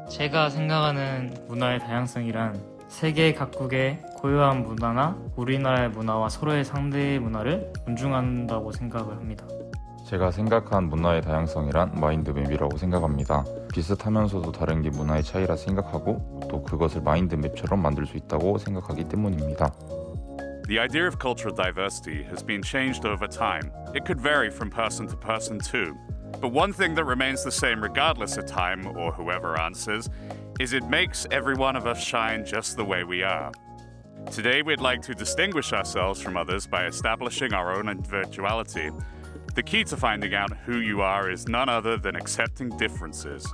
제가 0.10 0.49
생각하는 0.49 1.36
문화의 1.48 1.80
다양성이란 1.80 2.74
세계 2.89 3.35
각국의 3.35 4.03
고유한 4.17 4.63
문화나 4.63 5.17
우리나라의 5.37 5.91
문화와 5.91 6.29
서로의 6.29 6.65
상대의 6.65 7.19
문화를 7.19 7.73
존중한다고 7.85 8.73
생각을 8.73 9.17
합니다. 9.17 9.45
제가 10.07 10.31
생각한 10.31 10.85
문화의 10.85 11.21
다양성이란 11.21 12.01
마인드맵이라고 12.01 12.77
생각합니다. 12.77 13.45
비슷하면서도 13.73 14.53
다른 14.53 14.81
게 14.81 14.89
문화의 14.91 15.25
차이라 15.25 15.57
생각하고 15.57 16.41
또 16.49 16.63
그것을 16.63 17.03
마인드맵처럼 17.03 17.83
만들 17.83 18.07
수 18.07 18.17
있다고 18.17 18.57
생각하기 18.59 19.09
때문입니다. 19.09 19.73
The 20.69 20.79
idea 20.81 21.07
of 21.07 21.19
cultural 21.19 21.55
diversity 21.55 22.25
has 22.25 22.45
been 22.45 22.63
changed 22.63 23.05
over 23.07 23.29
time. 23.29 23.71
It 23.95 24.05
could 24.05 24.21
vary 24.21 24.49
from 24.49 24.71
person 24.71 25.07
to 25.09 25.17
person 25.17 25.59
too. 25.59 25.95
But 26.41 26.53
one 26.53 26.73
thing 26.73 26.95
that 26.97 27.05
remains 27.05 27.43
the 27.43 27.51
same 27.51 27.83
regardless 27.83 28.37
of 28.37 28.47
time 28.47 28.87
or 28.87 29.13
whoever 29.13 29.59
answers 29.59 30.11
is 30.59 30.73
it 30.73 30.89
makes 30.89 31.27
every 31.31 31.55
one 31.55 31.77
of 31.77 31.87
us 31.87 32.03
shine 32.03 32.45
just 32.45 32.77
the 32.77 32.85
way 32.85 33.05
we 33.05 33.23
are. 33.23 33.53
Today, 34.31 34.62
we'd 34.62 34.81
like 34.81 35.03
to 35.03 35.15
distinguish 35.15 35.73
ourselves 35.73 36.20
from 36.20 36.37
others 36.37 36.66
by 36.66 36.87
establishing 36.87 37.53
our 37.53 37.77
own 37.77 37.89
individuality. 37.89 38.91
The 39.55 39.62
key 39.62 39.85
to 39.85 39.97
finding 39.97 40.35
out 40.35 40.57
who 40.65 40.81
you 40.81 41.03
are 41.03 41.31
is 41.31 41.47
none 41.47 41.69
other 41.69 41.97
than 41.97 42.16
accepting 42.16 42.70
differences. 42.78 43.47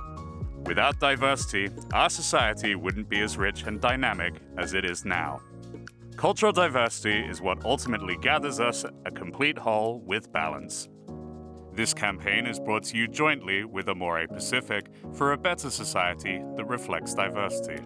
Without 0.65 0.99
diversity, 0.99 1.69
our 1.93 2.09
society 2.09 2.75
wouldn't 2.75 3.09
be 3.09 3.19
as 3.19 3.37
rich 3.37 3.63
and 3.63 3.81
dynamic 3.81 4.35
as 4.57 4.73
it 4.73 4.85
is 4.85 5.03
now. 5.03 5.41
Cultural 6.15 6.53
diversity 6.53 7.19
is 7.19 7.41
what 7.41 7.65
ultimately 7.65 8.17
gathers 8.21 8.59
us 8.59 8.85
a 9.05 9.11
complete 9.11 9.57
whole 9.57 9.99
with 9.99 10.31
balance. 10.31 10.87
This 11.75 11.91
campaign 11.91 12.45
is 12.45 12.59
brought 12.59 12.83
to 12.83 12.97
you 12.97 13.07
jointly 13.07 13.63
with 13.63 13.87
Amorepacific 13.87 14.85
for 15.15 15.31
a 15.31 15.37
better 15.37 15.71
society 15.71 16.39
that 16.55 16.65
reflects 16.65 17.15
diversity. 17.15 17.81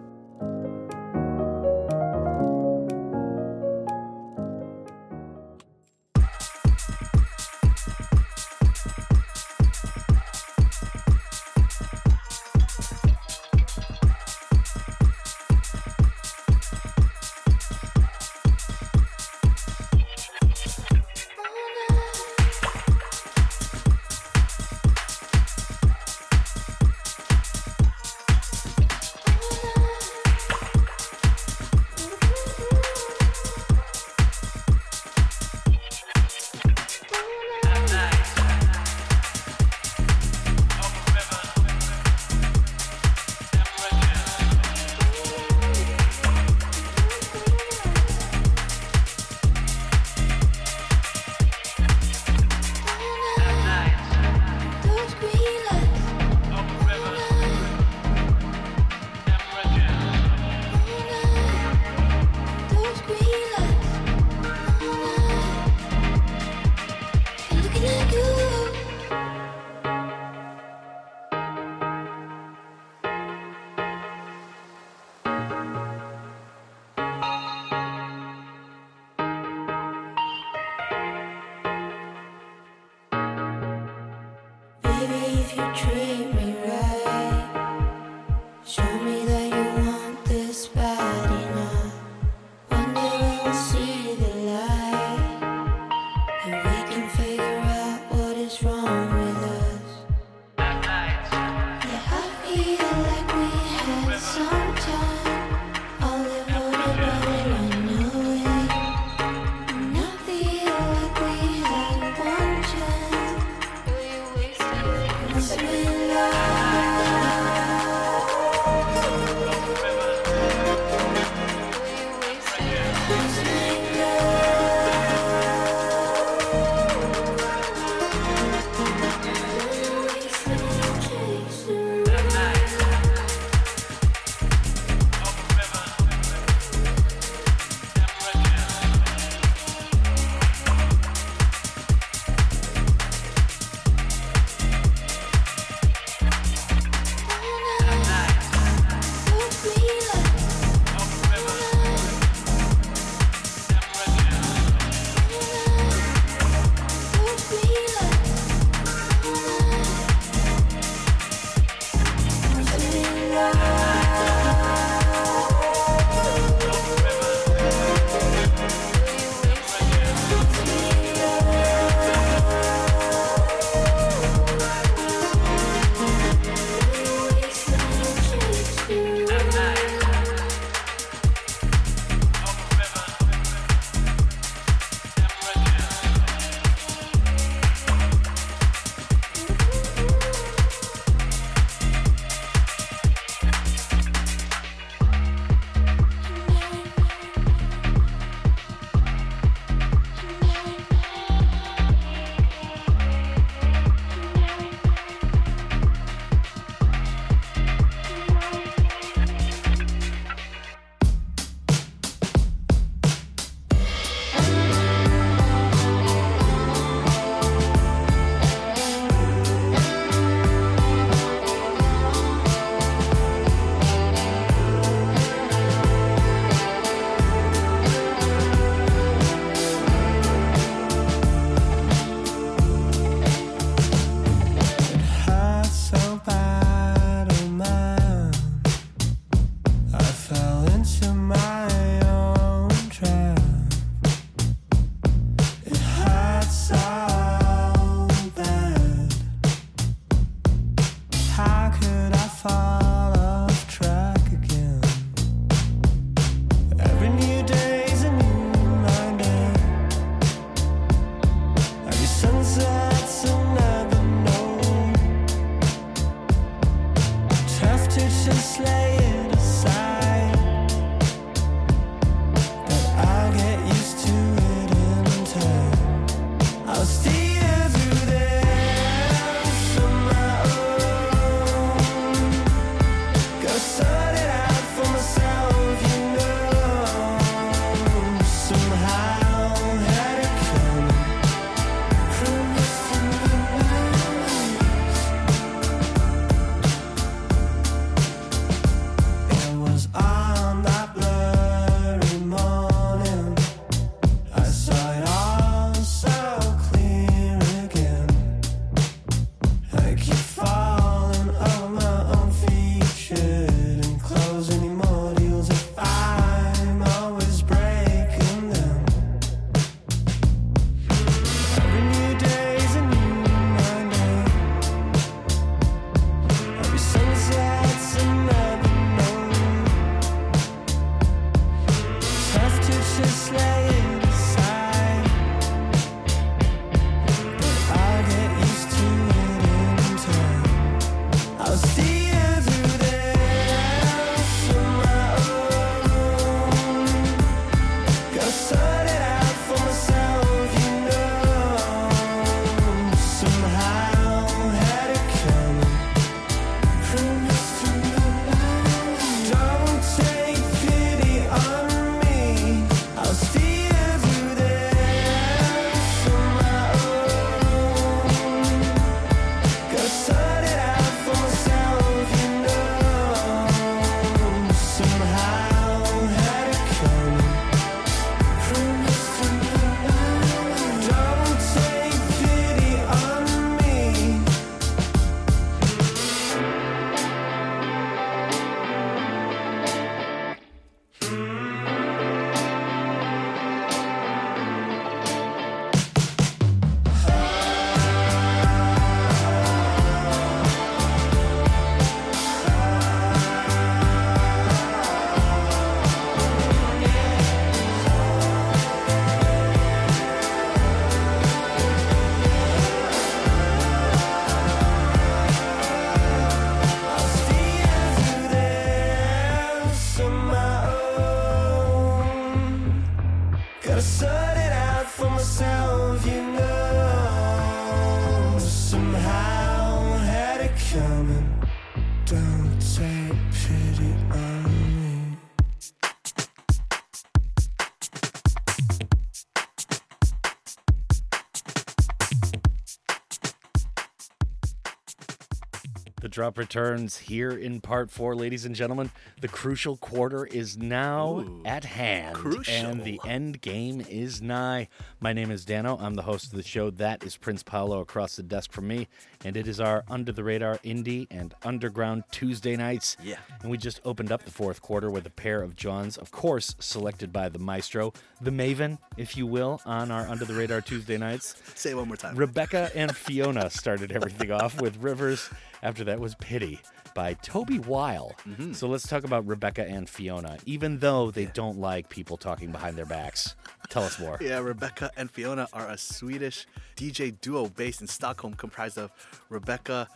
Drop 446.18 446.36
returns 446.36 446.98
here 446.98 447.30
in 447.30 447.60
part 447.60 447.92
four, 447.92 448.12
ladies 448.16 448.44
and 448.44 448.52
gentlemen. 448.52 448.90
The 449.20 449.28
crucial 449.28 449.76
quarter 449.76 450.26
is 450.26 450.58
now 450.58 451.24
at 451.44 451.62
hand, 451.62 452.16
and 452.48 452.82
the 452.82 453.00
end 453.06 453.40
game 453.40 453.80
is 453.88 454.20
nigh. 454.20 454.66
My 454.98 455.12
name 455.12 455.30
is 455.30 455.44
Dano. 455.44 455.78
I'm 455.80 455.94
the 455.94 456.02
host 456.02 456.32
of 456.32 456.36
the 456.36 456.42
show. 456.42 456.70
That 456.70 457.04
is 457.04 457.16
Prince 457.16 457.44
Paolo 457.44 457.78
across 457.78 458.16
the 458.16 458.24
desk 458.24 458.50
from 458.50 458.66
me, 458.66 458.88
and 459.24 459.36
it 459.36 459.46
is 459.46 459.60
our 459.60 459.84
under 459.88 460.10
the 460.10 460.24
radar 460.24 460.58
indie 460.64 461.06
and 461.08 461.36
underground 461.44 462.02
Tuesday 462.10 462.56
nights. 462.56 462.96
Yeah. 463.00 463.18
And 463.40 463.48
we 463.48 463.56
just 463.56 463.80
opened 463.84 464.10
up 464.10 464.24
the 464.24 464.32
fourth 464.32 464.60
quarter 464.60 464.90
with 464.90 465.06
a 465.06 465.10
pair 465.10 465.40
of 465.40 465.54
Johns, 465.54 465.96
of 465.96 466.10
course, 466.10 466.56
selected 466.58 467.12
by 467.12 467.28
the 467.28 467.38
maestro, 467.38 467.92
the 468.20 468.32
Maven, 468.32 468.78
if 468.96 469.16
you 469.16 469.24
will, 469.24 469.60
on 469.64 469.92
our 469.92 470.08
under 470.08 470.24
the 470.24 470.34
radar 470.34 470.62
Tuesday 470.62 470.98
nights. 470.98 471.36
Say 471.54 471.70
it 471.70 471.76
one 471.76 471.86
more 471.86 471.96
time. 471.96 472.16
Rebecca 472.16 472.72
and 472.74 472.96
Fiona 472.96 473.50
started 473.50 473.92
everything 473.92 474.32
off 474.32 474.60
with 474.60 474.78
Rivers. 474.78 475.30
After 475.62 475.84
that 475.84 475.98
was 475.98 476.14
Pity 476.16 476.60
by 476.94 477.14
Toby 477.14 477.58
Whyle. 477.58 478.14
Mm-hmm. 478.28 478.52
So 478.52 478.68
let's 478.68 478.86
talk 478.86 479.04
about 479.04 479.26
Rebecca 479.26 479.64
and 479.64 479.88
Fiona, 479.88 480.38
even 480.46 480.78
though 480.78 481.10
they 481.10 481.26
don't 481.26 481.58
like 481.58 481.88
people 481.88 482.16
talking 482.16 482.50
behind 482.50 482.76
their 482.76 482.86
backs. 482.86 483.34
Tell 483.68 483.82
us 483.82 483.98
more. 483.98 484.18
Yeah, 484.20 484.38
Rebecca 484.38 484.90
and 484.96 485.10
Fiona 485.10 485.48
are 485.52 485.68
a 485.68 485.78
Swedish 485.78 486.46
DJ 486.76 487.20
duo 487.20 487.46
based 487.48 487.80
in 487.80 487.86
Stockholm, 487.86 488.34
comprised 488.34 488.78
of 488.78 488.90
Rebecca 489.28 489.88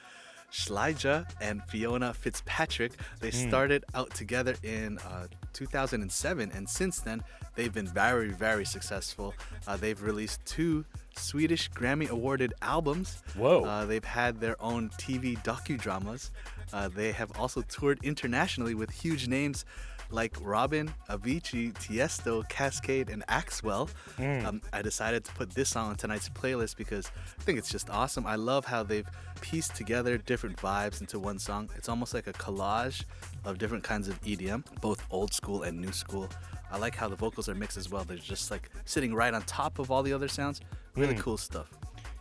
Scheja 0.53 1.27
and 1.41 1.63
Fiona 1.69 2.13
Fitzpatrick. 2.15 2.93
They 3.21 3.31
Hmm. 3.31 3.49
started 3.49 3.85
out 3.95 4.11
together 4.15 4.55
in 4.63 4.99
uh, 4.99 5.27
2007, 5.53 6.51
and 6.53 6.69
since 6.69 7.01
then, 7.01 7.23
they've 7.55 7.73
been 7.73 7.87
very, 7.87 8.31
very 8.31 8.65
successful. 8.65 9.35
Uh, 9.67 9.77
they've 9.77 10.01
released 10.01 10.45
two 10.45 10.85
Swedish 11.17 11.71
Grammy 11.71 12.09
awarded 12.09 12.55
albums. 12.63 13.23
Whoa. 13.35 13.65
Uh, 13.65 13.85
they've 13.87 14.05
had 14.05 14.41
their 14.41 14.61
own 14.63 14.91
TV 14.99 15.37
docudramas. 15.43 16.31
Uh, 16.73 16.89
they 16.89 17.13
have 17.13 17.39
also 17.39 17.61
toured 17.63 17.99
internationally 18.03 18.75
with 18.75 18.91
huge 18.91 19.29
names 19.29 19.65
like 20.13 20.37
Robyn, 20.43 20.93
Avicii, 21.09 21.73
Tiesto, 21.75 22.49
Kaskade, 22.49 23.11
and 23.11 23.27
Axwell. 23.27 23.89
Mm. 24.19 24.45
Um, 24.47 24.63
I 24.73 24.83
decided 24.83 25.25
to 25.25 25.33
put 25.33 25.51
this 25.51 25.71
song 25.71 25.89
on 25.91 25.97
tonight's 25.97 26.29
playlist 26.29 26.77
because 26.77 27.11
I 27.39 27.43
think 27.43 27.59
it's 27.59 27.71
just 27.71 27.89
awesome. 27.91 28.27
I 28.27 28.37
love 28.37 28.65
how 28.67 28.83
they've 28.83 29.09
pieced 29.41 29.75
together 29.75 30.19
different 30.19 30.57
vibes 30.59 31.01
into 31.01 31.19
one 31.19 31.39
song. 31.39 31.71
It's 31.77 31.89
almost 31.89 32.15
like 32.15 32.27
a 32.27 32.33
collage 32.35 33.05
of 33.45 33.59
different 33.59 33.83
kinds 33.85 34.07
of 34.09 34.21
EDM, 34.23 34.65
both 34.81 35.05
old 35.11 35.33
school 35.33 35.63
and 35.63 35.81
new 35.81 35.93
school. 35.93 36.29
I 36.71 36.79
like 36.79 36.95
how 36.95 37.09
the 37.09 37.17
vocals 37.17 37.49
are 37.49 37.55
mixed 37.55 37.77
as 37.77 37.91
well. 37.91 38.05
They're 38.05 38.17
just 38.17 38.51
like 38.51 38.71
sitting 38.85 39.15
right 39.15 39.33
on 39.35 39.43
top 39.43 39.79
of 39.79 39.91
all 39.91 40.03
the 40.03 40.13
other 40.13 40.29
sounds. 40.29 40.61
Really 40.95 41.15
Mm. 41.15 41.21
cool 41.21 41.37
stuff. 41.39 41.69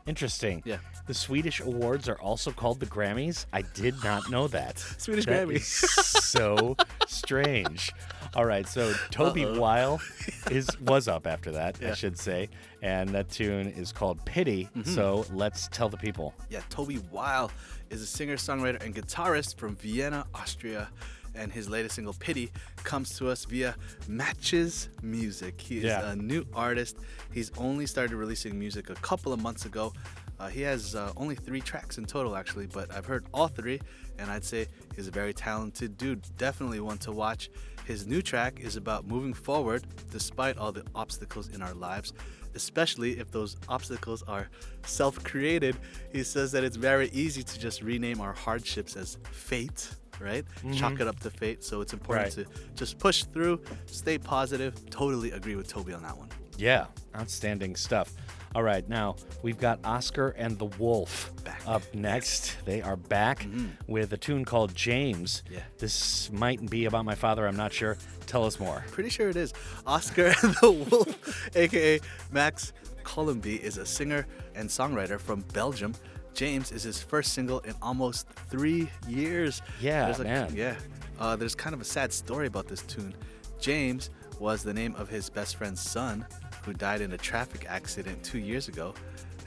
Interesting. 0.07 0.61
Yeah. 0.65 0.77
The 1.07 1.13
Swedish 1.13 1.59
awards 1.59 2.09
are 2.09 2.19
also 2.19 2.51
called 2.51 2.79
the 2.79 2.85
Grammys. 2.85 3.45
I 3.53 3.61
did 3.61 3.95
not 4.03 4.29
know 4.29 4.47
that. 4.47 4.79
Swedish 4.97 5.25
That 5.25 5.47
Grammy. 5.47 5.55
is 5.55 5.67
so 5.67 6.75
strange. 7.07 7.91
All 8.33 8.45
right, 8.45 8.67
so 8.67 8.93
Toby 9.11 9.45
Uh-oh. 9.45 9.59
Whyle 9.59 10.01
is 10.49 10.67
was 10.79 11.07
up 11.07 11.27
after 11.27 11.51
that, 11.51 11.83
I 11.83 11.93
should 11.93 12.17
say, 12.17 12.49
and 12.81 13.09
that 13.09 13.29
tune 13.29 13.67
is 13.67 13.91
called 13.91 14.23
Pity. 14.25 14.69
Mhm. 14.75 14.87
So 14.87 15.25
let's 15.33 15.67
tell 15.67 15.89
the 15.89 15.97
people. 15.97 16.33
Yeah, 16.49 16.61
Toby 16.69 16.95
Whyle 17.11 17.51
is 17.89 18.01
a 18.01 18.05
singer, 18.07 18.37
songwriter, 18.37 18.81
and 18.83 18.95
guitarist 18.95 19.57
from 19.57 19.75
Vienna, 19.75 20.25
Austria. 20.33 20.89
And 21.35 21.51
his 21.51 21.69
latest 21.69 21.95
single, 21.95 22.13
Pity, 22.13 22.51
comes 22.83 23.17
to 23.17 23.29
us 23.29 23.45
via 23.45 23.75
Matches 24.07 24.89
Music. 25.01 25.59
He 25.59 25.77
is 25.77 25.83
Yeah. 25.85 26.11
a 26.11 26.15
new 26.15 26.45
artist. 26.53 26.97
He's 27.31 27.51
only 27.57 27.85
started 27.85 28.15
releasing 28.15 28.57
music 28.59 28.89
a 28.89 28.95
couple 28.95 29.31
of 29.33 29.41
months 29.41 29.65
ago. 29.65 29.93
Uh, 30.39 30.47
he 30.49 30.61
has 30.61 30.95
uh, 30.95 31.13
only 31.17 31.35
three 31.35 31.61
tracks 31.61 31.97
in 31.97 32.05
total, 32.05 32.35
actually, 32.35 32.65
but 32.65 32.93
I've 32.93 33.05
heard 33.05 33.25
all 33.33 33.47
three, 33.47 33.79
and 34.17 34.29
I'd 34.31 34.43
say 34.43 34.67
he's 34.95 35.07
a 35.07 35.11
very 35.11 35.33
talented 35.33 35.97
dude. 35.97 36.23
Definitely 36.37 36.79
one 36.79 36.97
to 36.99 37.11
watch. 37.11 37.49
His 37.85 38.07
new 38.07 38.21
track 38.21 38.59
is 38.59 38.75
about 38.75 39.07
moving 39.07 39.33
forward 39.33 39.85
despite 40.11 40.57
all 40.57 40.71
the 40.71 40.83
obstacles 40.95 41.49
in 41.49 41.61
our 41.61 41.73
lives, 41.73 42.13
especially 42.55 43.19
if 43.19 43.31
those 43.31 43.55
obstacles 43.69 44.23
are 44.23 44.49
self 44.85 45.23
created. 45.23 45.75
He 46.11 46.23
says 46.23 46.51
that 46.53 46.63
it's 46.63 46.77
very 46.77 47.09
easy 47.09 47.43
to 47.43 47.59
just 47.59 47.81
rename 47.81 48.19
our 48.19 48.33
hardships 48.33 48.95
as 48.95 49.17
fate, 49.31 49.89
right? 50.21 50.45
Chalk 50.73 50.93
Mhm. 50.93 51.01
it 51.01 51.07
up 51.07 51.19
to 51.21 51.29
fate. 51.29 51.63
So 51.63 51.81
it's 51.81 51.93
important 51.93 52.37
Right. 52.37 52.45
to 52.47 52.51
just 52.75 52.99
push 52.99 53.23
through, 53.25 53.61
stay 53.85 54.17
positive. 54.17 54.73
Totally 54.89 55.31
agree 55.31 55.55
with 55.55 55.67
Toby 55.67 55.93
on 55.93 56.03
that 56.03 56.17
one. 56.17 56.29
Yeah, 56.57 56.85
outstanding 57.15 57.75
stuff. 57.75 58.13
All 58.53 58.63
right, 58.63 58.87
now 58.89 59.15
we've 59.43 59.57
got 59.57 59.79
Oscar 59.85 60.29
and 60.37 60.59
the 60.59 60.65
Wolf 60.65 61.31
up 61.65 61.81
next. 61.95 62.57
They 62.65 62.81
are 62.81 62.97
back 62.97 63.47
with 63.87 64.11
a 64.11 64.17
tune 64.17 64.43
called 64.43 64.75
James. 64.75 65.41
Mm-hmm. 65.45 65.53
Yeah. 65.53 65.59
This 65.77 66.29
might 66.33 66.69
be 66.69 66.83
about 66.85 67.05
my 67.05 67.15
father, 67.15 67.47
I'm 67.47 67.55
not 67.55 67.71
sure. 67.71 67.97
Tell 68.27 68.43
us 68.45 68.59
more. 68.59 68.83
Pretty 68.91 69.09
sure 69.09 69.29
it 69.29 69.37
is. 69.37 69.53
Oscar 69.87 70.33
and 70.43 70.53
the 70.61 70.69
Wolf, 70.71 71.55
aka 71.55 72.01
Max 72.29 72.73
Colombie, 73.05 73.55
is 73.55 73.77
a 73.77 73.85
singer 73.85 74.27
and 74.53 74.69
songwriter 74.69 75.19
from 75.19 75.41
Belgium. 75.53 75.93
James 76.33 76.71
is 76.71 76.83
his 76.83 77.01
first 77.01 77.33
single 77.33 77.59
in 77.59 77.73
almost 77.81 78.27
three 78.49 78.89
years. 79.07 79.61
Yeah, 79.79 80.05
there's 80.05 80.19
a, 80.19 80.23
man. 80.23 80.55
Yeah. 80.55 80.75
Uh, 81.19 81.35
there's 81.35 81.55
kind 81.55 81.73
of 81.73 81.81
a 81.81 81.85
sad 81.85 82.11
story 82.11 82.47
about 82.47 82.67
this 82.67 82.81
tune. 82.83 83.13
James 83.59 84.09
was 84.39 84.63
the 84.63 84.73
name 84.73 84.95
of 84.95 85.07
his 85.09 85.29
best 85.29 85.55
friend's 85.57 85.81
son, 85.81 86.25
who 86.65 86.73
died 86.73 87.01
in 87.01 87.11
a 87.13 87.17
traffic 87.17 87.65
accident 87.69 88.23
two 88.23 88.39
years 88.39 88.67
ago. 88.67 88.93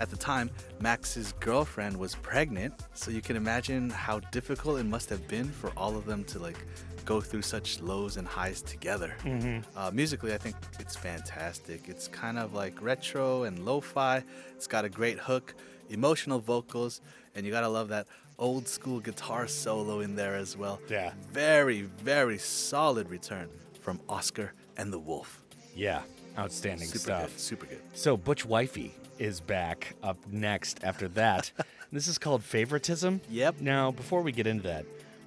At 0.01 0.11
the 0.11 0.16
time, 0.16 0.51
Max's 0.81 1.32
girlfriend 1.40 1.97
was 1.97 2.16
pregnant, 2.16 2.74
so 2.94 3.11
you 3.11 3.20
can 3.20 3.36
imagine 3.36 3.90
how 3.90 4.20
difficult 4.31 4.78
it 4.81 4.86
must 4.86 5.09
have 5.09 5.27
been 5.28 5.48
for 5.48 5.70
all 5.77 5.97
of 5.97 6.05
them 6.05 6.24
to 6.24 6.39
like 6.39 6.59
go 7.05 7.20
through 7.20 7.43
such 7.43 7.81
lows 7.81 8.16
and 8.16 8.27
highs 8.27 8.62
together. 8.62 9.15
Mhm. 9.23 9.62
Uh, 9.77 9.90
musically, 9.93 10.32
I 10.32 10.39
think 10.39 10.56
it's 10.81 10.97
fantastic. 10.97 11.89
It's 11.89 12.09
kind 12.09 12.39
of 12.39 12.55
like 12.55 12.81
retro 12.81 13.44
and 13.44 13.65
lo-fi. 13.65 14.24
It's 14.56 14.66
got 14.66 14.85
a 14.85 14.89
great 14.89 15.19
hook, 15.19 15.55
emotional 15.90 16.39
vocals, 16.39 17.01
and 17.35 17.44
you 17.44 17.52
gotta 17.52 17.69
love 17.69 17.89
that 17.89 18.06
old 18.39 18.66
school 18.66 19.01
guitar 19.01 19.47
solo 19.47 20.01
in 20.01 20.16
there 20.16 20.35
as 20.35 20.56
well. 20.56 20.81
Yeah. 20.89 21.12
Very, 21.32 21.82
very 21.82 22.39
solid 22.39 23.09
return 23.11 23.48
from 23.81 24.01
Oscar 24.09 24.52
and 24.77 24.93
the 24.93 24.98
Wolf. 24.98 25.43
Yeah, 25.77 26.02
outstanding 26.39 26.86
Super 26.89 26.98
stuff. 26.98 27.31
good, 27.31 27.40
super 27.40 27.66
good. 27.66 27.81
So 27.94 28.16
Butch 28.16 28.44
Wifey 28.44 28.94
is 29.19 29.40
back 29.40 29.94
up 30.02 30.16
next 30.31 30.82
after 30.82 31.09
that. 31.09 31.52
this 31.93 32.09
is 32.09 32.19
called 32.19 32.43
Favoritism. 32.43 33.20
Yep. 33.31 33.61
Now, 33.61 33.90
before 33.93 34.23
we 34.23 34.32
get 34.32 34.47
into 34.47 34.65
that, 34.65 34.85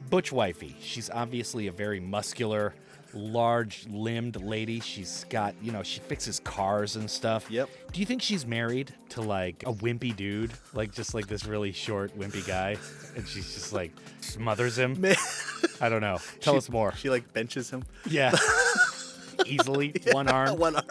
Butch 0.10 0.32
Wifey, 0.32 0.76
she's 0.82 1.10
obviously 1.10 1.68
a 1.68 1.72
very 1.72 2.00
muscular, 2.00 2.74
large 3.14 3.86
limbed 3.90 4.42
lady. 4.42 4.80
She's 4.80 5.26
got, 5.30 5.54
you 5.62 5.72
know, 5.72 5.84
she 5.84 6.00
fixes 6.02 6.40
cars 6.40 6.96
and 6.96 7.10
stuff. 7.10 7.50
Yep. 7.50 7.70
Do 7.92 8.00
you 8.00 8.06
think 8.06 8.22
she's 8.22 8.46
married 8.46 8.94
to 9.10 9.22
like 9.22 9.64
a 9.64 9.74
wimpy 9.74 10.16
dude? 10.16 10.52
Like 10.74 10.92
just 10.94 11.14
like 11.14 11.28
this 11.28 11.46
really 11.46 11.72
short, 11.72 12.18
wimpy 12.18 12.46
guy? 12.48 12.78
And 13.16 13.28
she's 13.28 13.54
just 13.54 13.74
like 13.74 13.92
smothers 14.22 14.78
him? 14.78 15.04
I 15.82 15.90
don't 15.90 16.02
know. 16.02 16.18
Tell 16.42 16.54
She- 16.54 16.58
us 16.58 16.70
more. 16.70 16.94
She 16.96 17.10
like 17.10 17.32
benches 17.34 17.70
him. 17.70 17.84
Yeah. 18.10 18.36
Easily, 19.46 19.94
one 20.12 20.28
arm. 20.28 20.58
One 20.58 20.76
arm. 20.76 20.86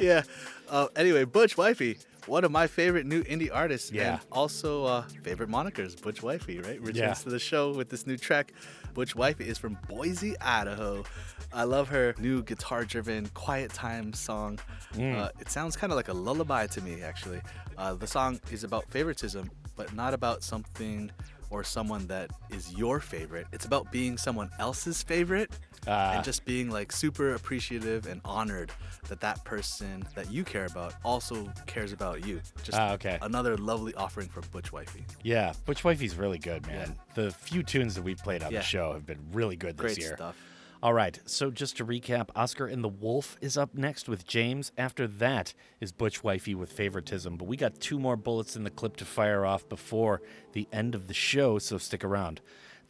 yeah. 0.00 0.22
Uh, 0.68 0.88
anyway, 0.96 1.24
Butch 1.24 1.56
Wifey, 1.56 1.98
one 2.26 2.44
of 2.44 2.50
my 2.50 2.66
favorite 2.66 3.06
new 3.06 3.22
indie 3.24 3.48
artists. 3.52 3.90
Yeah. 3.92 4.14
And 4.14 4.20
also 4.32 4.84
uh, 4.84 5.02
favorite 5.22 5.48
monikers, 5.48 6.00
Butch 6.00 6.22
Wifey, 6.22 6.58
right? 6.58 6.80
Returns 6.80 6.96
Yeah. 6.98 7.14
to 7.14 7.30
the 7.30 7.38
show 7.38 7.72
with 7.72 7.88
this 7.88 8.06
new 8.06 8.16
track. 8.16 8.52
Butch 8.94 9.14
Wifey 9.14 9.48
is 9.48 9.58
from 9.58 9.78
Boise, 9.88 10.38
Idaho. 10.40 11.04
I 11.52 11.64
love 11.64 11.88
her 11.88 12.14
new 12.18 12.42
guitar 12.42 12.84
driven, 12.84 13.28
quiet 13.34 13.72
time 13.72 14.12
song. 14.12 14.58
Mm. 14.94 15.16
Uh, 15.16 15.30
it 15.40 15.50
sounds 15.50 15.76
kind 15.76 15.92
of 15.92 15.96
like 15.96 16.08
a 16.08 16.12
lullaby 16.12 16.66
to 16.68 16.80
me, 16.80 17.02
actually. 17.02 17.40
Uh, 17.76 17.94
the 17.94 18.06
song 18.06 18.40
is 18.50 18.64
about 18.64 18.88
favoritism, 18.90 19.50
but 19.76 19.94
not 19.94 20.14
about 20.14 20.42
something 20.42 21.10
or 21.50 21.64
someone 21.64 22.06
that 22.08 22.30
is 22.50 22.72
your 22.74 23.00
favorite. 23.00 23.46
It's 23.52 23.64
about 23.64 23.90
being 23.92 24.16
someone 24.18 24.50
else's 24.58 25.02
favorite 25.02 25.50
Ah. 25.86 26.12
and 26.14 26.24
just 26.24 26.44
being 26.44 26.70
like 26.70 26.92
super 26.92 27.34
appreciative 27.34 28.06
and 28.06 28.20
honored 28.24 28.72
that 29.08 29.20
that 29.20 29.42
person 29.44 30.04
that 30.14 30.30
you 30.30 30.44
care 30.44 30.66
about 30.66 30.94
also 31.04 31.50
cares 31.66 31.92
about 31.92 32.26
you. 32.26 32.40
Just 32.62 32.76
Ah, 32.78 32.92
okay. 32.92 33.18
another 33.22 33.56
lovely 33.56 33.94
offering 33.94 34.28
from 34.28 34.44
Butch 34.52 34.72
Wifey. 34.72 35.04
Yeah, 35.22 35.52
Butch 35.64 35.84
Wifey's 35.84 36.16
really 36.16 36.38
good, 36.38 36.66
man. 36.66 36.94
The 37.14 37.30
few 37.30 37.62
tunes 37.62 37.94
that 37.94 38.02
we've 38.02 38.18
played 38.18 38.42
on 38.42 38.52
Yeah. 38.52 38.58
the 38.58 38.64
show 38.64 38.92
have 38.92 39.06
been 39.06 39.20
really 39.32 39.56
good 39.56 39.76
this 39.78 39.94
Great 39.94 39.98
year. 39.98 40.16
stuff. 40.16 40.36
All 40.80 40.94
right, 40.94 41.18
so 41.24 41.50
just 41.50 41.76
to 41.78 41.84
recap, 41.84 42.28
Oscar 42.36 42.66
and 42.66 42.84
the 42.84 42.88
Wolf 42.88 43.36
is 43.40 43.58
up 43.58 43.74
next 43.74 44.08
with 44.08 44.28
James. 44.28 44.70
After 44.78 45.08
that 45.08 45.52
is 45.80 45.90
Butch 45.90 46.22
Wifey 46.22 46.54
with 46.54 46.70
Favoritism. 46.70 47.36
But 47.36 47.48
we 47.48 47.56
got 47.56 47.80
two 47.80 47.98
more 47.98 48.16
bullets 48.16 48.54
in 48.54 48.62
the 48.62 48.70
clip 48.70 48.96
to 48.98 49.04
fire 49.04 49.44
off 49.44 49.68
before 49.68 50.22
the 50.52 50.68
end 50.72 50.94
of 50.94 51.08
the 51.08 51.14
show, 51.14 51.58
so 51.58 51.78
stick 51.78 52.04
around. 52.04 52.40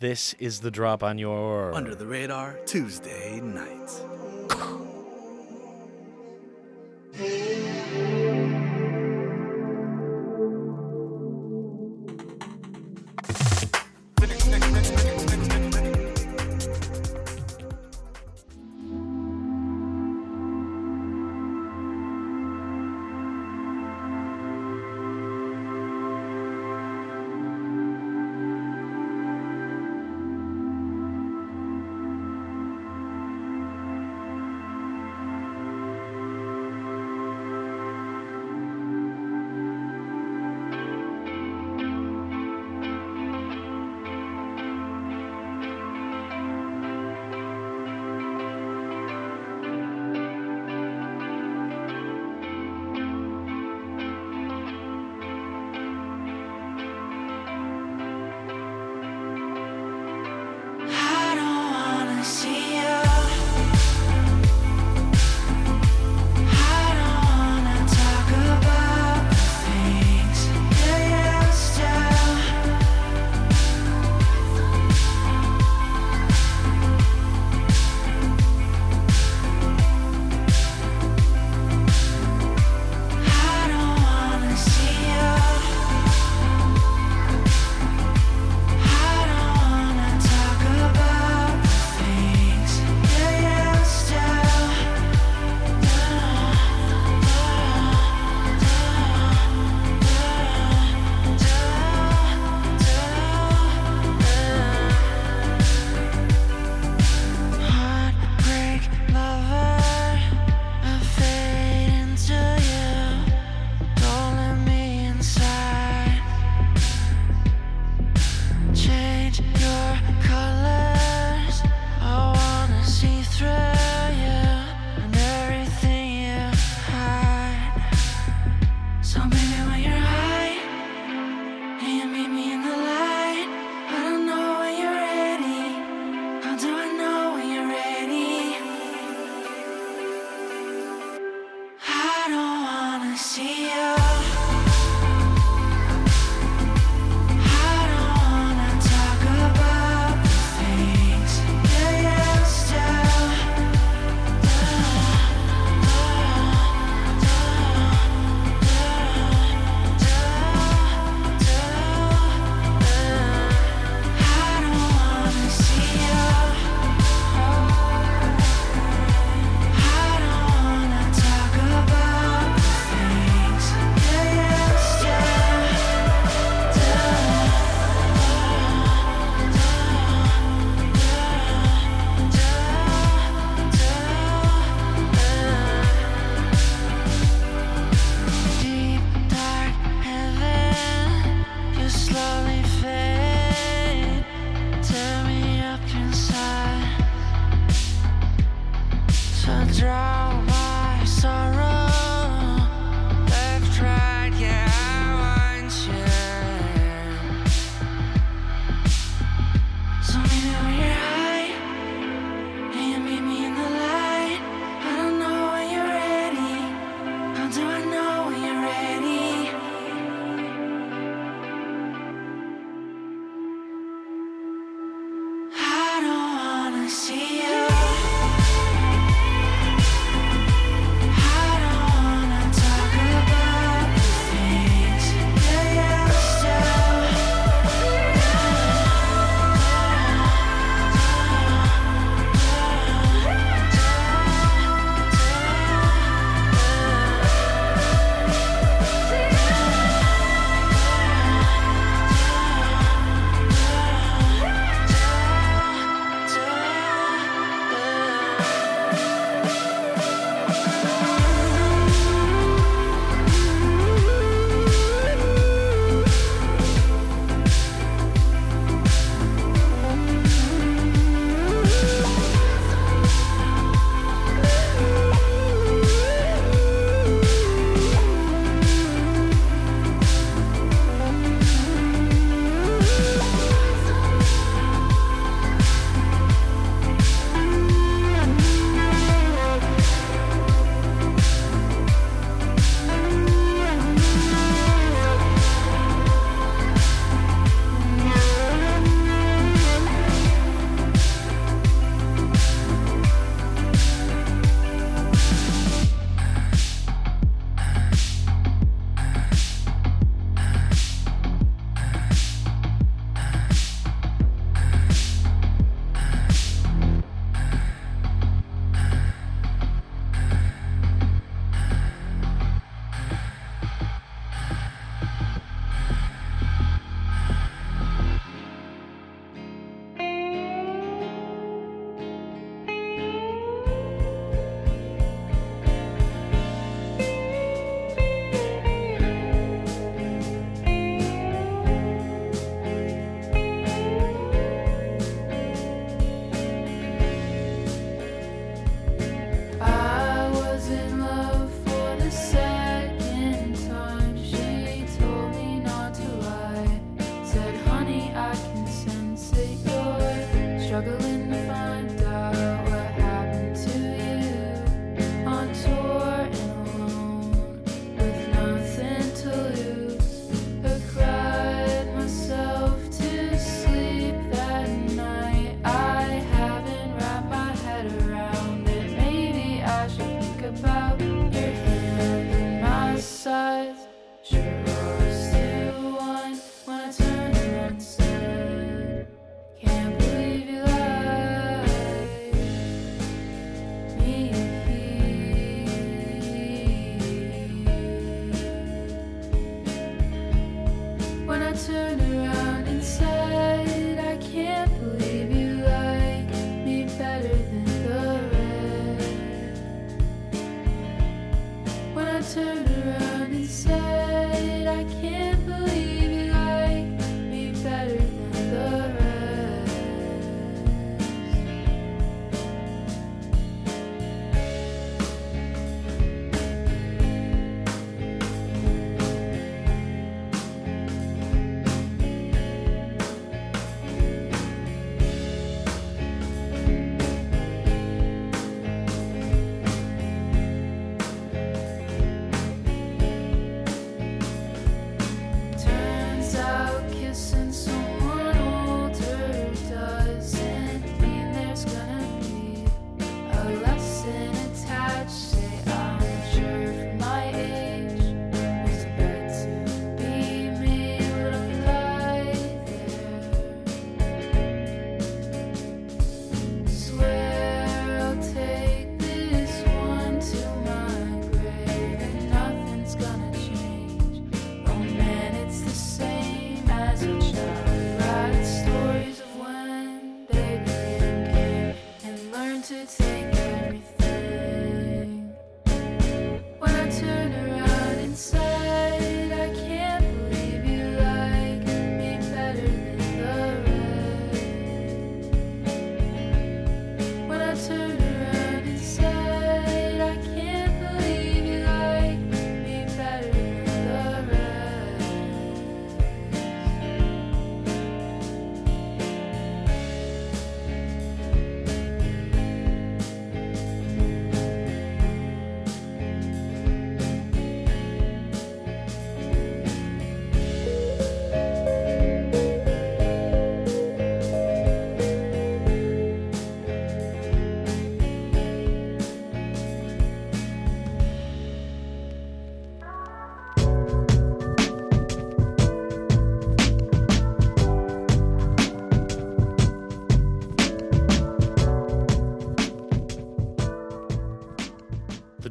This 0.00 0.34
is 0.34 0.60
the 0.60 0.70
drop 0.70 1.02
on 1.02 1.16
your. 1.16 1.72
Under 1.72 1.94
the 1.94 2.06
radar 2.06 2.58
Tuesday 2.66 3.40
nights. 3.40 4.02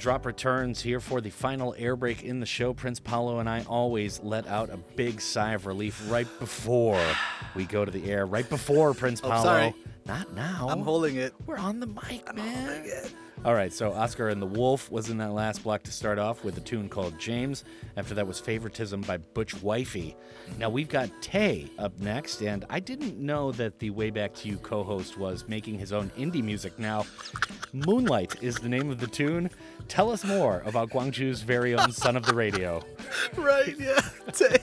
drop 0.07 0.25
returns 0.25 0.81
here 0.81 1.01
for 1.01 1.19
the 1.19 1.29
final 1.29 1.75
air 1.77 1.93
break 1.97 2.23
in 2.23 2.39
the 2.39 2.45
show. 2.45 2.73
Prince 2.73 2.97
Paolo 2.97 3.39
and 3.39 3.49
I 3.49 3.65
always 3.67 4.21
let 4.23 4.47
out 4.47 4.69
a 4.69 4.77
big 4.95 5.19
sigh 5.19 5.51
of 5.51 5.65
relief 5.65 6.01
right 6.09 6.25
before 6.39 7.03
we 7.55 7.65
go 7.65 7.83
to 7.83 7.91
the 7.91 8.09
air. 8.09 8.25
Right 8.25 8.47
before 8.49 8.93
Prince 8.93 9.19
Oh, 9.21 9.27
Paolo. 9.29 9.43
sorry. 9.43 9.75
Not 10.05 10.31
now. 10.33 10.67
I'm 10.69 10.79
holding 10.79 11.17
it. 11.17 11.33
We're 11.45 11.57
on 11.57 11.81
the 11.81 11.87
mic, 11.87 12.33
man. 12.33 12.89
All 13.47 13.53
right, 13.53 13.71
so 13.71 13.93
Oscar 13.93 14.27
and 14.27 14.41
the 14.41 14.45
Wolf 14.45 14.91
was 14.91 15.09
in 15.09 15.19
that 15.19 15.31
last 15.31 15.63
block 15.63 15.81
to 15.83 15.91
start 15.93 16.19
off 16.19 16.43
with 16.43 16.57
a 16.57 16.59
tune 16.59 16.89
called 16.89 17.17
James. 17.17 17.63
After 17.95 18.13
that 18.13 18.27
was 18.27 18.41
Favoritism 18.41 18.99
by 18.99 19.19
Butch 19.19 19.63
Wifey. 19.63 20.17
Now 20.59 20.69
we've 20.69 20.89
got 20.89 21.09
Tae 21.21 21.69
up 21.79 21.97
next, 21.97 22.41
and 22.41 22.65
I 22.69 22.81
didn't 22.81 23.17
know 23.17 23.53
that 23.53 23.79
the 23.79 23.89
Way 23.91 24.09
Back 24.09 24.33
to 24.33 24.49
You 24.49 24.57
co 24.57 24.83
host 24.83 25.17
was 25.17 25.47
making 25.47 25.79
his 25.79 25.93
own 25.93 26.11
indie 26.17 26.43
music. 26.43 26.77
Now, 26.77 27.05
Moonlight 27.71 28.43
is 28.43 28.57
the 28.57 28.67
name 28.67 28.91
of 28.91 28.99
the 28.99 29.07
tune. 29.07 29.49
Tell 29.87 30.11
us 30.11 30.25
more 30.25 30.61
about 30.65 30.89
Gwangju's 30.89 31.41
very 31.41 31.73
own 31.73 31.93
son 31.93 32.17
of 32.17 32.25
the 32.25 32.35
radio. 32.35 32.83
right, 33.37 33.73
yeah. 33.79 34.01
Tae, 34.33 34.59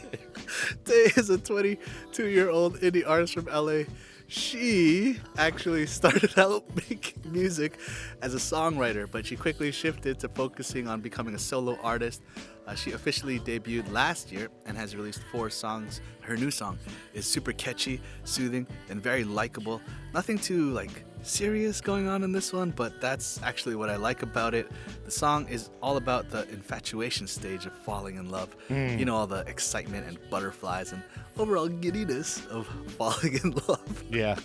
Tae 0.84 1.10
is 1.16 1.30
a 1.30 1.38
22 1.38 2.26
year 2.26 2.50
old 2.50 2.76
indie 2.80 3.08
artist 3.08 3.32
from 3.32 3.46
LA. 3.46 3.84
She 4.26 5.20
actually 5.36 5.86
started 5.98 6.38
out 6.38 6.64
making 6.88 7.32
music 7.32 7.78
as 8.22 8.34
a 8.34 8.38
songwriter, 8.38 9.10
but 9.10 9.26
she 9.26 9.36
quickly 9.36 9.70
shifted 9.70 10.18
to 10.20 10.28
focusing 10.28 10.88
on 10.88 11.00
becoming 11.00 11.34
a 11.34 11.38
solo 11.38 11.78
artist. 11.82 12.22
Uh, 12.66 12.74
she 12.74 12.92
officially 12.92 13.38
debuted 13.38 13.90
last 13.92 14.32
year 14.32 14.48
and 14.64 14.76
has 14.76 14.96
released 14.96 15.22
four 15.30 15.50
songs. 15.50 16.00
Her 16.22 16.36
new 16.36 16.50
song 16.50 16.78
is 17.12 17.26
super 17.26 17.52
catchy, 17.52 18.00
soothing, 18.24 18.66
and 18.88 19.02
very 19.02 19.24
likable. 19.24 19.82
Nothing 20.14 20.38
too 20.38 20.70
like 20.70 21.04
serious 21.26 21.80
going 21.80 22.08
on 22.08 22.22
in 22.22 22.32
this 22.32 22.52
one, 22.52 22.70
but 22.70 23.00
that's 23.00 23.40
actually 23.42 23.74
what 23.74 23.90
I 23.90 23.96
like 23.96 24.22
about 24.22 24.54
it. 24.54 24.70
The 25.04 25.10
song 25.10 25.46
is 25.48 25.70
all 25.82 25.96
about 25.96 26.30
the 26.30 26.48
infatuation 26.50 27.26
stage 27.26 27.66
of 27.66 27.72
falling 27.72 28.16
in 28.16 28.30
love. 28.30 28.56
Mm. 28.68 28.98
You 28.98 29.04
know, 29.04 29.16
all 29.16 29.26
the 29.26 29.40
excitement 29.40 30.06
and 30.06 30.18
butterflies 30.30 30.92
and 30.92 31.02
overall 31.38 31.68
giddiness 31.68 32.46
of 32.46 32.66
falling 32.98 33.38
in 33.42 33.52
love. 33.68 34.04
Yeah, 34.10 34.36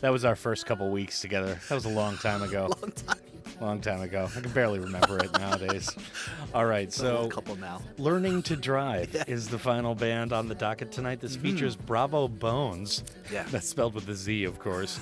that 0.00 0.10
was 0.10 0.24
our 0.24 0.36
first 0.36 0.66
couple 0.66 0.90
weeks 0.90 1.20
together. 1.20 1.58
That 1.68 1.74
was 1.74 1.84
a 1.84 1.90
long 1.90 2.16
time 2.18 2.42
ago. 2.42 2.70
long 2.82 2.92
time. 2.92 3.18
Long 3.60 3.80
time 3.80 4.00
ago. 4.00 4.28
I 4.36 4.40
can 4.40 4.50
barely 4.50 4.80
remember 4.80 5.18
it 5.18 5.32
nowadays. 5.38 5.90
All 6.54 6.66
right, 6.66 6.92
so 6.92 7.28
couple 7.28 7.56
now. 7.56 7.80
Learning 7.98 8.42
to 8.42 8.56
Drive 8.56 9.14
is 9.28 9.48
the 9.48 9.58
final 9.58 9.94
band 9.94 10.32
on 10.32 10.48
the 10.48 10.54
docket 10.54 10.90
tonight. 10.90 11.20
This 11.20 11.36
features 11.36 11.76
Bravo 11.76 12.26
Bonez. 12.26 13.04
Yeah. 13.32 13.44
That's 13.50 13.68
spelled 13.68 13.94
with 13.94 14.08
a 14.08 14.14
Z, 14.14 14.44
of 14.44 14.58
course. 14.58 14.98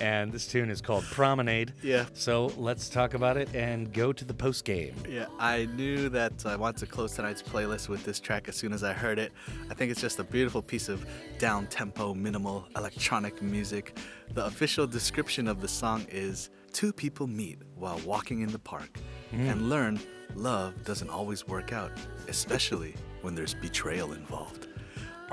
And 0.00 0.32
this 0.32 0.46
tune 0.46 0.70
is 0.70 0.80
called 0.80 1.04
Promenade. 1.04 1.72
Yeah. 1.82 2.06
So 2.14 2.46
let's 2.56 2.88
talk 2.88 3.14
about 3.14 3.36
it 3.36 3.48
and 3.54 3.92
go 3.92 4.12
to 4.12 4.24
the 4.24 4.34
post 4.34 4.64
game. 4.64 4.94
Yeah, 5.08 5.26
I 5.38 5.66
knew 5.76 6.08
that 6.10 6.44
I 6.46 6.56
wanted 6.56 6.78
to 6.80 6.86
close 6.86 7.14
tonight's 7.14 7.42
playlist 7.42 7.88
with 7.88 8.04
this 8.04 8.18
track 8.20 8.48
as 8.48 8.56
soon 8.56 8.72
as 8.72 8.82
I 8.82 8.92
heard 8.92 9.18
it. 9.18 9.32
I 9.70 9.74
think 9.74 9.90
it's 9.92 10.00
just 10.00 10.18
a 10.18 10.24
beautiful 10.24 10.62
piece 10.62 10.88
of 10.88 11.06
down 11.38 11.66
tempo, 11.68 12.12
minimal 12.14 12.66
electronic 12.76 13.40
music. 13.40 13.96
The 14.32 14.44
official 14.46 14.86
description 14.86 15.46
of 15.48 15.60
the 15.60 15.68
song 15.68 16.06
is 16.10 16.50
Two 16.72 16.92
people 16.92 17.28
meet 17.28 17.58
while 17.76 18.00
walking 18.04 18.40
in 18.40 18.50
the 18.50 18.58
park 18.58 18.98
Mm. 19.32 19.50
and 19.52 19.68
learn 19.70 20.00
love 20.34 20.84
doesn't 20.84 21.08
always 21.08 21.46
work 21.46 21.72
out, 21.72 21.92
especially 22.28 22.94
when 23.22 23.34
there's 23.36 23.54
betrayal 23.54 24.12
involved. 24.12 24.66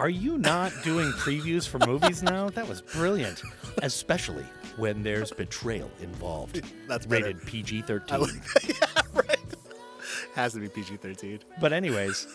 Are 0.01 0.09
you 0.09 0.39
not 0.39 0.71
doing 0.83 1.11
previews 1.11 1.67
for 1.67 1.77
movies 1.85 2.23
now? 2.23 2.49
That 2.49 2.67
was 2.67 2.81
brilliant, 2.81 3.43
especially 3.83 4.45
when 4.77 5.03
there's 5.03 5.31
betrayal 5.31 5.91
involved. 6.01 6.63
That's 6.87 7.05
better. 7.05 7.25
rated 7.25 7.45
PG 7.45 7.79
I 7.79 7.81
13. 7.83 8.19
like 8.19 8.31
yeah, 8.67 9.01
right. 9.13 9.37
Has 10.33 10.53
to 10.53 10.59
be 10.59 10.69
PG 10.69 10.97
13. 10.97 11.39
But 11.59 11.71
anyways, 11.71 12.27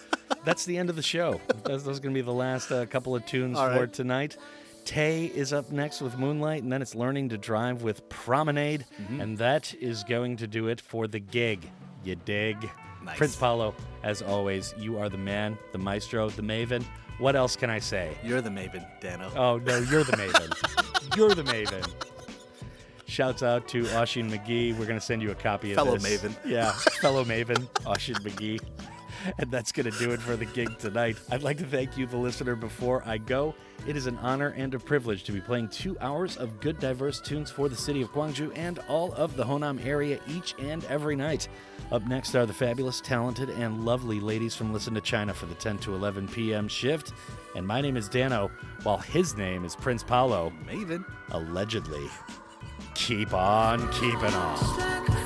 that's 0.45 0.65
the 0.65 0.79
end 0.79 0.91
of 0.91 0.97
the 0.97 1.03
show. 1.03 1.41
Those, 1.65 1.83
those 1.83 1.99
are 1.99 2.03
going 2.03 2.15
to 2.15 2.19
be 2.19 2.25
the 2.25 2.33
last 2.33 2.71
uh, 2.71 2.87
couple 2.87 3.17
of 3.17 3.27
tunes 3.27 3.59
All 3.59 3.69
for 3.71 3.81
right. 3.81 3.93
tonight. 3.93 4.37
Tae 4.85 5.27
is 5.35 5.53
up 5.53 5.73
next 5.73 6.01
with 6.03 6.17
Moonlight, 6.19 6.63
and 6.63 6.71
then 6.73 6.83
it's 6.83 6.95
Learning 6.95 7.29
to 7.31 7.39
Drive 7.39 7.83
with 7.83 8.09
Promenade, 8.09 8.85
Mm-hmm. 9.03 9.21
and 9.21 9.39
that 9.39 9.75
is 9.81 10.05
going 10.05 10.37
to 10.37 10.47
do 10.47 10.69
it 10.69 10.81
for 10.81 11.09
the 11.09 11.19
gig. 11.19 11.69
You 12.05 12.15
dig? 12.15 12.71
Nice. 13.05 13.17
Prince 13.19 13.35
Paolo, 13.37 13.75
as 14.05 14.23
always, 14.23 14.73
you 14.79 14.99
are 14.99 15.09
the 15.09 15.19
man, 15.19 15.59
the 15.73 15.79
maestro, 15.79 16.29
the 16.31 16.43
maven. 16.43 16.85
What 17.19 17.35
else 17.37 17.57
can 17.57 17.71
I 17.71 17.79
say? 17.79 18.17
You're 18.23 18.41
the 18.43 18.51
Maven, 18.51 18.85
Dano. 19.01 19.31
Oh, 19.35 19.59
no, 19.59 19.79
you're 19.79 20.05
the 20.05 20.13
maven. 20.17 21.17
you're 21.17 21.35
the 21.35 21.45
maven. 21.45 21.89
Shouts 23.07 23.43
out 23.43 23.69
to 23.69 23.85
Oshin 23.85 24.31
McGee. 24.31 24.77
We're 24.77 24.85
going 24.87 24.99
to 24.99 25.05
send 25.05 25.23
you 25.23 25.31
a 25.31 25.35
copy 25.35 25.71
of 25.73 25.77
Fellow 25.77 25.97
this. 25.97 26.23
maven. 26.23 26.37
Yeah, 26.45 26.73
fellow 27.01 27.25
maven, 27.25 27.67
Oshin 27.85 28.17
McGee. 28.23 28.61
And 29.39 29.51
that's 29.51 29.73
going 29.73 29.91
to 29.91 29.99
do 29.99 30.13
it 30.13 30.21
for 30.21 30.37
the 30.37 30.45
gig 30.45 30.79
tonight. 30.79 31.19
I'd 31.31 31.43
like 31.43 31.59
to 31.59 31.67
thank 31.67 31.97
you, 31.97 32.07
the 32.07 32.17
listener, 32.17 32.57
before 32.57 33.03
I 33.07 33.19
go. 33.19 33.55
It 33.87 33.97
is 33.97 34.07
an 34.07 34.17
honor 34.19 34.55
and 34.57 34.75
a 34.75 34.79
privilege 34.79 35.25
to 35.25 35.33
be 35.33 35.41
playing 35.41 35.69
two 35.69 35.97
hours 36.01 36.37
of 36.37 36.61
good, 36.61 36.79
diverse 36.79 37.21
tunes 37.21 37.51
for 37.51 37.69
the 37.69 37.77
city 37.77 38.03
of 38.03 38.13
Gwangju 38.13 38.57
and 38.57 38.79
all 38.89 39.13
of 39.13 39.37
the 39.37 39.45
Honam 39.45 39.85
area 39.85 40.19
each 40.27 40.55
and 40.59 40.85
every 40.87 41.17
night. 41.17 41.49
Up 41.93 42.07
next 42.07 42.35
are 42.35 42.47
the 42.47 42.53
fabulous, 42.53 43.01
talented, 43.01 43.51
and 43.51 43.85
lovely 43.85 44.21
ladies 44.21 44.55
from 44.55 44.73
Listen 44.73 44.95
to 44.95 45.01
China 45.01 45.35
for 45.35 45.47
the 45.47 45.55
10 45.55 45.79
to 45.79 45.95
11 45.95 46.29
p.m. 46.29 46.69
shift. 46.69 47.13
And 47.55 47.67
my 47.67 47.81
name 47.81 47.97
is 47.97 48.09
Dano, 48.09 48.51
while 48.83 48.99
his 48.99 49.37
name 49.37 49.65
is 49.65 49.77
Prince 49.77 50.03
Paolo. 50.03 50.53
Maven. 50.67 51.05
Allegedly. 51.31 52.09
Keep 52.95 53.35
on 53.35 53.91
keeping 53.93 54.35
on. 54.35 55.26